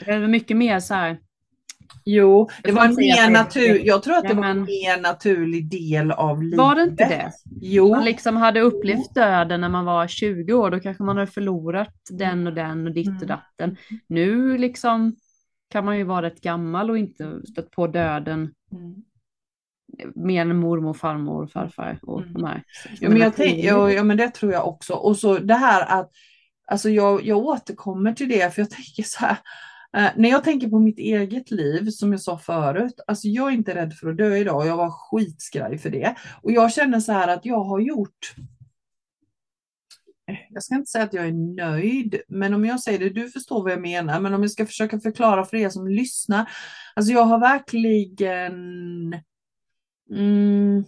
Det 0.05 0.11
är 0.11 0.27
mycket 0.27 0.57
mer 0.57 0.79
så 0.79 0.93
här, 0.93 1.17
Jo, 2.05 2.49
det 2.63 2.69
Jag 2.69 2.75
var 2.75 2.85
en 2.85 2.95
mer 2.95 3.29
natur, 3.31 3.81
jag 3.85 4.03
tror 4.03 4.15
att 4.15 4.23
det 4.23 4.29
Ja, 4.29 4.35
var 4.35 4.45
en 4.45 4.57
men- 4.57 4.65
mer 4.65 5.01
naturlig 5.01 5.69
del 5.71 6.11
av 6.11 6.43
livet. 6.43 6.57
var 6.57 6.75
det 6.75 6.83
inte 6.83 7.09
det? 7.09 7.31
Jo, 7.61 7.89
Man 7.89 8.05
liksom 8.05 8.35
hade 8.37 8.59
upplevt 8.61 9.15
döden 9.15 9.61
när 9.61 9.69
man 9.69 9.85
var 9.85 10.07
20 10.07 10.53
år, 10.53 10.71
då 10.71 10.79
kanske 10.79 11.03
man 11.03 11.17
hade 11.17 11.31
förlorat 11.31 11.93
den 12.09 12.47
och 12.47 12.53
den 12.53 12.87
och 12.87 12.93
ditt 12.93 13.07
och 13.07 13.13
Mm. 13.15 13.27
datten. 13.27 13.77
Nu 14.07 14.57
liksom 14.57 15.15
kan 15.73 15.85
man 15.85 15.97
ju 15.97 16.03
vara 16.03 16.21
rätt 16.21 16.41
gammal 16.41 16.89
och 16.89 16.97
inte 16.97 17.41
stött 17.51 17.71
på 17.71 17.87
döden 17.87 18.53
Mm. 18.71 18.95
mer 20.15 20.41
än 20.41 20.59
mormor, 20.59 20.89
och 20.89 20.97
farmor 20.97 21.43
och 21.43 21.51
farfar 21.51 21.99
och 22.01 22.21
Mm. 22.21 22.33
de 22.33 22.43
här. 22.43 22.63
Ja 22.99 23.09
men, 23.09 23.17
jag 23.17 23.35
tänk, 23.35 23.63
ja, 23.63 23.91
ja 23.91 24.03
men 24.03 24.17
det 24.17 24.29
tror 24.29 24.51
jag 24.51 24.67
också. 24.67 24.93
Och 24.93 25.17
så 25.17 25.37
det 25.37 25.53
här 25.53 25.99
att, 25.99 26.11
alltså 26.67 26.89
jag, 26.89 27.25
jag 27.25 27.37
återkommer 27.37 28.13
till 28.13 28.29
det 28.29 28.53
för 28.53 28.61
jag 28.61 28.69
tänker 28.69 29.03
så 29.03 29.19
här, 29.19 29.37
eh, 29.97 30.11
när 30.15 30.29
jag 30.29 30.43
tänker 30.43 30.67
på 30.69 30.79
mitt 30.79 30.99
eget 30.99 31.51
liv 31.51 31.89
som 31.89 32.11
jag 32.11 32.21
sa 32.21 32.37
förut, 32.37 32.99
alltså 33.07 33.27
jag 33.27 33.47
är 33.47 33.51
inte 33.51 33.75
rädd 33.75 33.93
för 33.93 34.09
att 34.09 34.17
dö 34.17 34.35
idag, 34.37 34.67
jag 34.67 34.77
var 34.77 34.89
skitskraj 34.91 35.77
för 35.77 35.89
det. 35.89 36.15
Och 36.41 36.51
jag 36.51 36.73
känner 36.73 36.99
så 36.99 37.11
här 37.11 37.27
att 37.27 37.45
jag 37.45 37.63
har 37.63 37.79
gjort 37.79 38.35
jag 40.49 40.63
ska 40.63 40.75
inte 40.75 40.91
säga 40.91 41.03
att 41.03 41.13
jag 41.13 41.27
är 41.27 41.55
nöjd, 41.55 42.21
men 42.27 42.53
om 42.53 42.65
jag 42.65 42.79
säger 42.79 42.99
det, 42.99 43.09
du 43.09 43.29
förstår 43.29 43.63
vad 43.63 43.71
jag 43.71 43.81
menar, 43.81 44.19
men 44.19 44.33
om 44.33 44.41
jag 44.41 44.51
ska 44.51 44.65
försöka 44.65 44.99
förklara 44.99 45.45
för 45.45 45.57
er 45.57 45.69
som 45.69 45.87
lyssnar. 45.87 46.49
Alltså 46.95 47.13
jag 47.13 47.23
har 47.23 47.39
verkligen 47.39 48.53
mm, 50.11 50.83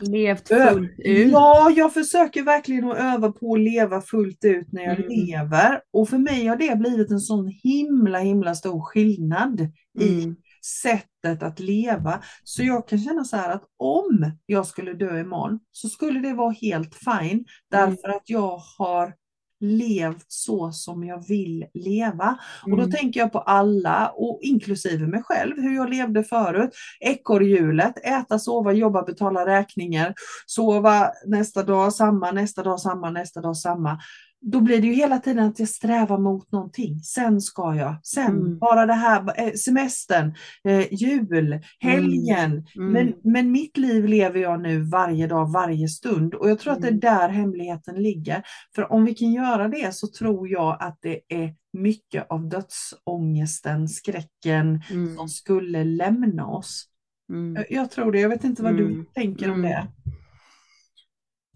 Levt 0.00 0.48
fullt 0.48 0.90
ut. 0.98 1.32
Ja, 1.32 1.70
jag 1.76 1.94
försöker 1.94 2.42
verkligen 2.42 2.90
att 2.90 2.98
öva 2.98 3.32
på 3.32 3.54
att 3.54 3.60
leva 3.60 4.00
fullt 4.02 4.44
ut 4.44 4.72
när 4.72 4.82
jag 4.82 4.98
Mm. 4.98 5.08
lever. 5.08 5.80
Och 5.90 6.08
för 6.08 6.18
mig 6.18 6.46
har 6.46 6.56
det 6.56 6.78
blivit 6.78 7.10
en 7.10 7.20
sån 7.20 7.48
himla, 7.48 8.18
himla 8.18 8.54
stor 8.54 8.80
skillnad 8.80 9.60
i 10.00 10.08
Mm. 10.08 10.36
Sättet 10.64 11.42
att 11.42 11.60
leva. 11.60 12.22
Så 12.44 12.62
jag 12.62 12.88
kan 12.88 12.98
känna 12.98 13.24
så 13.24 13.36
här 13.36 13.50
att 13.54 13.64
om 13.78 14.32
jag 14.46 14.66
skulle 14.66 14.92
dö 14.92 15.20
imorgon 15.20 15.60
så 15.72 15.88
skulle 15.88 16.20
det 16.20 16.34
vara 16.34 16.50
helt 16.60 16.94
fine. 16.94 17.44
Därför 17.70 18.08
att 18.08 18.22
jag 18.30 18.56
har 18.78 19.14
levt 19.62 20.24
så 20.28 20.72
som 20.72 21.04
jag 21.04 21.28
vill 21.28 21.66
leva. 21.74 22.38
Och 22.62 22.70
då 22.70 22.82
Mm. 22.82 22.90
tänker 22.90 23.20
jag 23.20 23.32
på 23.32 23.38
alla, 23.38 24.08
och 24.08 24.38
inklusive 24.42 25.06
mig 25.06 25.22
själv, 25.22 25.56
hur 25.62 25.74
jag 25.76 25.90
levde 25.90 26.24
förut. 26.24 26.70
Ekorrhjulet, 27.00 27.94
äta, 28.06 28.38
sova, 28.38 28.72
jobba, 28.72 29.02
betala 29.02 29.46
räkningar, 29.46 30.14
sova 30.46 31.10
nästa 31.26 31.62
dag 31.62 31.92
samma, 31.92 32.30
nästa 32.32 32.62
dag 32.62 32.80
samma, 32.80 33.10
nästa 33.10 33.40
dag 33.40 33.56
samma. 33.56 33.98
Då 34.42 34.60
blir 34.60 34.80
det 34.80 34.86
ju 34.86 34.92
hela 34.92 35.18
tiden 35.18 35.44
att 35.48 35.58
jag 35.58 35.68
strävar 35.68 36.18
mot 36.18 36.52
någonting. 36.52 37.00
Sen 37.00 37.40
ska 37.40 37.74
jag, 37.74 37.96
sen, 38.06 38.26
Mm. 38.36 38.58
bara 38.58 38.86
det 38.86 38.92
här, 38.94 39.40
eh, 39.46 39.52
semestern, 39.52 40.34
eh, 40.64 40.94
jul, 40.94 41.60
helgen. 41.78 42.66
Mm. 42.76 42.92
Men, 42.92 43.14
men 43.22 43.52
mitt 43.52 43.76
liv 43.76 44.04
lever 44.08 44.40
jag 44.40 44.60
nu 44.62 44.80
varje 44.82 45.26
dag, 45.26 45.52
varje 45.52 45.88
stund. 45.88 46.34
Och 46.34 46.50
jag 46.50 46.58
tror 46.58 46.72
att 46.72 46.80
det 46.80 46.86
är 46.88 46.90
Mm. 46.90 47.00
där 47.00 47.28
hemligheten 47.28 48.02
ligger. 48.02 48.42
För 48.74 48.92
om 48.92 49.04
vi 49.04 49.14
kan 49.14 49.32
göra 49.32 49.68
det 49.68 49.94
så 49.94 50.06
tror 50.18 50.48
jag 50.48 50.76
att 50.80 50.98
det 51.00 51.20
är 51.28 51.54
mycket 51.72 52.26
av 52.30 52.48
dödsångesten, 52.48 53.88
skräcken 53.88 54.82
Mm. 54.90 55.16
som 55.16 55.28
skulle 55.28 55.84
lämna 55.84 56.46
oss. 56.46 56.86
Mm. 57.32 57.64
Jag, 57.70 57.90
tror 57.90 58.12
det, 58.12 58.20
jag 58.20 58.28
vet 58.28 58.44
inte 58.44 58.62
vad 58.62 58.76
du 58.76 58.84
Mm. 58.86 59.06
tänker 59.14 59.50
om 59.50 59.58
Mm. 59.64 59.70
det. 59.70 59.86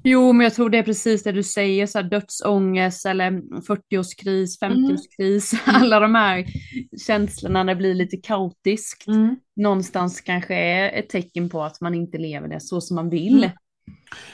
Jo, 0.06 0.32
men 0.32 0.44
jag 0.44 0.54
tror 0.54 0.70
det 0.70 0.78
är 0.78 0.82
precis 0.82 1.22
det 1.22 1.32
du 1.32 1.42
säger, 1.42 1.86
så 1.86 1.98
här 1.98 2.08
dödsångest 2.08 3.06
eller 3.06 3.30
40-årskris, 3.60 4.60
50-årskris, 4.60 5.54
alla 5.66 6.00
de 6.00 6.14
här 6.14 6.44
känslorna 7.06 7.62
när 7.62 7.74
det 7.74 7.78
blir 7.78 7.94
lite 7.94 8.16
kaotiskt. 8.16 9.08
Mm. 9.08 9.36
Någonstans 9.56 10.20
kanske 10.20 10.54
är 10.54 10.98
ett 10.98 11.08
tecken 11.08 11.48
på 11.48 11.62
att 11.62 11.80
man 11.80 11.94
inte 11.94 12.18
lever 12.18 12.48
det 12.48 12.60
så 12.60 12.80
som 12.80 12.94
man 12.94 13.10
vill. 13.10 13.44
Mm. 13.44 13.50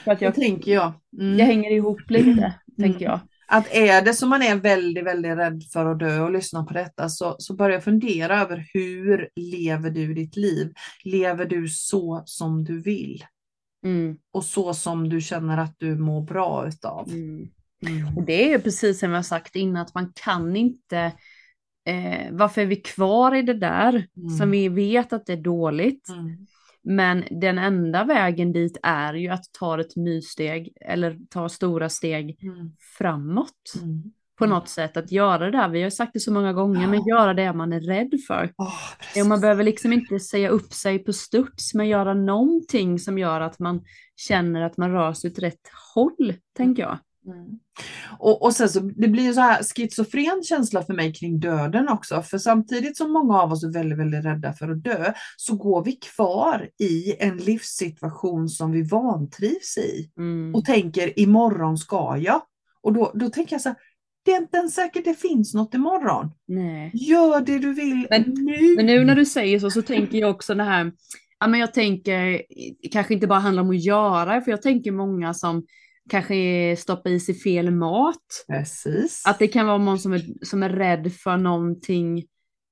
För 0.03 0.11
att 0.11 0.19
Det 0.19 0.25
jag, 0.25 0.35
tänker 0.35 0.73
jag. 0.73 0.93
Mm. 1.19 1.37
det 1.37 1.43
hänger 1.43 1.71
ihop 1.71 2.09
lite, 2.09 2.53
tänker 2.79 3.05
jag. 3.05 3.19
Att 3.47 3.67
är 3.71 4.01
det 4.01 4.13
som 4.13 4.29
man 4.29 4.41
är 4.41 4.55
väldigt, 4.55 5.05
väldigt 5.05 5.37
rädd 5.37 5.63
för 5.73 5.85
att 5.85 5.99
dö 5.99 6.19
och 6.19 6.31
lyssna 6.31 6.63
på 6.63 6.73
detta 6.73 7.09
så, 7.09 7.35
så 7.39 7.53
börja 7.53 7.81
fundera 7.81 8.41
över 8.41 8.65
hur 8.73 9.29
lever 9.35 9.89
du 9.89 10.13
ditt 10.13 10.35
liv? 10.35 10.73
Lever 11.03 11.45
du 11.45 11.67
så 11.67 12.23
som 12.25 12.63
du 12.63 12.81
vill? 12.81 13.23
Mm, 13.83 14.17
Och 14.31 14.45
så 14.45 14.73
som 14.73 15.09
du 15.09 15.21
känner 15.21 15.57
att 15.57 15.75
du 15.77 15.95
mår 15.95 16.21
bra 16.21 16.67
utav? 16.67 17.09
mm. 17.09 17.49
Mm. 17.87 18.17
Och 18.17 18.23
det 18.23 18.43
är 18.45 18.49
ju 18.49 18.59
precis 18.59 18.99
som 18.99 19.11
jag 19.11 19.25
sagt 19.25 19.55
innan, 19.55 19.81
att 19.81 19.93
man 19.95 20.13
kan 20.15 20.55
inte, 20.55 20.97
eh, 21.85 22.31
varför 22.31 22.61
är 22.61 22.65
vi 22.65 22.75
kvar 22.75 23.35
i 23.35 23.41
det 23.41 23.53
där 23.53 24.07
Mm. 24.17 24.29
som 24.37 24.51
vi 24.51 24.69
vet 24.69 25.13
att 25.13 25.25
det 25.25 25.33
är 25.33 25.37
dåligt? 25.41 26.09
Mm. 26.09 26.47
Men 26.83 27.23
den 27.31 27.57
enda 27.57 28.03
vägen 28.03 28.51
dit 28.53 28.77
är 28.83 29.13
ju 29.13 29.27
att 29.27 29.45
ta 29.59 29.81
ett 29.81 29.95
myrsteg 29.95 30.73
eller 30.81 31.17
ta 31.29 31.49
stora 31.49 31.89
steg 31.89 32.37
Mm. 32.43 32.71
framåt. 32.97 33.73
På 34.41 34.47
något 34.47 34.69
sätt. 34.69 34.97
Att 34.97 35.11
göra 35.11 35.45
det 35.45 35.51
där, 35.51 35.69
vi 35.69 35.83
har 35.83 35.89
sagt 35.89 36.13
det 36.13 36.19
så 36.19 36.33
många 36.33 36.53
gånger, 36.53 36.87
men 36.87 37.07
göra 37.07 37.33
det 37.33 37.53
man 37.53 37.73
är 37.73 37.79
rädd 37.79 38.19
för. 38.27 38.53
Ja, 39.15 39.23
man 39.23 39.41
behöver 39.41 39.63
liksom 39.63 39.93
inte 39.93 40.19
säga 40.19 40.49
upp 40.49 40.73
sig 40.73 40.99
på 40.99 41.13
studs, 41.13 41.73
men 41.73 41.87
göra 41.87 42.13
någonting 42.13 42.99
som 42.99 43.17
gör 43.17 43.41
att 43.41 43.59
man 43.59 43.81
känner 44.15 44.61
att 44.61 44.77
man 44.77 44.91
rör 44.91 45.13
sig 45.13 45.31
åt 45.31 45.39
rätt 45.39 45.69
håll, 45.95 46.33
tänker 46.57 46.83
jag. 46.83 46.97
Mm. 47.25 47.59
Och, 48.19 48.41
och 48.41 48.53
sen 48.53 48.69
så 48.69 48.79
det 48.79 49.07
blir 49.07 49.23
ju 49.23 49.33
så 49.33 49.41
här 49.41 49.63
schizofren 49.63 50.43
känsla 50.43 50.83
för 50.83 50.93
mig 50.93 51.13
kring 51.13 51.39
döden 51.39 51.89
också. 51.89 52.21
För 52.21 52.37
samtidigt 52.37 52.97
som 52.97 53.11
många 53.11 53.41
av 53.41 53.51
oss 53.51 53.63
är 53.63 53.73
väldigt, 53.73 53.99
väldigt 53.99 54.25
rädda 54.25 54.53
för 54.53 54.69
att 54.69 54.83
dö 54.83 55.13
så 55.37 55.55
går 55.55 55.83
vi 55.83 55.91
kvar 55.91 56.69
i 56.79 57.15
en 57.19 57.37
livssituation 57.37 58.49
som 58.49 58.71
vi 58.71 58.81
vantrivs 58.81 59.77
i 59.77 60.11
Mm. 60.17 60.55
och 60.55 60.65
tänker 60.65 61.19
imorgon 61.19 61.77
ska 61.77 62.17
jag. 62.17 62.41
Och 62.83 62.93
då, 62.93 63.11
då 63.13 63.29
tänker 63.29 63.53
jag 63.53 63.61
så 63.61 63.69
här, 63.69 63.77
det 64.25 64.31
är 64.31 64.37
inte 64.41 64.57
ens 64.57 64.73
säkert 64.75 65.05
det 65.05 65.13
finns 65.13 65.53
något 65.53 65.73
imorgon. 65.73 66.31
Nej. 66.47 66.91
Gör 66.93 67.41
det 67.41 67.59
du 67.59 67.73
vill 67.73 68.07
Men- 68.09 68.21
nu. 68.27 68.75
Men 68.75 68.85
nu 68.85 69.05
när 69.05 69.15
du 69.15 69.25
säger 69.25 69.59
så, 69.59 69.69
så 69.71 69.81
tänker 69.81 70.17
jag 70.17 70.29
också 70.31 70.55
det 70.55 70.63
här, 70.63 70.91
ja 71.39 71.47
men 71.47 71.59
jag 71.59 71.73
tänker, 71.73 72.41
kanske 72.91 73.13
inte 73.13 73.27
bara 73.27 73.39
handlar 73.39 73.63
om 73.63 73.69
att 73.69 73.83
göra, 73.83 74.41
för 74.41 74.51
jag 74.51 74.61
tänker 74.61 74.91
många 74.91 75.33
som 75.33 75.65
kanske 76.09 76.75
stoppar 76.79 77.09
i 77.09 77.19
sig 77.19 77.35
fel 77.35 77.71
mat. 77.71 78.45
Precis. 78.47 79.23
Att 79.27 79.39
det 79.39 79.47
kan 79.47 79.67
vara 79.67 79.77
någon 79.77 79.99
som 79.99 80.13
är, 80.13 80.45
som 80.45 80.63
är 80.63 80.69
rädd 80.69 81.13
för 81.13 81.37
någonting, 81.37 82.17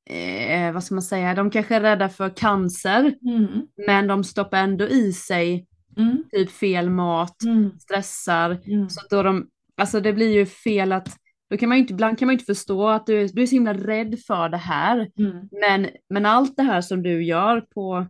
eh, 0.10 0.74
vad 0.74 0.84
ska 0.84 0.96
man 0.96 1.02
säga, 1.02 1.36
de 1.36 1.50
kanske 1.52 1.76
är 1.76 1.82
rädda 1.82 2.10
för 2.10 2.30
cancer, 2.38 3.00
Mm. 3.30 3.48
men 3.88 4.08
de 4.08 4.24
stoppar 4.24 4.58
ändå 4.58 4.88
i 4.88 5.14
sig 5.14 5.66
Mm. 5.98 6.24
typ 6.32 6.52
fel 6.52 6.90
mat, 6.90 7.44
Mm. 7.44 7.72
stressar. 7.80 8.60
Mm. 8.66 8.90
Så 8.90 9.02
då 9.10 9.24
de, 9.24 9.48
alltså 9.78 10.00
det 10.00 10.14
blir 10.14 10.34
ju 10.34 10.46
fel 10.46 10.92
att 10.92 11.08
då 11.50 11.58
kan 11.58 11.70
man 11.70 11.78
inte, 11.78 11.94
ibland 11.94 12.20
kan 12.20 12.26
man 12.26 12.34
inte 12.34 12.46
förstå 12.46 12.88
att 12.88 13.06
du, 13.06 13.28
du 13.28 13.42
är 13.42 13.46
så 13.46 13.56
himla 13.56 13.74
rädd 13.74 14.20
för 14.28 14.50
det 14.50 14.58
här. 14.58 15.12
Mm. 15.20 15.50
Men, 15.52 15.90
men 16.10 16.26
allt 16.26 16.58
det 16.58 16.64
här 16.64 16.82
som 16.82 17.04
du 17.04 17.24
gör 17.24 17.62
på 17.62 18.08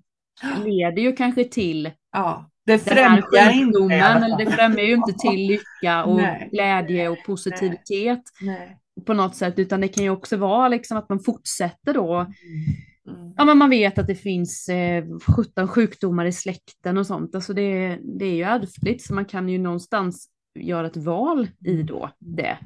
leder 0.65 1.01
ju 1.01 1.15
kanske 1.15 1.43
till 1.43 1.91
Ja, 2.11 2.49
det 2.65 2.85
den 2.85 2.97
här 2.97 3.21
främjar 3.21 3.51
inte 3.51 3.95
eller 3.95 4.37
det 4.37 4.51
främjar 4.51 4.85
ju 4.85 4.93
inte 4.93 5.13
till 5.13 5.47
lycka 5.47 6.03
och 6.03 6.15
Nej. 6.15 6.49
glädje 6.51 7.09
och 7.09 7.17
positivitet 7.25 8.21
Nej. 8.41 8.77
på 9.05 9.13
något 9.13 9.35
sätt, 9.35 9.59
utan 9.59 9.81
det 9.81 9.87
kan 9.87 10.03
ju 10.03 10.09
också 10.09 10.37
vara 10.37 10.67
liksom 10.67 10.97
att 10.97 11.09
man 11.09 11.19
fortsätter 11.19 11.93
då. 11.93 12.15
Mm. 12.15 13.33
Ja, 13.37 13.45
men 13.45 13.57
man 13.57 13.69
vet 13.69 13.97
att 13.97 14.07
det 14.07 14.15
finns 14.15 14.69
eh, 14.69 15.05
17 15.35 15.67
sjukdomar 15.67 16.25
i 16.25 16.31
släkten 16.31 16.97
och 16.97 17.07
sånt. 17.07 17.35
Alltså 17.35 17.53
det, 17.53 17.99
det 18.01 18.25
är 18.25 18.35
ju 18.35 18.43
ärftligt, 18.43 19.01
så 19.01 19.13
man 19.13 19.25
kan 19.25 19.49
ju 19.49 19.57
någonstans 19.57 20.29
göra 20.59 20.87
ett 20.87 20.97
val 20.97 21.47
i 21.65 21.83
då 21.83 22.09
det. 22.19 22.57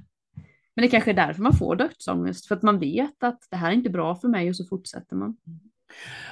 Men 0.76 0.84
det 0.84 0.90
kanske 0.90 1.12
är 1.12 1.16
därför 1.16 1.42
man 1.42 1.58
får 1.58 1.76
dödsångest, 1.76 2.48
för 2.48 2.56
att 2.56 2.62
man 2.64 2.80
vet 2.80 3.24
att 3.24 3.40
det 3.50 3.56
här 3.58 3.70
är 3.70 3.74
inte 3.76 3.90
bra 3.90 4.16
för 4.16 4.28
mig 4.28 4.50
och 4.50 4.56
så 4.56 4.66
fortsätter 4.66 5.16
man. 5.16 5.38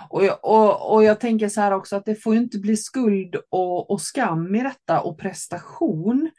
Och, 0.10 0.25
jag- 0.25 0.39
och, 0.45 0.93
och 0.93 1.04
jag 1.04 1.19
tänker 1.19 1.49
så 1.49 1.62
här 1.62 1.71
också 1.71 1.95
att 1.95 2.06
det 2.06 2.15
får 2.15 2.34
ju 2.36 2.39
inte 2.41 2.60
bli 2.60 2.77
skuld 2.77 3.36
och, 3.49 3.91
och 3.91 4.01
skam 4.01 4.56
i 4.56 4.63
detta 4.63 5.01
och 5.01 5.19
prestation. 5.19 6.30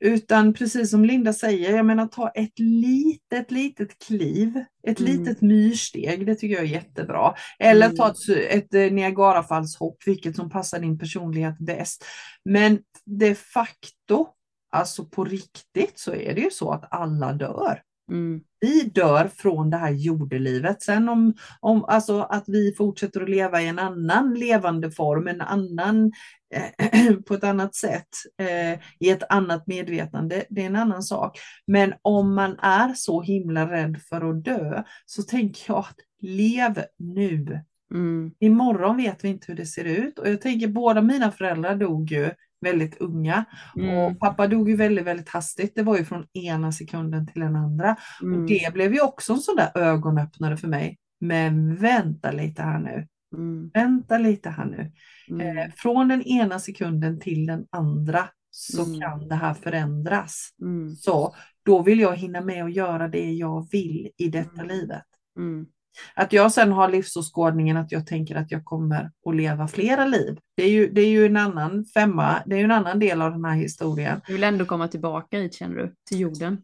Utan 0.00 0.54
precis 0.54 0.90
som 0.90 1.04
Linda 1.04 1.32
säger, 1.32 1.76
jag 1.76 1.86
menar 1.86 2.06
ta 2.06 2.28
ett 2.28 2.58
litet, 2.58 3.50
litet 3.50 3.98
kliv, 4.06 4.64
ett 4.86 5.00
Mm. 5.00 5.12
litet 5.12 5.40
myrsteg, 5.40 6.26
det 6.26 6.34
tycker 6.34 6.54
jag 6.54 6.64
är 6.64 6.68
jättebra. 6.68 7.34
Eller 7.58 7.86
Mm. 7.86 7.96
ta 7.96 8.10
ett, 8.10 8.28
ett 8.50 8.74
eh, 8.74 8.92
Niagarafallshopp, 8.92 9.96
vilket 10.06 10.36
som 10.36 10.50
passar 10.50 10.78
din 10.80 10.98
personlighet 10.98 11.58
bäst. 11.58 12.04
Men 12.44 12.78
de 13.04 13.34
facto, 13.34 14.28
alltså 14.70 15.04
på 15.04 15.24
riktigt, 15.24 15.98
så 15.98 16.14
är 16.14 16.34
det 16.34 16.40
ju 16.40 16.50
så 16.50 16.70
att 16.70 16.84
alla 16.90 17.32
dör 17.32 17.82
Mm. 18.10 18.40
vi 18.60 18.82
dör 18.82 19.30
från 19.36 19.70
det 19.70 19.76
här 19.76 19.90
jordelivet. 19.90 20.82
Sen 20.82 21.08
om, 21.08 21.34
om 21.60 21.84
alltså 21.84 22.20
att 22.20 22.44
vi 22.46 22.74
fortsätter 22.78 23.20
att 23.20 23.30
leva 23.30 23.62
i 23.62 23.68
en 23.68 23.78
annan 23.78 24.34
levande 24.34 24.90
form, 24.90 25.28
en 25.28 25.40
annan, 25.40 26.12
eh, 26.54 27.14
på 27.26 27.34
ett 27.34 27.44
annat 27.44 27.74
sätt, 27.74 28.08
eh, 28.38 28.78
i 29.00 29.10
ett 29.10 29.22
annat 29.28 29.66
medvetande, 29.66 30.44
det 30.50 30.62
är 30.62 30.66
en 30.66 30.76
annan 30.76 31.02
sak. 31.02 31.38
Men 31.66 31.94
om 32.02 32.34
man 32.34 32.58
är 32.58 32.94
så 32.94 33.22
himla 33.22 33.72
rädd 33.72 34.00
för 34.08 34.30
att 34.30 34.44
dö, 34.44 34.82
så 35.06 35.22
tänker 35.22 35.64
jag 35.72 35.78
att 35.78 35.96
lev 36.22 36.84
nu. 36.98 37.60
Mm. 37.94 38.32
Imorgon 38.38 38.96
vet 38.96 39.24
vi 39.24 39.28
inte 39.28 39.46
hur 39.48 39.56
det 39.56 39.66
ser 39.66 39.84
ut 39.84 40.18
och 40.18 40.28
jag 40.28 40.40
tänker 40.40 40.68
båda 40.68 41.02
mina 41.02 41.32
föräldrar 41.32 41.76
dog 41.76 42.10
ju 42.10 42.30
väldigt 42.60 43.00
unga 43.00 43.44
Mm. 43.76 43.98
och 43.98 44.18
pappa 44.20 44.46
dog 44.46 44.70
ju 44.70 44.76
väldigt, 44.76 45.04
väldigt 45.06 45.28
hastigt. 45.28 45.72
Det 45.74 45.82
var 45.82 45.96
ju 45.98 46.04
från 46.04 46.26
ena 46.32 46.72
sekunden 46.72 47.26
till 47.26 47.40
den 47.40 47.56
andra. 47.56 47.96
Mm. 48.22 48.40
Och 48.42 48.48
det 48.48 48.72
blev 48.74 48.94
ju 48.94 49.00
också 49.00 49.32
en 49.32 49.38
sån 49.38 49.56
där 49.56 49.70
ögonöppnare 49.74 50.56
för 50.56 50.68
mig. 50.68 50.98
Men 51.20 51.76
vänta 51.76 52.30
lite 52.32 52.62
här 52.62 52.78
nu. 52.78 53.06
Mm. 53.36 53.70
Vänta 53.74 54.18
lite 54.18 54.50
här 54.50 54.64
nu. 54.64 54.92
Mm. 55.30 55.58
Eh, 55.58 55.64
från 55.76 56.08
den 56.08 56.22
ena 56.22 56.58
sekunden 56.58 57.20
till 57.20 57.46
den 57.46 57.66
andra 57.70 58.28
så 58.50 58.84
Mm. 58.84 59.00
kan 59.00 59.28
det 59.28 59.34
här 59.34 59.54
förändras. 59.54 60.48
Mm. 60.62 60.94
Så 60.96 61.34
då 61.64 61.82
vill 61.82 62.00
jag 62.00 62.16
hinna 62.16 62.40
med 62.40 62.64
att 62.64 62.74
göra 62.74 63.08
det 63.08 63.32
jag 63.32 63.68
vill 63.70 64.10
i 64.16 64.28
detta 64.28 64.62
livet. 64.62 65.04
Att 66.14 66.32
jag 66.32 66.52
sen 66.52 66.72
har 66.72 66.88
livsåskådningen 66.88 67.76
att 67.76 67.92
jag 67.92 68.06
tänker 68.06 68.36
att 68.36 68.50
jag 68.50 68.64
kommer 68.64 69.10
att 69.26 69.34
leva 69.34 69.68
flera 69.68 70.06
liv. 70.06 70.38
Det 70.56 70.62
är 70.62 70.70
ju, 70.70 70.90
det 70.90 71.00
är 71.00 71.08
ju 71.08 71.26
en 71.26 71.36
annan 71.36 71.84
femma, 71.84 72.42
det 72.46 72.54
är 72.54 72.58
ju 72.58 72.64
en 72.64 72.70
annan 72.70 72.98
del 72.98 73.22
av 73.22 73.32
den 73.32 73.44
här 73.44 73.56
historien. 73.56 74.20
Du 74.26 74.32
vill 74.32 74.44
ändå 74.44 74.64
komma 74.64 74.88
tillbaka 74.88 75.38
hit 75.38 75.54
känner 75.54 75.76
du, 75.76 75.94
till 76.08 76.20
jorden. 76.20 76.62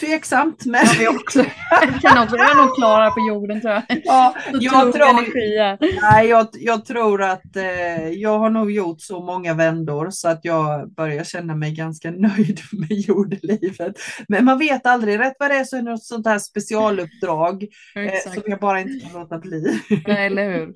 Tveksamt 0.00 0.66
men 0.66 0.86
Jag 0.86 0.94
vill 0.94 1.08
också. 1.08 1.44
Jag 1.70 2.00
kan 2.00 2.24
också, 2.24 2.36
jag 2.36 2.50
är 2.50 2.66
nog 2.66 2.76
klar 2.76 3.00
här 3.00 3.10
på 3.10 3.20
jorden 3.28 3.60
tror 3.60 3.72
jag. 3.72 3.82
ja, 4.04 4.34
jag, 4.52 4.92
tror, 4.92 6.02
nej, 6.12 6.28
jag, 6.28 6.48
jag 6.52 6.84
tror 6.84 7.22
att 7.22 7.56
eh, 7.56 8.08
jag 8.08 8.38
har 8.38 8.50
nog 8.50 8.72
gjort 8.72 9.00
så 9.00 9.20
många 9.20 9.54
vändor 9.54 10.10
så 10.10 10.28
att 10.28 10.40
jag 10.42 10.94
börjar 10.94 11.24
känna 11.24 11.54
mig 11.54 11.72
ganska 11.74 12.10
nöjd 12.16 12.60
med 12.72 12.90
jordelivet. 12.90 13.94
Men 14.28 14.44
man 14.44 14.58
vet 14.58 14.86
aldrig, 14.86 15.18
rätt 15.20 15.36
vad 15.38 15.50
det 15.50 15.56
är 15.56 15.64
så 15.64 15.76
är 15.76 15.82
det 15.82 15.90
något 15.90 16.04
sånt 16.04 16.26
här 16.26 16.38
specialuppdrag 16.38 17.62
eh, 17.94 18.32
som 18.32 18.42
jag 18.46 18.60
bara 18.60 18.80
inte 18.80 19.06
kan 19.06 19.20
låta 19.20 19.38
bli. 19.38 19.80
Nej, 20.06 20.26
eller 20.26 20.52
hur? 20.52 20.74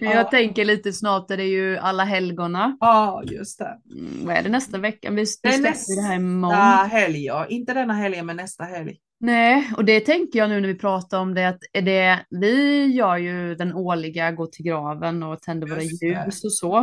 Jag 0.00 0.30
tänker 0.30 0.64
lite 0.64 0.92
snart 0.92 1.30
är 1.30 1.36
det 1.36 1.44
ju 1.44 1.78
alla 1.78 2.04
helgona. 2.04 2.76
Ja, 2.80 3.22
just 3.26 3.58
det. 3.58 3.78
Mm, 3.90 4.26
vad 4.26 4.36
är 4.36 4.42
det 4.42 4.48
nästa 4.48 4.78
vecka? 4.78 5.10
Vi, 5.10 5.16
vi 5.16 5.26
släpper 5.26 5.96
det 5.96 6.02
här 6.02 6.18
nästa 6.56 6.86
imorgon. 6.86 6.90
helg, 6.90 7.24
ja. 7.24 7.46
Inte 7.46 7.74
denna 7.74 7.94
helgen, 7.94 8.26
men 8.26 8.36
nästa 8.36 8.64
helg. 8.64 8.96
Nej, 9.20 9.70
och 9.76 9.84
det 9.84 10.00
tänker 10.00 10.38
jag 10.38 10.48
nu 10.48 10.60
när 10.60 10.68
vi 10.68 10.74
pratar 10.74 11.20
om 11.20 11.34
det 11.34 11.48
att 11.48 11.60
det, 11.72 12.24
vi 12.30 12.86
gör 12.86 13.16
ju 13.16 13.54
den 13.54 13.74
årliga 13.74 14.32
gå 14.32 14.46
till 14.46 14.64
graven 14.64 15.22
och 15.22 15.42
tänder 15.42 15.68
våra 15.68 15.82
ljus 15.82 16.44
och 16.44 16.52
så. 16.52 16.76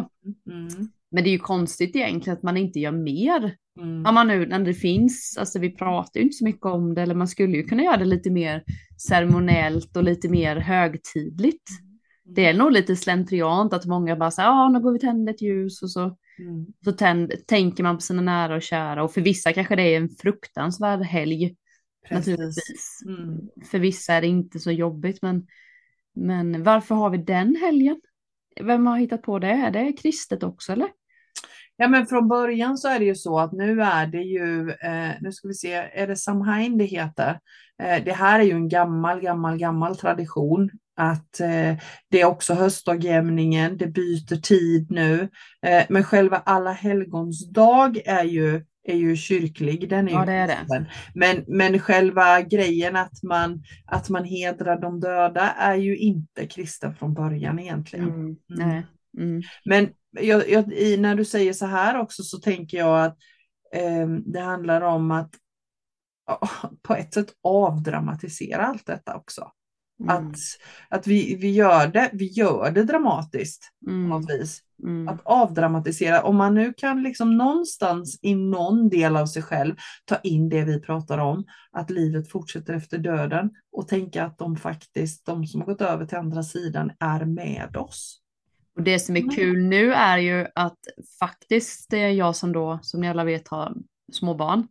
Mm. 0.52 0.90
Men 1.12 1.24
det 1.24 1.30
är 1.30 1.32
ju 1.32 1.40
konstigt 1.40 1.96
egentligen 1.96 2.38
att 2.38 2.44
man 2.44 2.58
inte 2.58 2.80
gör 2.80 2.92
mer. 2.92 3.56
Mm. 3.80 4.04
Ja, 4.06 4.12
man 4.12 4.28
nu 4.28 4.46
när 4.46 4.60
det 4.60 4.74
finns, 4.74 5.38
alltså 5.40 5.60
vi 5.60 5.72
pratar 5.72 6.20
ju 6.20 6.24
inte 6.24 6.38
så 6.38 6.44
mycket 6.44 6.66
om 6.66 6.94
det, 6.94 7.02
eller 7.02 7.16
man 7.16 7.28
skulle 7.28 7.58
ju 7.58 7.64
kunna 7.64 7.84
göra 7.84 7.98
det 7.98 8.06
lite 8.06 8.30
mer 8.30 8.64
ceremoniellt 9.08 9.98
och 9.98 10.04
lite 10.04 10.30
mer 10.30 10.56
högtidligt. 10.56 11.70
Det 12.26 12.46
är 12.46 12.54
nog 12.54 12.72
lite 12.72 12.96
slentriant 12.96 13.74
att 13.74 13.86
många 13.86 14.16
bara 14.16 14.32
säger, 14.32 14.50
ja 14.50 14.70
nu 14.70 14.80
går 14.80 14.92
vi 14.92 15.00
tänder 15.00 15.34
ett 15.34 15.42
ljus 15.42 15.82
och 15.82 15.92
så, 15.92 16.18
Mm. 16.40 16.66
så 16.86 16.92
tänd, 16.92 17.34
tänker 17.48 17.84
man 17.84 17.96
på 17.96 18.02
sina 18.02 18.22
nära 18.22 18.56
och 18.56 18.62
kära 18.62 19.04
och 19.04 19.14
för 19.14 19.22
vissa 19.22 19.54
kanske 19.54 19.76
det 19.76 19.84
är 19.84 19.98
en 19.98 20.10
fruktansvärd 20.10 21.02
helg 21.02 21.56
Precis. 22.10 22.28
naturligtvis. 22.28 23.00
Mm. 23.08 23.50
För 23.72 23.80
vissa 23.80 24.14
är 24.14 24.22
det 24.22 24.28
inte 24.28 24.60
så 24.60 24.72
jobbigt 24.72 25.22
men, 25.22 25.48
men 26.16 26.64
varför 26.64 26.96
har 26.96 27.10
vi 27.10 27.18
den 27.18 27.56
helgen? 27.56 28.02
Vem 28.62 28.88
har 28.88 28.98
hittat 28.98 29.22
på 29.22 29.40
det? 29.40 29.52
Är 29.52 29.72
det 29.72 29.94
kristet 29.94 30.44
också 30.44 30.72
eller? 30.72 30.90
Ja, 31.76 31.88
men 31.88 32.06
från 32.06 32.28
början 32.28 32.78
så 32.78 32.88
är 32.88 33.00
det 33.00 33.06
ju 33.06 33.16
så 33.16 33.40
att 33.40 33.52
nu 33.52 33.82
är 33.82 34.08
det 34.08 34.22
ju, 34.22 34.70
eh, 34.70 35.12
nu 35.22 35.32
ska 35.32 35.48
vi 35.48 35.54
se, 35.54 35.74
är 35.74 36.08
det 36.08 36.16
Samhain 36.16 36.78
det 36.78 36.86
heter? 36.86 37.40
Eh, 37.84 38.04
det 38.04 38.14
här 38.14 38.40
är 38.40 38.44
ju 38.44 38.52
en 38.52 38.70
gammal, 38.70 39.22
gammal, 39.22 39.58
gammal 39.58 39.96
tradition 39.96 40.70
att 40.96 41.40
eh, 41.40 41.78
det 42.10 42.22
är 42.22 42.26
också 42.26 42.54
höstdagjämningen, 42.54 43.78
det 43.78 43.88
byter 43.88 44.42
tid 44.42 44.92
nu. 44.92 45.30
Eh, 45.66 45.84
men 45.90 46.04
själva 46.04 46.38
alla 46.38 46.72
helgons 46.72 47.50
dag 47.50 47.98
är 48.06 48.24
ju, 48.24 48.66
är 48.84 48.96
ju 48.96 49.16
kyrklig, 49.16 49.90
den 49.90 50.08
är 50.08 50.14
Ja, 50.14 50.26
det 50.26 50.34
är 50.34 50.48
det. 50.48 50.86
Men, 51.16 51.44
men 51.48 51.80
själva 51.80 52.42
grejen 52.42 52.96
att 52.96 53.24
man, 53.24 53.64
att 53.86 54.10
man 54.10 54.24
hedrar 54.24 54.82
de 54.82 55.00
döda 55.00 55.52
är 55.52 55.76
ju 55.76 55.98
inte 55.98 56.48
kristen 56.48 56.96
från 56.96 57.14
början 57.14 57.60
egentligen. 57.60 58.10
Mm. 58.10 58.36
Nej. 58.48 58.86
Mm. 59.18 59.42
Men 59.66 59.90
jag, 60.12 60.50
jag, 60.50 60.74
i, 60.74 60.98
när 60.98 61.16
du 61.16 61.26
säger 61.26 61.54
så 61.54 61.66
här 61.66 62.00
också 62.00 62.24
så 62.24 62.38
tänker 62.38 62.78
jag 62.78 63.06
att 63.06 63.18
eh, 63.76 64.08
det 64.08 64.40
handlar 64.40 64.82
om 64.82 65.12
att 65.12 65.30
på 66.82 66.96
ett 66.96 67.14
sätt 67.14 67.28
avdramatisera 67.44 68.66
allt 68.66 68.86
detta 68.86 69.16
också. 69.16 69.52
Mm. 70.00 70.16
Att, 70.18 70.36
att 70.90 71.08
vi, 71.08 71.36
vi, 71.36 71.52
gör 71.52 71.88
det, 71.88 72.10
vi 72.14 72.26
gör 72.26 72.72
det 72.72 72.84
dramatiskt 72.84 73.70
på 73.86 73.92
Mm. 73.92 74.10
något 74.10 74.30
vis. 74.30 74.62
Mm. 74.84 75.08
Att 75.08 75.22
avdramatisera, 75.26 76.22
om 76.24 76.36
man 76.36 76.54
nu 76.56 76.74
kan 76.78 77.04
liksom 77.04 77.38
någonstans 77.38 78.20
i 78.22 78.36
någon 78.36 78.90
del 78.90 79.18
av 79.18 79.26
sig 79.26 79.42
själv 79.44 79.76
ta 80.06 80.18
in 80.24 80.50
det 80.50 80.64
vi 80.64 80.82
pratar 80.82 81.18
om, 81.18 81.46
att 81.72 81.90
livet 81.90 82.30
fortsätter 82.32 82.74
efter 82.74 82.98
döden 82.98 83.50
och 83.72 83.88
tänka 83.88 84.24
att 84.26 84.38
de 84.38 84.56
faktiskt, 84.56 85.26
de 85.26 85.48
som 85.48 85.62
har 85.62 85.66
gått 85.66 85.82
över 85.82 86.06
till 86.06 86.18
andra 86.18 86.44
sidan 86.44 86.92
är 87.00 87.26
med 87.26 87.78
oss. 87.78 88.20
Och 88.76 88.84
det 88.84 89.00
som 89.00 89.16
är 89.16 89.22
Mm. 89.22 89.36
kul 89.36 89.64
nu 89.64 89.94
är 89.94 90.18
ju 90.18 90.48
att 90.56 90.80
faktiskt 91.20 91.90
det 91.90 91.98
är 92.04 92.10
jag 92.10 92.36
som 92.36 92.52
då, 92.52 92.80
som 92.82 93.02
ni 93.02 93.10
alla 93.10 93.24
vet, 93.24 93.48
har 93.48 93.74
små 94.14 94.34
barn. 94.34 94.68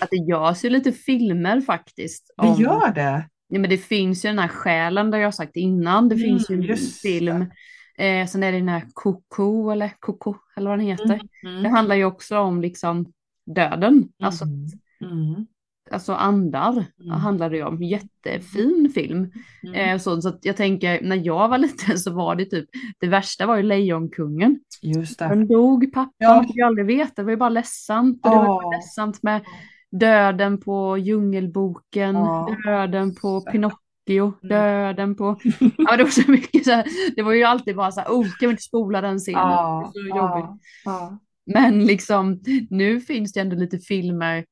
Att 0.00 0.10
det 0.10 0.16
görs 0.30 0.64
ju 0.64 0.70
lite 0.70 0.92
filmer 0.92 1.60
faktiskt. 1.60 2.34
Det 2.42 2.48
om- 2.48 2.60
gör 2.62 2.92
det. 2.94 3.28
Ja, 3.48 3.58
men 3.58 3.70
det 3.70 3.78
finns 3.78 4.24
ju 4.24 4.28
den 4.28 4.38
här 4.38 4.48
själen 4.48 5.10
där 5.10 5.18
jag 5.18 5.26
har 5.26 5.32
sagt 5.32 5.56
innan. 5.56 6.08
Det 6.08 6.14
Mm, 6.14 6.24
finns 6.26 6.50
ju 6.50 6.54
en 6.54 6.66
det. 6.66 6.76
film. 6.76 7.40
Eh, 7.98 8.26
sen 8.26 8.42
är 8.42 8.52
det 8.52 8.58
den 8.58 8.68
här 8.68 8.82
Koko 8.94 9.70
eller 9.70 9.90
Koko 10.00 10.34
eller 10.56 10.70
vad 10.70 10.78
den 10.78 10.86
heter. 10.86 11.20
Mm. 11.44 11.62
Det 11.62 11.68
handlar 11.68 11.96
ju 11.96 12.04
också 12.04 12.38
om 12.38 12.60
liksom 12.60 13.12
döden. 13.46 14.08
Alltså, 14.22 14.44
Mm. 14.44 15.12
Mm. 15.12 15.46
alltså 15.90 16.12
andar 16.14 16.84
Mm. 17.00 17.10
handlar 17.12 17.50
det 17.50 17.56
ju 17.56 17.64
om. 17.64 17.82
Jättefin 17.82 18.92
film. 18.94 19.32
Mm. 19.62 19.74
Eh, 19.74 19.98
så, 19.98 20.22
så 20.22 20.28
att 20.28 20.44
jag 20.44 20.56
tänker, 20.56 21.00
när 21.02 21.16
jag 21.26 21.48
var 21.48 21.58
liten 21.66 21.98
så 21.98 22.12
var 22.12 22.34
det 22.34 22.44
typ, 22.44 22.68
det 22.98 23.06
värsta 23.08 23.46
var 23.46 23.56
ju 23.56 23.62
Lejonkungen. 23.62 24.60
Just 24.82 25.18
det. 25.18 25.28
Den 25.28 25.46
dog, 25.48 25.92
pappan 25.92 26.12
Ja. 26.18 26.44
fick 26.46 26.56
ju 26.56 26.62
aldrig 26.62 26.86
veta, 26.86 27.12
det 27.16 27.22
var 27.22 27.30
ju 27.30 27.36
bara 27.36 27.48
ledsamt. 27.48 28.24
Och 28.26 28.30
det 28.30 28.36
var 28.36 28.74
ledsamt 28.76 29.22
med 29.22 29.40
döden 29.92 30.60
på 30.60 30.98
Djungelboken, 30.98 32.14
Ja. 32.14 32.56
döden 32.64 33.14
på. 33.14 33.40
Pinocchio, 33.40 33.76
Mm. 34.08 34.32
döden 34.48 35.14
på... 35.16 35.36
Ja, 35.78 35.96
det 35.96 36.02
var 36.02 36.10
så 36.10 36.30
mycket 36.30 36.64
så 36.64 36.70
här, 36.70 36.84
det 37.16 37.22
var 37.22 37.32
ju 37.32 37.42
alltid 37.44 37.76
bara 37.76 37.92
så 37.92 38.00
här, 38.00 38.08
oh, 38.08 38.22
kan 38.24 38.48
vi 38.48 38.50
inte 38.50 38.62
spola 38.62 39.00
den 39.00 39.18
scenen? 39.18 39.40
Ja, 39.40 39.90
så 39.94 40.00
jobbigt. 40.00 40.14
ja, 40.14 40.58
ja. 40.84 41.18
Men 41.52 41.86
liksom, 41.86 42.40
nu 42.70 43.00
finns 43.00 43.32
det 43.32 43.40
ändå 43.40 43.56
lite 43.56 43.78
filmer 43.78 44.44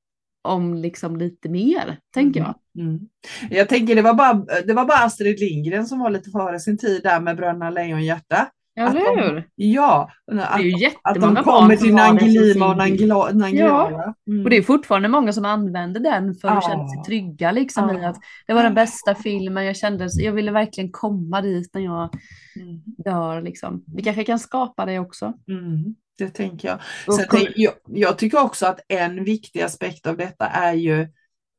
om 0.42 0.74
liksom 0.74 1.16
lite 1.16 1.48
mer, 1.48 1.98
tänker 2.14 2.40
jag. 2.40 2.54
Mm. 2.78 3.00
Jag 3.50 3.68
tänker 3.68 3.94
det 3.94 4.02
var, 4.02 4.14
bara, 4.14 4.34
det 4.66 4.72
var 4.74 4.84
bara 4.84 4.98
Astrid 4.98 5.40
Lindgren 5.40 5.86
som 5.86 5.98
var 5.98 6.10
lite 6.10 6.30
före 6.30 6.60
sin 6.60 6.78
tid 6.78 7.02
där 7.02 7.20
med 7.20 7.36
Bröderna 7.36 7.70
Lejonhjärta. 7.70 8.48
Ja, 8.76 8.88
eller 8.90 9.22
hur? 9.32 9.48
Ja, 9.54 10.10
Det 10.26 10.32
är 10.32 10.58
ju 10.58 10.70
att, 10.74 10.74
att 10.74 10.80
jättemånga 10.80 11.34
de 11.34 11.44
kommer 11.44 11.76
till 11.76 11.94
Nangilima 11.94 12.68
och 12.68 12.76
bild. 12.76 13.00
Nangila- 13.00 13.32
Nangijala. 13.34 14.14
Mm. 14.28 14.44
Och 14.44 14.50
det 14.50 14.56
är 14.56 14.62
fortfarande 14.62 15.08
många 15.08 15.32
som 15.32 15.44
använder 15.44 16.00
den 16.00 16.34
för 16.34 16.48
att 16.48 16.54
Ja. 16.64 16.70
känna 16.70 16.88
sig 16.88 17.02
trygga 17.06 17.52
liksom 17.52 17.90
i 17.90 18.02
Ja. 18.02 18.08
att 18.08 18.16
det 18.46 18.52
var 18.54 18.62
den 18.62 18.74
bästa 18.74 19.14
filmen, 19.14 19.64
jag 19.64 19.76
kände, 19.76 20.08
jag 20.18 20.32
ville 20.32 20.50
verkligen 20.50 20.92
komma 20.92 21.40
dit 21.42 21.70
när 21.74 21.80
jag 21.80 22.14
Mm. 22.60 22.80
dör 22.84 23.42
liksom. 23.42 23.84
Vi 23.96 24.02
kanske 24.02 24.24
kan 24.24 24.38
skapa 24.38 24.86
det 24.86 24.98
också. 24.98 25.32
Mm. 25.48 25.94
Det 26.18 26.28
tänker 26.28 26.68
jag. 26.68 26.78
Sen 27.16 27.40
jag. 27.56 27.72
Jag 27.88 28.18
tycker 28.18 28.42
också 28.44 28.66
att 28.66 28.80
en 28.88 29.24
viktig 29.24 29.60
aspekt 29.60 30.06
av 30.06 30.16
detta 30.16 30.46
är 30.46 30.72
ju, 30.74 31.08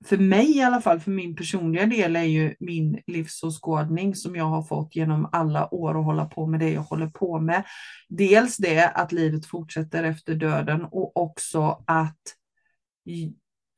för 0.05 0.17
mig 0.17 0.58
i 0.58 0.62
alla 0.62 0.81
fall, 0.81 0.99
för 0.99 1.12
min 1.12 1.36
personliga 1.36 1.86
del, 1.86 2.15
är 2.15 2.23
ju 2.23 2.55
min 2.60 2.99
livsåskådning 3.08 4.15
som 4.15 4.36
jag 4.36 4.45
har 4.45 4.63
fått 4.63 4.95
genom 4.95 5.29
alla 5.31 5.73
år 5.73 5.99
att 5.99 6.05
hålla 6.05 6.25
på 6.25 6.47
med 6.47 6.60
det 6.60 6.71
jag 6.71 6.81
håller 6.81 7.08
på 7.08 7.39
med. 7.39 7.63
Dels 8.10 8.58
det 8.58 8.89
att 8.89 9.12
livet 9.12 9.45
fortsätter 9.45 10.03
efter 10.03 10.36
döden 10.36 10.86
och 10.91 11.17
också 11.17 11.84
att 11.88 12.21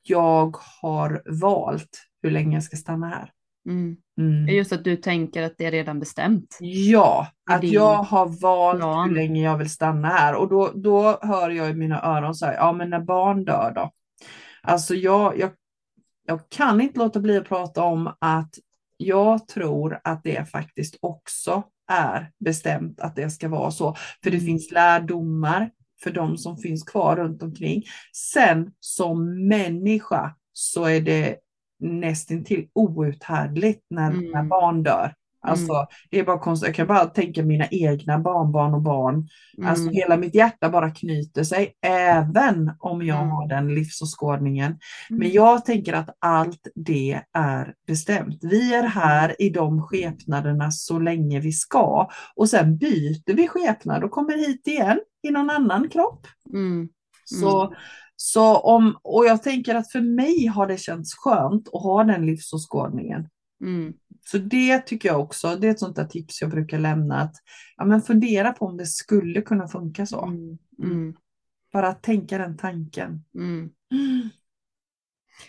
jag 0.02 0.56
har 0.82 1.22
valt 1.26 2.02
hur 2.22 2.30
länge 2.30 2.56
jag 2.56 2.64
ska 2.64 2.76
stanna 2.76 3.08
här. 3.08 3.32
Mm. 3.68 3.96
Mm. 4.18 4.48
Just 4.48 4.72
att 4.72 4.84
du 4.84 4.96
tänker 4.96 5.42
att 5.42 5.58
det 5.58 5.64
är 5.64 5.70
redan 5.70 6.00
bestämt. 6.00 6.58
Ja, 6.60 7.28
att 7.50 7.64
jag 7.64 7.94
har 7.94 8.40
valt 8.40 8.78
plan. 8.78 9.08
hur 9.08 9.16
länge 9.16 9.42
jag 9.42 9.58
vill 9.58 9.70
stanna 9.70 10.08
här. 10.08 10.34
Och 10.34 10.48
då, 10.48 10.72
då 10.74 11.18
hör 11.22 11.50
jag 11.50 11.70
i 11.70 11.74
mina 11.74 12.02
öron 12.02 12.34
så 12.34 12.46
här, 12.46 12.54
ja 12.54 12.72
men 12.72 12.90
när 12.90 13.00
barn 13.00 13.44
dör 13.44 13.72
då? 13.74 13.90
Alltså 14.62 14.94
jag, 14.94 15.38
jag, 15.38 15.50
jag 16.28 16.48
kan 16.48 16.80
inte 16.80 16.98
låta 16.98 17.20
bli 17.20 17.36
att 17.36 17.48
prata 17.48 17.82
om 17.82 18.12
att 18.18 18.54
jag 18.96 19.48
tror 19.48 20.00
att 20.04 20.22
det 20.24 20.50
faktiskt 20.50 20.96
också 21.02 21.62
är 21.90 22.32
bestämt 22.44 23.00
att 23.00 23.16
det 23.16 23.30
ska 23.30 23.48
vara 23.48 23.70
så. 23.70 23.94
För 24.22 24.30
det 24.30 24.36
Mm. 24.36 24.46
finns 24.46 24.70
lärdomar 24.72 25.70
för 26.02 26.10
de 26.10 26.38
som 26.38 26.56
finns 26.56 26.82
kvar 26.84 27.16
runt 27.16 27.42
omkring. 27.42 27.82
Sen 28.32 28.72
som 28.80 29.46
människa 29.48 30.34
så 30.52 30.84
är 30.84 31.00
det 31.00 31.36
nästintill 31.80 32.68
outhärdligt 32.74 33.84
när, 33.90 34.10
Mm. 34.10 34.30
när 34.30 34.42
barn 34.42 34.82
dör. 34.82 35.14
Alltså, 35.40 35.86
det 36.10 36.18
är 36.18 36.24
bara 36.24 36.38
konstigt. 36.38 36.66
Jag 36.66 36.76
kan 36.76 36.86
bara 36.86 37.04
tänka 37.04 37.42
mina 37.42 37.66
egna 37.70 38.18
barnbarn 38.18 38.74
och 38.74 38.82
barn. 38.82 39.28
Alltså 39.64 39.82
Mm. 39.82 39.94
hela 39.94 40.16
mitt 40.16 40.34
hjärta 40.34 40.70
bara 40.70 40.90
knyter 40.90 41.44
sig, 41.44 41.72
även 41.86 42.72
om 42.78 43.02
jag 43.06 43.18
Mm. 43.18 43.28
har 43.30 43.48
den 43.48 43.74
livsåskådningen. 43.74 44.78
Men 45.10 45.20
Mm. 45.20 45.32
jag 45.32 45.64
tänker 45.64 45.92
att 45.92 46.16
allt 46.18 46.68
det 46.74 47.22
är 47.32 47.74
bestämt. 47.86 48.38
Vi 48.42 48.74
är 48.74 48.82
här 48.82 49.42
i 49.42 49.50
de 49.50 49.82
skepnaderna 49.82 50.70
så 50.70 50.98
länge 50.98 51.40
vi 51.40 51.52
ska. 51.52 52.08
Och 52.36 52.48
sen 52.48 52.78
byter 52.78 53.34
vi 53.34 53.48
skepnad 53.48 54.04
och 54.04 54.10
kommer 54.10 54.36
hit 54.46 54.66
igen 54.66 55.00
i 55.28 55.30
någon 55.30 55.50
annan 55.50 55.88
kropp. 55.88 56.26
Mm. 56.52 56.88
Så, 57.24 57.74
så 58.16 58.56
om, 58.56 58.98
och 59.02 59.24
jag 59.26 59.42
tänker 59.42 59.74
att 59.74 59.92
för 59.92 60.00
mig 60.00 60.46
har 60.46 60.66
det 60.66 60.80
känts 60.80 61.14
skönt 61.14 61.68
att 61.72 61.82
ha 61.82 62.04
den 62.04 62.26
livsåskådningen. 62.26 63.28
Mm. 63.64 63.92
Så 64.30 64.38
det 64.38 64.78
tycker 64.78 65.08
jag 65.08 65.20
också, 65.20 65.56
det 65.56 65.66
är 65.66 65.70
ett 65.70 65.78
sånt 65.78 65.96
där 65.96 66.04
tips 66.04 66.42
jag 66.42 66.50
brukar 66.50 66.78
lämna. 66.78 67.20
Att, 67.20 67.34
ja, 67.76 67.84
men 67.84 68.02
fundera 68.02 68.52
på 68.52 68.66
om 68.66 68.76
det 68.76 68.86
skulle 68.86 69.42
kunna 69.42 69.68
funka 69.68 70.06
så. 70.06 70.24
Mm. 70.24 70.58
Mm. 70.82 71.14
Bara 71.72 71.88
att 71.88 72.02
tänka 72.02 72.38
den 72.38 72.56
tanken. 72.56 73.24
Mm. 73.34 73.70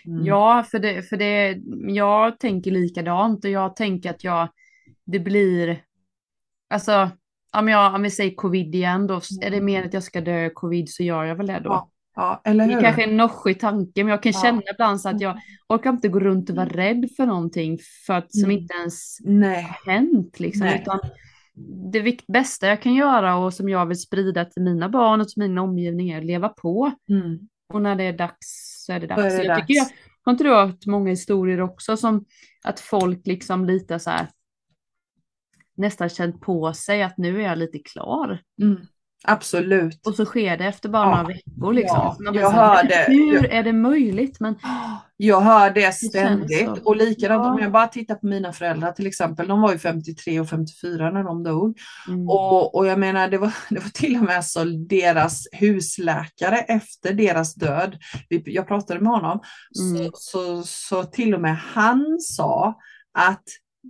Mm. 0.06 0.26
Ja, 0.26 0.66
för 0.72 0.80
det, 0.80 1.04
för 1.04 1.18
det, 1.18 1.62
jag 1.94 2.40
tänker 2.40 2.72
likadant 2.72 3.46
och 3.46 3.52
jag 3.52 3.76
tänker 3.76 4.10
att 4.10 4.24
jag, 4.24 4.50
det 5.06 5.20
blir, 5.20 5.84
alltså, 6.70 7.10
om, 7.58 7.68
jag, 7.68 7.96
om 7.96 8.04
vi 8.04 8.12
säger 8.12 8.36
covid 8.36 8.76
igen 8.76 9.08
då, 9.08 9.22
är 9.42 9.52
det 9.52 9.62
mer 9.62 9.86
att 9.86 9.94
jag 9.94 10.04
ska 10.04 10.22
dö 10.22 10.50
covid 10.50 10.90
så 10.90 11.04
gör 11.04 11.24
jag 11.24 11.36
väl 11.36 11.48
det 11.48 11.60
då. 11.64 11.70
Ja, 11.70 11.92
ja, 12.20 12.42
eller 12.44 12.68
Det 12.68 12.74
är 12.74 12.76
hur? 12.76 12.82
kanske 12.84 13.04
en 13.04 13.18
noschig 13.18 13.60
tanke, 13.60 14.04
men 14.04 14.12
jag 14.12 14.24
kan 14.24 14.32
Ja. 14.36 14.42
känna 14.42 14.62
ibland 14.74 15.02
så 15.02 15.10
att 15.10 15.22
jag 15.22 15.38
orkar 15.70 15.90
inte 15.90 16.08
gå 16.08 16.20
runt 16.20 16.50
och 16.50 16.56
vara 16.56 16.70
rädd 16.70 17.10
för 17.18 17.26
någonting 17.26 17.80
för 18.08 18.14
att, 18.14 18.32
som 18.36 18.44
Mm. 18.44 18.58
inte 18.58 18.74
ens 18.74 19.18
Nej. 19.20 19.62
har 19.64 19.94
hänt. 19.94 20.40
Liksom, 20.40 20.66
Nej. 20.66 20.80
utan 20.82 21.00
det 21.92 22.00
vikt- 22.00 22.26
bästa 22.28 22.68
jag 22.68 22.82
kan 22.82 22.94
göra 22.94 23.36
och 23.38 23.54
som 23.54 23.70
jag 23.70 23.86
vill 23.86 24.00
sprida 24.02 24.46
till 24.46 24.62
mina 24.64 24.90
barn 24.90 25.22
och 25.22 25.30
till 25.30 25.42
min 25.44 25.58
omgivning 25.58 26.10
är 26.10 26.18
att 26.18 26.26
leva 26.26 26.50
på. 26.50 26.92
Mm. 27.10 27.40
Och 27.74 27.82
när 27.82 27.96
det 27.96 28.04
är 28.04 28.14
dags 28.18 28.84
så 28.86 28.94
är 28.94 29.00
det 29.00 29.08
dags. 29.08 29.22
Är 29.22 29.30
det 29.30 29.44
jag 29.44 29.48
dags. 29.48 29.68
tycker 29.68 29.74
jag, 29.80 29.88
har 30.22 30.32
inte 30.32 30.44
du 30.44 30.50
hört 30.50 30.86
många 30.86 31.10
historier 31.10 31.62
också 31.62 31.98
som 31.98 32.26
att 32.64 32.80
folk 32.80 33.28
liksom 33.28 33.66
lite 33.66 34.00
så 34.00 34.10
här 34.10 34.28
nästan 35.76 36.10
känt 36.10 36.42
på 36.42 36.74
sig 36.74 37.04
att 37.04 37.18
nu 37.18 37.42
är 37.42 37.48
jag 37.48 37.58
lite 37.58 37.80
klar. 37.80 38.42
Mm. 38.62 38.78
Absolut. 39.28 40.08
Och 40.08 40.16
så 40.16 40.26
sker 40.26 40.58
det 40.58 40.66
efter 40.66 40.90
bara 40.90 41.04
Ja. 41.04 41.10
några 41.22 41.24
veckor 41.28 41.74
liksom. 41.74 42.16
Ja, 42.20 42.32
jag 42.34 42.52
så 42.52 42.58
hör 42.58 42.84
det. 42.84 43.06
Hur 43.08 43.46
är 43.46 43.64
det 43.64 43.74
möjligt? 43.74 44.40
Men 44.40 44.56
Jag 45.22 45.42
hör 45.42 45.70
det 45.72 45.92
ständigt. 45.96 46.68
så. 46.68 46.78
Och 46.86 46.96
likadant 46.96 47.46
Ja. 47.46 47.54
om 47.54 47.60
jag 47.60 47.72
bara 47.72 47.88
tittar 47.88 48.16
på 48.16 48.26
mina 48.28 48.54
föräldrar 48.54 48.92
till 48.92 49.08
exempel. 49.08 49.48
De 49.48 49.62
var 49.62 49.72
ju 49.72 49.80
53 49.80 50.40
och 50.40 50.50
54 50.50 51.12
när 51.12 51.24
de 51.24 51.44
dog. 51.44 51.78
mm, 52.08 52.30
Och, 52.30 52.76
och 52.76 52.88
jag 52.88 53.00
menar, 53.00 53.28
det 53.30 53.38
var, 53.38 53.54
det 53.70 53.80
var 53.80 53.90
till 53.90 54.16
och 54.18 54.24
med 54.24 54.46
så 54.46 54.64
deras 54.90 55.48
husläkare 55.52 56.58
efter 56.58 57.14
deras 57.14 57.56
död, 57.56 57.98
jag 58.30 58.68
pratade 58.68 59.00
med 59.00 59.12
honom, 59.12 59.40
Mm. 59.80 60.06
så, 60.06 60.12
så, 60.14 60.64
så 60.64 61.04
till 61.04 61.34
och 61.36 61.42
med 61.42 61.56
han 61.58 62.18
sa 62.20 62.78
att 63.18 63.44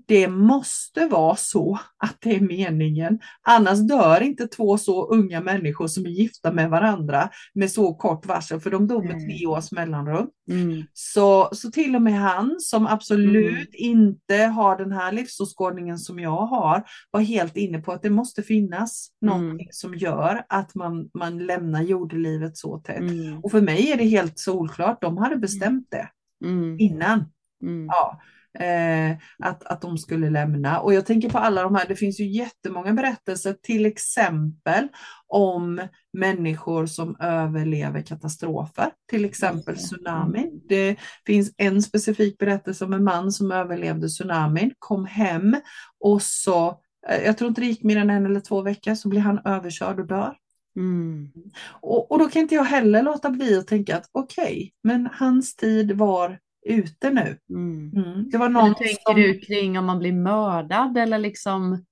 det 0.08 0.28
måste 0.28 1.08
vara 1.08 1.36
så 1.36 1.80
att 1.98 2.18
det 2.20 2.36
är 2.36 2.40
meningen. 2.42 3.20
Annars 3.42 3.80
dör 3.80 4.22
inte 4.22 4.48
två 4.48 4.78
så 4.78 5.08
unga 5.08 5.42
människor 5.42 5.88
som 5.88 6.06
är 6.06 6.10
gifta 6.10 6.52
med 6.52 6.70
varandra 6.70 7.30
med 7.54 7.72
så 7.72 7.94
kort 7.94 8.26
varsel, 8.26 8.60
för 8.60 8.72
de 8.72 8.88
dog 8.88 9.06
med 9.06 9.18
Nej. 9.18 9.38
tre 9.38 9.46
års 9.48 9.72
mellanrum. 9.72 10.28
mm, 10.52 10.84
Så, 10.94 11.50
så 11.52 11.72
till 11.72 11.96
och 11.96 12.02
med 12.02 12.14
han 12.20 12.56
som 12.60 12.88
absolut 12.88 13.30
Mm. 13.50 13.66
inte 13.74 14.36
har 14.38 14.78
den 14.78 14.92
här 14.92 15.12
livsåskådningen 15.12 15.98
som 15.98 16.20
jag 16.20 16.46
har 16.46 16.84
var 17.12 17.22
helt 17.22 17.58
inne 17.58 17.80
på 17.80 17.92
att 17.92 18.02
det 18.02 18.10
måste 18.10 18.44
finnas 18.44 19.10
Mm. 19.22 19.34
någonting 19.42 19.68
som 19.72 19.96
gör 19.96 20.44
att 20.50 20.76
man, 20.76 21.10
man 21.14 21.46
lämnar 21.46 21.82
jordelivet 21.82 22.58
så 22.58 22.78
tätt. 22.80 23.00
mm, 23.00 23.40
Och 23.44 23.52
för 23.52 23.62
mig 23.62 23.92
är 23.92 23.98
det 23.98 24.04
helt 24.06 24.40
solklart, 24.40 25.02
de 25.02 25.18
hade 25.18 25.36
bestämt 25.36 25.88
det 25.92 26.10
mm, 26.46 26.80
innan. 26.80 27.26
mm, 27.64 27.86
Ja, 27.88 28.22
eh, 28.60 29.12
att, 29.40 29.64
att 29.64 29.82
de 29.82 29.98
skulle 29.98 30.30
lämna. 30.30 30.80
Och 30.80 30.94
jag 30.94 31.06
tänker 31.06 31.30
på 31.30 31.38
alla 31.38 31.64
de 31.64 31.76
här, 31.76 31.86
det 31.88 31.96
finns 31.96 32.20
ju 32.20 32.26
jättemånga 32.26 32.94
berättelser, 32.94 33.56
till 33.62 33.86
exempel 33.86 34.88
om 35.28 35.82
människor 36.14 36.86
som 36.86 37.16
överlever 37.20 38.02
katastrofer, 38.02 38.92
till 39.10 39.26
exempel 39.26 39.76
det. 39.76 39.82
tsunamin. 39.82 40.62
Det 40.70 40.96
finns 41.26 41.54
en 41.58 41.82
specifik 41.82 42.38
berättelse 42.38 42.86
om 42.86 42.94
en 42.94 43.04
man 43.04 43.32
som 43.32 43.52
överlevde 43.52 44.08
tsunamin, 44.08 44.72
kom 44.80 45.06
hem 45.06 45.56
och 46.00 46.22
så, 46.22 46.68
eh, 47.10 47.26
jag 47.26 47.38
tror 47.38 47.48
inte 47.48 47.62
det 47.62 47.68
gick 47.68 47.84
mer 47.84 47.98
än 47.98 48.10
en 48.10 48.26
eller 48.26 48.40
två 48.40 48.62
veckor, 48.62 48.96
så 48.96 49.10
blir 49.10 49.22
han 49.22 49.40
överkörd 49.46 50.00
och 50.00 50.08
dör. 50.08 50.36
mm. 50.76 51.32
Och, 51.82 52.12
och 52.12 52.20
då 52.20 52.30
kan 52.30 52.42
inte 52.42 52.56
jag 52.56 52.64
heller 52.64 53.04
låta 53.04 53.30
bli 53.30 53.58
att 53.58 53.68
tänka 53.68 53.98
att 53.98 54.10
okej, 54.12 54.74
men 54.84 55.10
hans 55.14 55.56
tid 55.56 55.92
var 55.92 56.40
ute 56.66 57.10
nu. 57.10 57.38
Mm. 57.50 57.92
Mm. 57.96 58.30
Det 58.30 58.38
var 58.38 58.46
Hur 58.48 58.54
någon 58.54 58.76
tänker 58.76 59.02
som... 59.06 59.16
du 59.16 59.40
kring 59.40 59.80
om 59.80 59.86
man 59.86 60.00
blir 60.00 60.14
mördad 60.14 60.98
eller 60.98 61.20
liksom? 61.20 61.86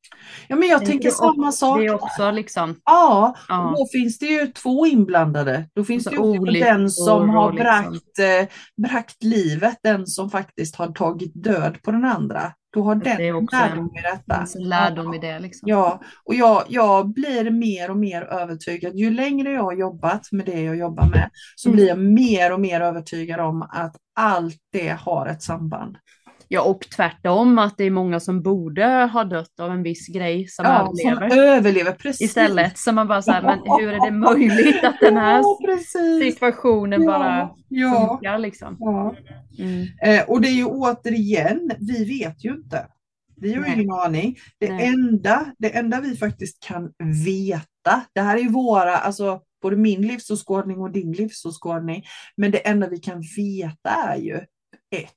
Ja, 0.47 0.55
men 0.55 0.69
jag 0.69 0.79
Tänker 0.79 0.91
tänker 0.91 1.09
samma 1.09 1.51
sak. 1.51 1.79
Det 1.79 1.85
är 1.85 1.93
också 1.95 2.31
liksom, 2.31 2.75
Ja, 2.85 3.35
ja. 3.47 3.73
då 3.77 3.87
finns 3.91 4.19
det 4.19 4.25
ju 4.25 4.47
två 4.47 4.85
inblandade. 4.87 5.69
Då 5.75 5.83
finns 5.83 6.07
Och 6.07 6.11
det 6.45 6.51
ju 6.51 6.59
den 6.63 6.89
som 6.89 7.29
har 7.29 7.51
liksom- 7.53 7.65
bragt, 7.65 8.19
eh, 8.19 8.55
brakt 8.87 9.23
livet, 9.23 9.77
den 9.83 10.07
som 10.07 10.29
faktiskt 10.29 10.75
har 10.75 10.87
tagit 10.87 11.31
död 11.43 11.77
på 11.83 11.91
den 11.91 12.05
andra. 12.05 12.53
Då 12.77 12.83
har 12.83 12.95
det 12.95 13.09
är 13.09 13.17
den 13.33 13.35
också 13.35 13.55
en- 13.55 13.69
lärdom 13.69 13.91
i 13.97 14.01
detta. 14.01 14.37
finns 14.39 14.55
en 14.55 14.69
lärdom 14.69 15.13
i 15.13 15.17
det 15.19 15.39
liksom. 15.39 15.69
Ja, 15.69 16.01
och 16.25 16.35
jag, 16.35 16.63
jag 16.67 17.13
blir 17.13 17.49
mer 17.51 17.91
och 17.91 17.97
mer 17.97 18.21
övertygad. 18.21 18.95
Ju 18.95 19.09
längre 19.11 19.51
jag 19.51 19.63
har 19.63 19.73
jobbat 19.73 20.31
med 20.31 20.45
det 20.45 20.61
jag 20.61 20.75
jobbar 20.77 21.05
med 21.09 21.29
så 21.55 21.69
Mm. 21.69 21.75
blir 21.75 21.87
jag 21.87 21.99
mer 21.99 22.53
och 22.53 22.59
mer 22.59 22.81
övertygad 22.81 23.39
om 23.39 23.61
att 23.61 23.95
allt 24.19 24.57
det 24.71 24.89
har 24.99 25.27
ett 25.27 25.43
samband. 25.43 25.95
Ja, 26.47 26.61
och 26.61 26.81
tvärtom 26.95 27.57
att 27.59 27.77
det 27.77 27.83
är 27.83 27.91
många 27.91 28.19
som 28.19 28.41
borde 28.41 28.85
ha 28.85 29.23
dött 29.23 29.59
av 29.59 29.71
en 29.71 29.83
viss 29.83 30.07
grej 30.07 30.47
som 30.47 30.65
Ja, 30.65 30.91
som 30.95 31.11
överlever. 31.11 31.37
överlever, 31.55 31.91
precis. 31.91 32.21
Istället 32.29 32.77
så 32.77 32.91
man 32.91 33.07
bara 33.07 33.21
så 33.21 33.31
här, 33.31 33.41
men 33.41 33.59
hur 33.79 33.93
är 33.93 34.05
det 34.05 34.11
möjligt 34.17 34.83
att 34.83 34.99
den 35.01 35.17
här 35.17 35.43
Ja, 35.59 35.77
situationen 36.23 37.05
bara 37.05 37.37
Ja, 37.37 37.55
ja, 37.69 38.07
funkar 38.19 38.39
liksom? 38.39 38.75
ja. 38.79 39.15
Mm. 39.59 39.87
Eh, 40.03 40.29
och 40.29 40.41
det 40.41 40.47
är 40.47 40.53
ju 40.53 40.65
återigen, 40.65 41.71
vi 41.79 42.19
vet 42.19 42.45
ju 42.45 42.49
inte. 42.53 42.87
Vi 43.41 43.53
har 43.53 43.61
Nej. 43.61 43.73
ingen 43.73 43.91
aning. 43.91 44.35
Det 44.59 44.73
Nej. 44.73 44.85
enda, 44.87 45.45
det 45.57 45.77
enda 45.77 46.01
vi 46.01 46.17
faktiskt 46.17 46.63
kan 46.63 46.93
veta, 47.25 48.01
det 48.15 48.21
här 48.21 48.37
är 48.37 48.41
ju 48.41 48.49
våra, 48.49 48.97
alltså 48.97 49.41
både 49.61 49.75
min 49.75 50.01
livsåskådning 50.01 50.77
och 50.77 50.91
din 50.91 51.11
livsåskådning. 51.11 52.03
Men 52.37 52.51
det 52.51 52.57
enda 52.67 52.87
vi 52.89 52.97
kan 52.97 53.23
veta 53.37 53.89
är 53.89 54.17
ju 54.17 54.35
ett, 54.95 55.13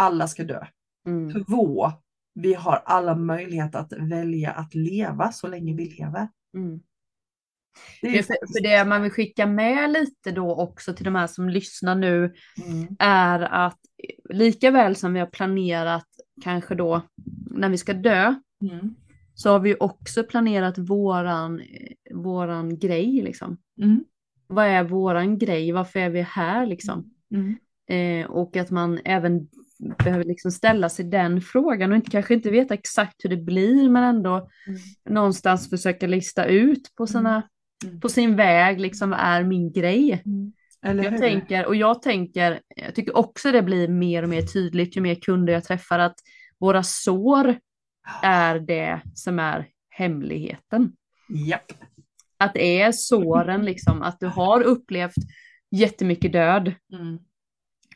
alla 0.00 0.28
ska 0.28 0.44
dö. 0.44 0.64
Mm. 1.06 1.44
Två, 1.44 1.92
vi 2.34 2.54
har 2.54 2.82
alla 2.84 3.14
möjligheter 3.14 3.78
att 3.78 3.92
välja 3.92 4.50
att 4.50 4.74
leva 4.74 5.32
så 5.32 5.46
länge 5.48 5.74
vi 5.76 5.84
lever. 5.84 6.28
Mm. 6.56 6.80
Det 8.02 8.18
är 8.18 8.22
för, 8.22 8.34
för 8.34 8.62
det 8.62 8.84
man 8.84 9.02
vill 9.02 9.10
skicka 9.10 9.46
med 9.46 9.90
lite 9.92 10.30
då 10.30 10.54
också 10.54 10.94
till 10.94 11.04
de 11.04 11.14
här 11.14 11.26
som 11.26 11.48
lyssnar 11.48 11.94
nu 11.94 12.34
Mm. 12.66 12.96
är 12.98 13.40
att 13.40 13.78
lika 14.30 14.70
väl 14.70 14.96
som 14.96 15.12
vi 15.14 15.20
har 15.20 15.26
planerat 15.26 16.06
kanske 16.42 16.74
då 16.74 17.02
när 17.50 17.68
vi 17.68 17.78
ska 17.78 17.94
dö 17.94 18.34
Mm. 18.62 18.94
så 19.34 19.50
har 19.50 19.60
vi 19.60 19.76
också 19.80 20.24
planerat 20.24 20.78
våran, 20.78 21.62
våran 22.14 22.78
grej 22.78 23.22
liksom. 23.22 23.56
Mm. 23.82 24.04
Vad 24.46 24.66
är 24.66 24.84
våran 24.84 25.38
grej? 25.38 25.72
Varför 25.72 26.00
är 26.00 26.10
vi 26.10 26.20
här 26.20 26.66
liksom? 26.66 27.14
Mm. 27.34 27.56
Eh, 27.90 28.30
och 28.30 28.56
att 28.56 28.70
man 28.70 28.98
även 29.04 29.48
behöver 30.04 30.24
liksom 30.24 30.50
ställa 30.52 30.88
sig 30.88 31.04
den 31.04 31.40
frågan 31.40 31.90
och 31.90 31.96
inte, 31.96 32.10
kanske 32.10 32.34
inte 32.34 32.50
veta 32.50 32.74
exakt 32.74 33.24
hur 33.24 33.30
det 33.30 33.36
blir 33.36 33.88
men 33.90 34.04
ändå 34.04 34.34
Mm. 34.66 34.80
någonstans 35.08 35.70
försöka 35.70 36.06
lista 36.06 36.44
ut 36.44 36.94
på, 36.96 37.06
sina, 37.06 37.42
Mm. 37.84 38.00
på 38.00 38.08
sin 38.08 38.36
väg 38.36 38.80
liksom 38.80 39.10
vad 39.10 39.18
är 39.20 39.44
min 39.44 39.72
grej? 39.72 40.22
Eller 40.82 41.04
Jag 41.04 41.18
tänker, 41.18 41.66
och 41.66 41.76
jag 41.76 42.02
tänker, 42.02 42.60
jag 42.76 42.94
tycker 42.94 43.16
också 43.16 43.52
det 43.52 43.62
blir 43.62 43.88
mer 43.88 44.22
och 44.22 44.28
mer 44.28 44.42
tydligt 44.42 44.96
ju 44.96 45.00
mer 45.00 45.14
kunder 45.14 45.52
jag 45.52 45.64
träffar 45.64 45.98
att 45.98 46.14
våra 46.58 46.82
sår 46.82 47.58
är 48.22 48.58
det 48.60 49.00
som 49.14 49.38
är 49.38 49.68
hemligheten. 49.90 50.92
Japp. 51.46 51.72
Att 52.38 52.54
det 52.54 52.80
är 52.82 52.92
såren 52.92 53.64
liksom, 53.64 54.02
att 54.02 54.20
du 54.20 54.26
har 54.26 54.62
upplevt 54.62 55.14
jättemycket 55.70 56.32
död 56.32 56.72
Mm. 56.92 57.18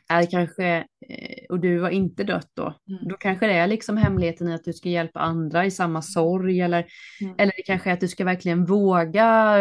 Är 0.09 0.25
kanske, 0.31 0.65
eh, 1.09 1.45
och 1.49 1.59
du 1.59 1.81
har 1.81 1.89
inte 1.89 2.23
dött 2.23 2.49
då, 2.53 2.73
Mm. 2.89 3.07
då 3.07 3.15
kanske 3.17 3.47
det 3.47 3.53
är 3.53 3.67
liksom 3.67 3.97
hemligheten 3.97 4.47
i 4.49 4.53
att 4.53 4.63
du 4.63 4.73
ska 4.73 4.89
hjälpa 4.89 5.19
andra 5.19 5.65
i 5.65 5.71
samma 5.71 6.01
sorg 6.01 6.61
eller, 6.61 6.85
Mm. 7.21 7.35
eller 7.37 7.53
det 7.57 7.63
kanske 7.63 7.89
är 7.89 7.93
att 7.93 7.99
du 7.99 8.07
ska 8.07 8.25
verkligen 8.25 8.65
våga 8.65 9.55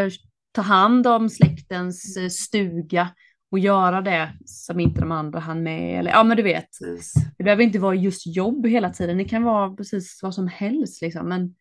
ta 0.52 0.62
hand 0.62 1.06
om 1.06 1.28
släktens 1.30 2.16
eh, 2.16 2.28
stuga 2.28 3.08
och 3.50 3.58
göra 3.58 4.00
det 4.00 4.32
som 4.44 4.80
inte 4.80 5.00
de 5.00 5.12
andra 5.12 5.38
hann 5.40 5.62
med. 5.62 5.98
Eller, 5.98 6.10
ja 6.10 6.24
men 6.24 6.36
du 6.36 6.42
vet, 6.42 6.66
Precis. 6.80 7.14
det 7.38 7.44
behöver 7.44 7.62
inte 7.62 7.78
vara 7.78 7.94
just 7.94 8.36
jobb 8.36 8.66
hela 8.66 8.90
tiden, 8.90 9.18
det 9.18 9.24
kan 9.24 9.42
vara 9.42 9.76
precis 9.76 10.20
vad 10.22 10.34
som 10.34 10.48
helst 10.48 11.02
liksom. 11.02 11.28
Men 11.28 11.54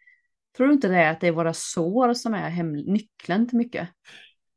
tror 0.57 0.67
du 0.67 0.73
inte 0.73 0.87
det 0.87 1.09
att 1.09 1.21
det 1.21 1.27
är 1.27 1.31
våra 1.31 1.53
sår 1.53 2.13
som 2.13 2.33
är 2.33 2.63
nyckeln 2.91 3.47
till 3.49 3.57
mycket? 3.57 3.89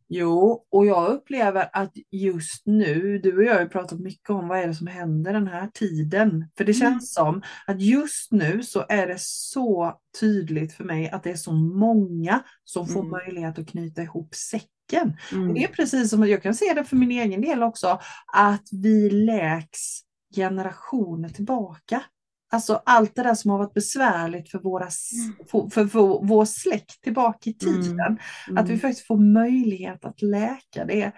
Jo, 0.09 0.67
och 0.71 0.87
jag 0.87 1.09
upplever 1.11 1.69
att 1.73 1.93
just 2.11 2.67
nu, 2.67 3.19
du 3.19 3.37
och 3.37 3.45
jag 3.45 3.55
har 3.55 3.61
ju 3.61 3.69
pratat 3.69 4.01
mycket 4.01 4.31
om 4.31 4.49
vad 4.49 4.59
är 4.59 4.67
det 4.67 4.75
som 4.75 4.87
händer 4.87 5.33
den 5.33 5.47
här 5.47 5.67
tiden. 5.75 6.49
För 6.57 6.65
det 6.65 6.73
Mm. 6.73 6.81
känns 6.81 7.13
som 7.15 7.43
att 7.67 7.81
just 7.81 8.33
nu 8.33 8.63
så 8.63 8.85
är 8.89 9.07
det 9.07 9.17
så 9.21 10.01
tydligt 10.21 10.73
för 10.73 10.85
mig 10.85 11.11
att 11.11 11.23
det 11.23 11.31
är 11.31 11.37
så 11.37 11.53
många 11.53 12.43
som 12.65 12.87
får 12.89 13.01
Mm. 13.01 13.11
möjlighet 13.11 13.59
att 13.59 13.69
knyta 13.69 14.03
ihop 14.03 14.35
säcken. 14.35 15.17
Mm. 15.33 15.55
Det 15.55 15.65
är 15.65 15.69
precis 15.69 16.11
som 16.11 16.29
jag 16.29 16.43
kan 16.43 16.55
se 16.55 16.73
det 16.75 16.85
för 16.85 16.97
min 16.97 17.11
egen 17.11 17.41
del 17.41 17.63
också, 17.63 18.01
att 18.33 18.69
vi 18.73 19.11
läks 19.11 19.81
generationer 20.35 21.29
tillbaka. 21.29 22.03
Alltså 22.57 22.83
allt 22.87 23.15
det 23.15 23.23
där 23.23 23.35
som 23.35 23.51
har 23.51 23.59
varit 23.59 23.75
besvärligt 23.75 24.51
för, 24.51 24.59
våra, 24.59 24.87
s- 24.87 25.11
för, 25.51 25.69
för, 25.69 25.85
vår, 25.85 26.21
vår 26.25 26.45
släkt 26.45 27.03
tillbaka 27.03 27.51
i 27.51 27.55
tiden. 27.55 28.19
Mm. 28.49 28.59
Att 28.59 28.69
vi 28.69 28.79
faktiskt 28.79 29.07
får 29.07 29.17
möjlighet 29.17 30.05
att 30.05 30.23
läka 30.23 30.85
det. 30.85 31.13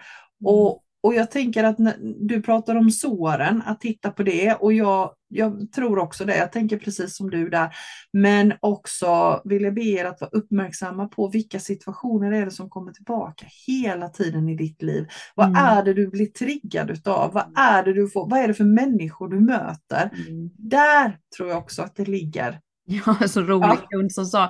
Och, 0.45 0.83
och 1.03 1.13
jag 1.13 1.31
tänker 1.31 1.63
att 1.63 1.77
du 2.19 2.41
pratar 2.41 2.75
om 2.75 2.91
såren, 2.91 3.61
att 3.65 3.81
titta 3.81 4.11
på 4.11 4.23
det 4.23 4.53
och 4.53 4.73
jag, 4.73 5.11
jag 5.27 5.71
tror 5.71 5.99
också 5.99 6.25
det, 6.25 6.37
jag 6.37 6.51
tänker 6.51 6.77
precis 6.77 7.17
som 7.17 7.29
du 7.29 7.49
där. 7.49 7.69
Men 8.13 8.53
också 8.59 9.41
vill 9.45 9.63
jag 9.63 9.73
be 9.73 9.81
er 9.81 10.05
att 10.05 10.21
vara 10.21 10.31
uppmärksamma 10.31 11.07
på 11.07 11.27
vilka 11.27 11.59
situationer 11.59 12.31
är 12.31 12.45
det 12.45 12.51
som 12.51 12.69
kommer 12.69 12.91
tillbaka 12.91 13.45
hela 13.67 14.09
tiden 14.09 14.49
i 14.49 14.55
ditt 14.55 14.81
liv. 14.81 15.07
Vad 15.35 15.47
Mm. 15.47 15.65
är 15.65 15.83
det 15.83 15.93
du 15.93 16.07
blir 16.07 16.25
triggad 16.25 16.89
utav? 16.89 17.33
Vad 17.33 17.57
är 17.57 17.83
det 17.83 17.93
du 17.93 18.09
får, 18.09 18.29
vad 18.29 18.39
är 18.39 18.47
det 18.47 18.53
för 18.53 18.63
människor 18.63 19.29
du 19.29 19.39
möter? 19.39 20.09
Mm. 20.27 20.49
Där 20.57 21.17
tror 21.37 21.49
jag 21.49 21.57
också 21.57 21.81
att 21.81 21.95
det 21.95 22.05
ligger. 22.07 22.59
Ja, 23.05 23.27
så 23.27 23.41
rolig 23.41 23.79
kund 23.89 24.11
som 24.11 24.25
sa, 24.25 24.49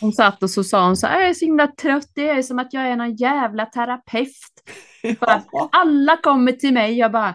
hon 0.00 0.12
satt 0.12 0.42
och 0.42 0.50
så 0.50 0.64
sa 0.64 0.86
hon 0.86 0.96
så 0.96 1.06
här, 1.06 1.20
jag 1.20 1.28
är 1.28 1.34
så 1.34 1.44
himla 1.44 1.66
trött, 1.66 2.08
det 2.14 2.28
är 2.28 2.42
som 2.42 2.58
att 2.58 2.72
jag 2.72 2.88
är 2.88 2.96
någon 2.96 3.16
jävla 3.16 3.66
terapeut. 3.66 4.28
Bara, 5.20 5.42
Alla 5.72 6.16
kommer 6.16 6.52
till 6.52 6.72
mig, 6.72 6.98
jag 6.98 7.12
bara, 7.12 7.34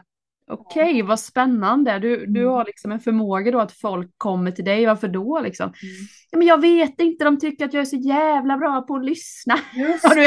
okej 0.51 1.01
vad 1.01 1.19
spännande, 1.19 1.99
du, 1.99 2.25
du 2.25 2.39
Mm. 2.41 2.53
har 2.53 2.65
liksom 2.65 2.91
en 2.91 2.99
förmåga 2.99 3.51
då 3.51 3.59
att 3.59 3.71
folk 3.71 4.11
kommer 4.17 4.51
till 4.51 4.65
dig, 4.65 4.85
varför 4.85 5.07
då 5.07 5.39
liksom? 5.39 5.65
Mm. 5.65 5.95
Ja, 6.31 6.37
men 6.37 6.47
jag 6.47 6.61
vet 6.61 7.01
inte, 7.01 7.23
de 7.25 7.39
tycker 7.39 7.65
att 7.65 7.73
jag 7.73 7.81
är 7.81 7.85
så 7.85 7.95
jävla 7.95 8.57
bra 8.57 8.81
på 8.81 8.95
att 8.95 9.05
lyssna. 9.05 9.55
Ja, 10.03 10.13
du. 10.15 10.25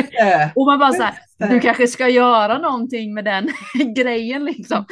Och 0.54 0.66
man 0.66 0.78
bara 0.78 0.92
så 0.92 1.02
här, 1.02 1.14
du 1.50 1.60
kanske 1.60 1.86
ska 1.86 2.08
göra 2.08 2.58
någonting 2.58 3.14
med 3.14 3.24
den 3.24 3.48
grejen 3.96 4.44
liksom. 4.44 4.84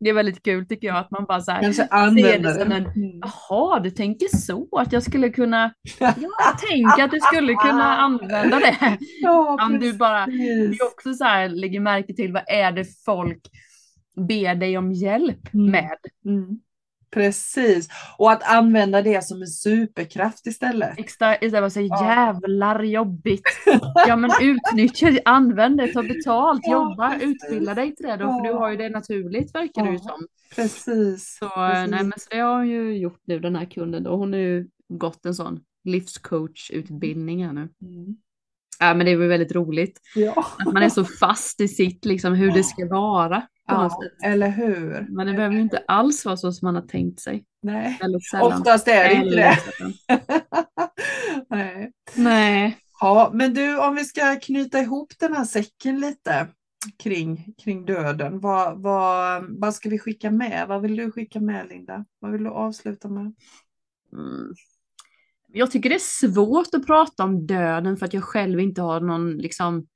Det 0.00 0.10
är 0.10 0.14
väldigt 0.14 0.42
kul 0.42 0.66
tycker 0.66 0.86
jag 0.86 0.96
att 0.96 1.10
man 1.10 1.24
bara 1.24 1.40
så 1.40 1.52
här, 1.52 1.62
Kanske 1.62 1.82
ser 1.88 2.38
det 2.38 2.54
som 2.54 2.72
en, 2.72 2.82
Mm. 2.86 3.20
Jaha, 3.48 3.80
du 3.80 3.90
tänker 3.90 4.36
så 4.36 4.68
att 4.78 4.92
jag 4.92 5.02
skulle 5.02 5.28
kunna, 5.30 5.72
jag 5.98 6.14
tänker 6.70 7.04
att 7.04 7.10
du 7.10 7.20
skulle 7.20 7.54
kunna 7.54 7.96
använda 7.96 8.58
det. 8.58 8.98
Ja, 9.22 9.58
Om 9.66 9.78
du 9.78 9.92
bara, 9.92 10.26
det 10.26 10.32
är 10.32 10.82
också 10.86 11.14
så 11.14 11.24
här, 11.24 11.48
lägger 11.48 11.80
märke 11.80 12.14
till 12.14 12.32
vad 12.32 12.42
är 12.46 12.72
det 12.72 12.84
folk 13.04 13.40
ber 14.16 14.54
dig 14.54 14.78
om 14.78 14.92
hjälp 14.92 15.54
Mm. 15.54 15.70
med. 15.70 15.96
Mm. 16.24 16.60
Precis, 17.14 17.88
och 18.18 18.32
att 18.32 18.42
använda 18.54 19.02
det 19.02 19.24
som 19.24 19.40
en 19.42 19.46
superkraft 19.48 20.46
istället. 20.46 20.98
Extra, 20.98 21.34
istället 21.34 21.52
för 21.60 21.62
att 21.66 21.72
säga 21.72 21.86
Ja. 21.90 22.14
jävlar 22.14 22.82
jobbigt. 22.82 23.42
Ja 24.06 24.16
men 24.16 24.30
utnyttja, 24.40 25.18
använd 25.24 25.76
det, 25.78 25.92
ta 25.92 26.02
betalt, 26.02 26.60
Ja, 26.64 26.72
jobba, 26.72 27.10
precis. 27.10 27.28
utbilda 27.44 27.74
dig 27.74 27.94
till 27.96 28.06
det 28.06 28.16
då, 28.16 28.24
för 28.32 28.40
du 28.42 28.48
Ja. 28.48 28.58
har 28.58 28.70
ju 28.70 28.76
det 28.76 28.88
naturligt 28.88 29.54
verkar 29.54 29.84
det 29.84 29.90
ju 29.90 29.96
Ja. 29.96 30.00
som. 30.02 30.26
Precis. 30.56 31.36
Så, 31.40 31.48
precis. 31.48 31.90
nej, 31.90 32.02
men 32.04 32.12
så 32.16 32.26
det 32.30 32.38
har 32.38 32.56
hon 32.56 32.68
ju 32.68 32.98
gjort 32.98 33.20
nu 33.24 33.38
den 33.38 33.56
här 33.56 33.64
kunden 33.64 34.02
då. 34.02 34.16
Hon 34.16 34.32
har 34.32 34.40
ju 34.40 34.68
gått 34.88 35.26
en 35.26 35.34
sån 35.34 35.60
livscoachutbildning 35.84 37.44
här 37.46 37.52
nu. 37.52 37.60
Mm. 37.82 38.16
Ja 38.80 38.94
men 38.94 39.06
det 39.06 39.12
är 39.12 39.16
väl 39.16 39.28
väldigt 39.28 39.52
roligt. 39.52 40.00
Ja. 40.14 40.46
Att 40.58 40.72
man 40.72 40.82
är 40.82 40.88
så 40.88 41.04
fast 41.04 41.60
i 41.60 41.68
sitt 41.68 42.04
liksom 42.04 42.34
hur 42.34 42.52
det 42.52 42.62
ska 42.64 42.86
vara. 42.88 43.42
Ja, 43.66 43.98
eller 44.24 44.48
hur? 44.48 45.06
Men 45.10 45.26
det 45.26 45.32
behöver 45.32 45.54
ju 45.54 45.60
inte 45.60 45.84
alls 45.88 46.24
vara 46.24 46.36
så 46.36 46.52
som 46.52 46.66
man 46.66 46.74
har 46.74 46.82
tänkt 46.82 47.20
sig. 47.20 47.44
Nej, 47.62 48.00
oftast 48.42 48.88
är 48.88 49.08
det 49.08 49.14
inte 49.14 49.36
det. 49.36 49.58
Nej. 51.50 51.92
Nej. 52.14 52.78
Ja, 53.00 53.30
men 53.34 53.54
du, 53.54 53.78
om 53.78 53.94
vi 53.94 54.04
ska 54.04 54.40
knyta 54.40 54.80
ihop 54.80 55.12
den 55.18 55.36
här 55.36 55.44
säcken 55.44 56.00
lite 56.00 56.48
kring, 56.98 57.54
kring 57.64 57.84
döden, 57.84 58.40
vad, 58.40 58.82
vad, 58.82 59.44
vad 59.60 59.74
ska 59.74 59.88
vi 59.88 59.98
skicka 59.98 60.30
med? 60.30 60.68
Vad 60.68 60.82
vill 60.82 60.96
du 60.96 61.12
skicka 61.12 61.40
med, 61.40 61.68
Linda? 61.68 62.04
Vad 62.18 62.32
vill 62.32 62.44
du 62.44 62.50
avsluta 62.50 63.08
med? 63.08 63.34
Mm. 64.12 64.54
Jag 65.52 65.70
tycker 65.70 65.88
det 65.88 65.94
är 65.94 66.28
svårt 66.28 66.74
att 66.74 66.86
prata 66.86 67.24
om 67.24 67.46
döden 67.46 67.96
för 67.96 68.06
att 68.06 68.14
jag 68.14 68.24
själv 68.24 68.60
inte 68.60 68.82
har 68.82 69.00
någon, 69.00 69.36
liksom, 69.36 69.86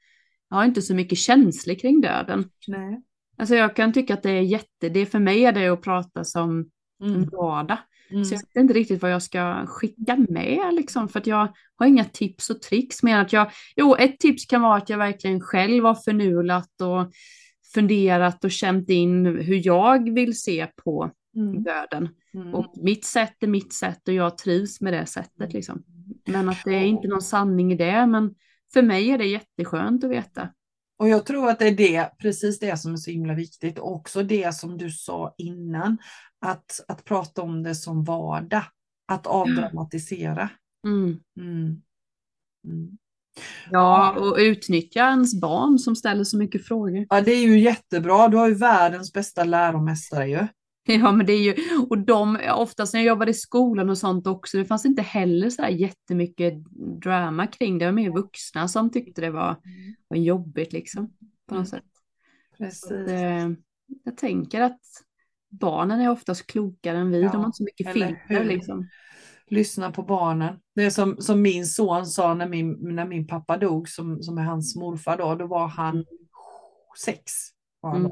jag 0.49 0.57
har 0.57 0.65
inte 0.65 0.83
så 0.83 0.95
mycket 0.95 1.19
känslor 1.19 1.75
kring 1.75 2.01
döden. 2.01 2.51
Nej. 2.67 3.03
Alltså 3.39 3.55
jag 3.55 3.77
kan 3.77 3.93
tycka 3.93 4.15
att 4.15 4.23
det 4.23 4.31
är 4.31 4.41
jätte, 4.43 4.89
det 4.89 5.01
är 5.01 5.07
för 5.07 5.19
mig 5.19 5.45
är 5.45 5.53
det 5.53 5.69
att 5.69 5.83
prata 5.83 6.25
som 6.25 6.71
Mm. 7.03 7.29
vardag. 7.33 7.79
Mm. 8.11 8.25
Så 8.25 8.35
jag 8.35 8.39
vet 8.41 8.57
inte 8.57 8.75
riktigt 8.75 9.03
vad 9.03 9.11
jag 9.13 9.23
ska 9.23 9.67
skicka 9.67 10.17
med 10.29 10.75
liksom, 10.75 11.09
för 11.09 11.21
att 11.21 11.27
jag 11.27 11.49
har 11.77 11.87
inga 11.87 12.05
tips 12.05 12.51
och 12.51 12.63
tricks. 12.63 13.03
Men 13.03 13.21
att 13.21 13.33
jag, 13.33 13.51
jo, 13.77 13.97
ett 13.97 14.19
tips 14.19 14.47
kan 14.47 14.63
vara 14.63 14.77
att 14.77 14.91
jag 14.91 14.99
verkligen 14.99 15.41
själv 15.41 15.85
har 15.85 15.95
förnulat 15.95 16.81
och 16.83 17.13
funderat 17.75 18.45
och 18.45 18.51
känt 18.51 18.91
in 18.91 19.27
hur 19.27 19.67
jag 19.67 20.15
vill 20.15 20.41
se 20.41 20.67
på 20.85 21.11
Mm. 21.37 21.63
döden. 21.63 22.09
Mm. 22.35 22.55
Och 22.55 22.75
mitt 22.77 23.05
sätt 23.05 23.43
är 23.43 23.47
mitt 23.47 23.73
sätt 23.73 24.09
och 24.09 24.15
jag 24.15 24.39
trivs 24.39 24.81
med 24.81 24.93
det 24.93 25.07
sättet 25.07 25.53
liksom. 25.53 25.83
Men 26.27 26.49
att 26.49 26.65
det 26.65 26.75
är 26.75 26.85
inte 26.85 27.09
någon 27.09 27.23
sanning 27.23 27.73
i 27.73 27.77
det, 27.77 28.07
men 28.07 28.35
för 28.73 28.83
mig 28.83 29.11
är 29.11 29.19
det 29.19 29.27
jätteskönt 29.27 30.05
att 30.05 30.11
veta. 30.11 30.49
Och 30.99 31.09
jag 31.09 31.27
tror 31.27 31.51
att 31.51 31.59
det 31.59 31.67
är 31.67 31.77
det, 31.77 32.11
precis 32.19 32.59
det 32.59 32.77
som 32.77 32.93
är 32.93 32.97
så 32.97 33.11
himla 33.11 33.35
viktigt. 33.35 33.79
Och 33.79 33.93
också 33.95 34.23
det 34.23 34.55
som 34.55 34.79
du 34.79 34.91
sa 34.91 35.35
innan, 35.39 35.99
att, 36.41 36.81
att 36.89 37.05
prata 37.05 37.43
om 37.43 37.63
det 37.63 37.75
som 37.75 38.05
vardag. 38.05 38.65
Att 39.09 39.27
avdramatisera. 39.27 40.51
Mm. 40.87 41.21
Mm. 41.41 41.83
Mm. 42.67 42.99
Ja, 43.71 44.17
och 44.19 44.37
utnyttja 44.39 45.01
ens 45.01 45.41
barn 45.41 45.79
som 45.79 45.97
ställer 45.97 46.25
så 46.25 46.39
mycket 46.39 46.67
frågor. 46.67 47.07
Ja, 47.09 47.21
det 47.21 47.33
är 47.33 47.43
ju 47.43 47.59
jättebra. 47.59 48.29
Du 48.29 48.37
har 48.37 48.49
ju 48.49 48.55
världens 48.55 49.13
bästa 49.13 49.45
läromästare 49.45 50.29
ju. 50.29 50.47
Ja, 50.93 51.13
men 51.13 51.27
det 51.27 51.33
är 51.33 51.43
ju, 51.43 51.55
och 51.91 51.99
de, 51.99 52.39
oftast 52.55 52.95
när 52.95 53.01
jag 53.01 53.07
jobbade 53.07 53.31
i 53.31 53.35
skolan 53.35 53.91
och 53.91 53.99
sånt 53.99 54.27
också, 54.27 54.59
det 54.59 54.65
fanns 54.65 54.85
inte 54.85 55.03
heller 55.03 55.51
så 55.51 55.63
här 55.63 55.69
jättemycket 55.69 56.55
drama 57.03 57.47
kring 57.47 57.79
det. 57.79 57.85
Det 57.85 57.91
var 57.91 57.97
mer 57.97 58.11
vuxna 58.11 58.69
som 58.69 58.91
tyckte 58.91 59.21
det 59.21 59.31
var, 59.31 59.57
var 60.09 60.17
jobbigt 60.17 60.73
liksom, 60.73 61.13
på 61.49 61.55
något 61.55 61.69
sätt. 61.69 61.85
Precis. 62.59 62.89
Så, 62.89 62.95
eh, 62.95 63.49
jag 64.05 64.17
tänker 64.17 64.61
att 64.61 64.81
barnen 65.51 66.01
är 66.01 66.11
oftast 66.11 66.47
klokare 66.47 66.99
än 66.99 67.11
vi, 67.11 67.23
Ja, 67.23 67.31
de 67.33 67.37
har 67.37 67.47
inte 67.47 67.57
så 67.57 67.65
mycket 67.65 67.93
filter 67.93 68.45
liksom. 68.45 68.89
Lyssna 69.49 69.93
på 69.93 70.03
barnen. 70.03 70.57
Det 70.75 70.85
är 70.85 70.91
som, 70.91 71.17
som 71.19 71.43
min 71.43 71.67
son 71.67 72.07
sa 72.07 72.35
när 72.35 72.49
min, 72.49 72.95
när 72.95 73.07
min 73.07 73.27
pappa 73.27 73.57
dog, 73.57 73.89
som, 73.89 74.23
som 74.23 74.39
är 74.39 74.43
hans 74.43 74.77
morfar 74.77 75.17
då, 75.17 75.35
då 75.35 75.47
var 75.47 75.69
han 75.69 75.95
Mm. 75.95 76.05
sex. 77.05 77.33
Mm. 77.95 78.11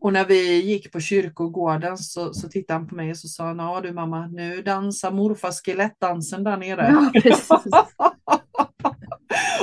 Och 0.00 0.12
när 0.12 0.24
vi 0.24 0.62
gick 0.62 0.92
på 0.92 1.00
kyrkogården 1.00 1.98
så, 1.98 2.32
så 2.34 2.48
tittade 2.48 2.78
han 2.80 2.88
på 2.88 2.94
mig 2.94 3.10
och 3.10 3.16
så 3.18 3.28
sa 3.28 3.44
han, 3.46 3.58
ja 3.58 3.80
du 3.80 3.92
mamma, 3.92 4.26
nu 4.26 4.62
dansar 4.62 5.10
morfar 5.10 5.50
skelettdansen 5.52 6.44
där 6.44 6.56
nere. 6.56 7.10
Ja, 7.14 7.62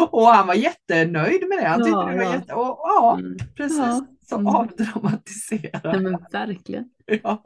och 0.12 0.26
han 0.28 0.48
var 0.48 0.54
jättenöjd 0.54 1.48
med 1.50 1.58
det. 1.62 1.68
Han 1.68 1.80
tyckte 1.80 1.92
Ja, 2.00 2.06
det 2.06 2.18
var 2.18 2.24
ja. 2.24 2.34
jätte... 2.34 2.54
Och, 2.54 2.80
ja, 2.84 3.18
Mm. 3.20 3.38
precis. 3.56 3.78
Ja. 3.80 4.06
Så 4.30 4.36
Mm. 4.36 4.48
avdramatiserat. 4.48 5.82
Ja, 5.84 6.00
men 6.00 6.18
verkligen. 6.32 6.90
Ja. 7.24 7.42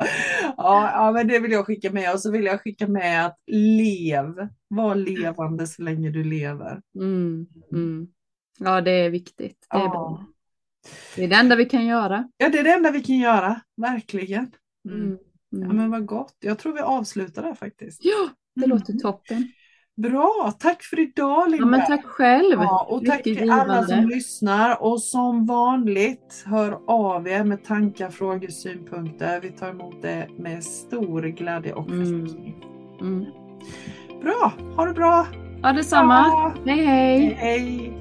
Ja, 0.57 0.91
ja, 0.93 1.11
men 1.11 1.27
det 1.27 1.39
vill 1.39 1.51
jag 1.51 1.65
skicka 1.65 1.91
med. 1.91 2.13
Och 2.13 2.19
så 2.21 2.31
vill 2.31 2.45
jag 2.45 2.61
skicka 2.61 2.87
med 2.87 3.25
att 3.25 3.37
lev. 3.51 4.47
Var 4.67 4.95
levande 4.95 5.67
så 5.67 5.81
länge 5.81 6.09
du 6.09 6.23
lever. 6.23 6.81
Mm. 6.95 7.45
Mm. 7.73 8.07
Ja, 8.59 8.81
det 8.81 8.91
är 8.91 9.09
viktigt. 9.09 9.67
Det 9.71 9.77
är, 9.77 9.89
bra. 9.89 10.25
Ja. 11.15 11.21
det 11.21 11.23
är 11.23 11.27
det 11.27 11.35
enda 11.35 11.55
vi 11.55 11.65
kan 11.65 11.85
göra. 11.85 12.29
ja, 12.37 12.49
det 12.49 12.59
är 12.59 12.63
det 12.63 12.73
enda 12.73 12.91
vi 12.91 13.01
kan 13.03 13.17
göra. 13.17 13.61
Verkligen. 13.81 14.51
Mm. 14.89 15.01
Mm. 15.01 15.17
Ja, 15.49 15.57
Mm. 15.65 15.77
men 15.77 15.91
vad 15.91 16.05
gott. 16.05 16.35
Jag 16.39 16.59
tror 16.59 16.73
vi 16.73 16.79
avslutar 16.79 17.43
där 17.43 17.53
faktiskt. 17.53 17.99
Ja, 18.05 18.29
det 18.55 18.65
Mm. 18.65 18.77
låter 18.77 18.93
toppen. 18.93 19.51
Bra, 20.01 20.53
tack 20.59 20.83
för 20.83 20.99
idag 20.99 21.49
Linda. 21.51 21.77
Ja, 21.77 21.85
tack 21.85 22.05
själv. 22.05 22.59
Ja, 22.61 22.87
och 22.89 23.05
tack 23.05 23.23
till 23.23 23.51
alla 23.51 23.83
som 23.83 24.07
lyssnar 24.07 24.83
och 24.83 25.01
som 25.01 25.45
vanligt 25.45 26.43
hör 26.45 26.79
av 26.87 27.27
er 27.27 27.43
med 27.43 27.63
tankar, 27.63 28.09
frågor, 28.09 28.47
synpunkter. 28.47 29.39
Vi 29.41 29.49
tar 29.51 29.69
emot 29.69 30.01
det 30.01 30.27
med 30.37 30.63
stor 30.63 31.21
glädje 31.21 31.73
och 31.73 31.89
Mm. 31.89 32.05
förtjusning. 32.05 32.55
Mm. 33.01 33.25
Bra, 34.21 34.53
ha 34.75 34.85
det 34.85 34.93
bra! 34.93 35.27
Ja, 35.63 35.73
detsamma. 35.73 36.13
Ja. 36.27 36.53
Hej, 36.65 36.85
hej. 36.85 37.33
Hej! 37.39 37.93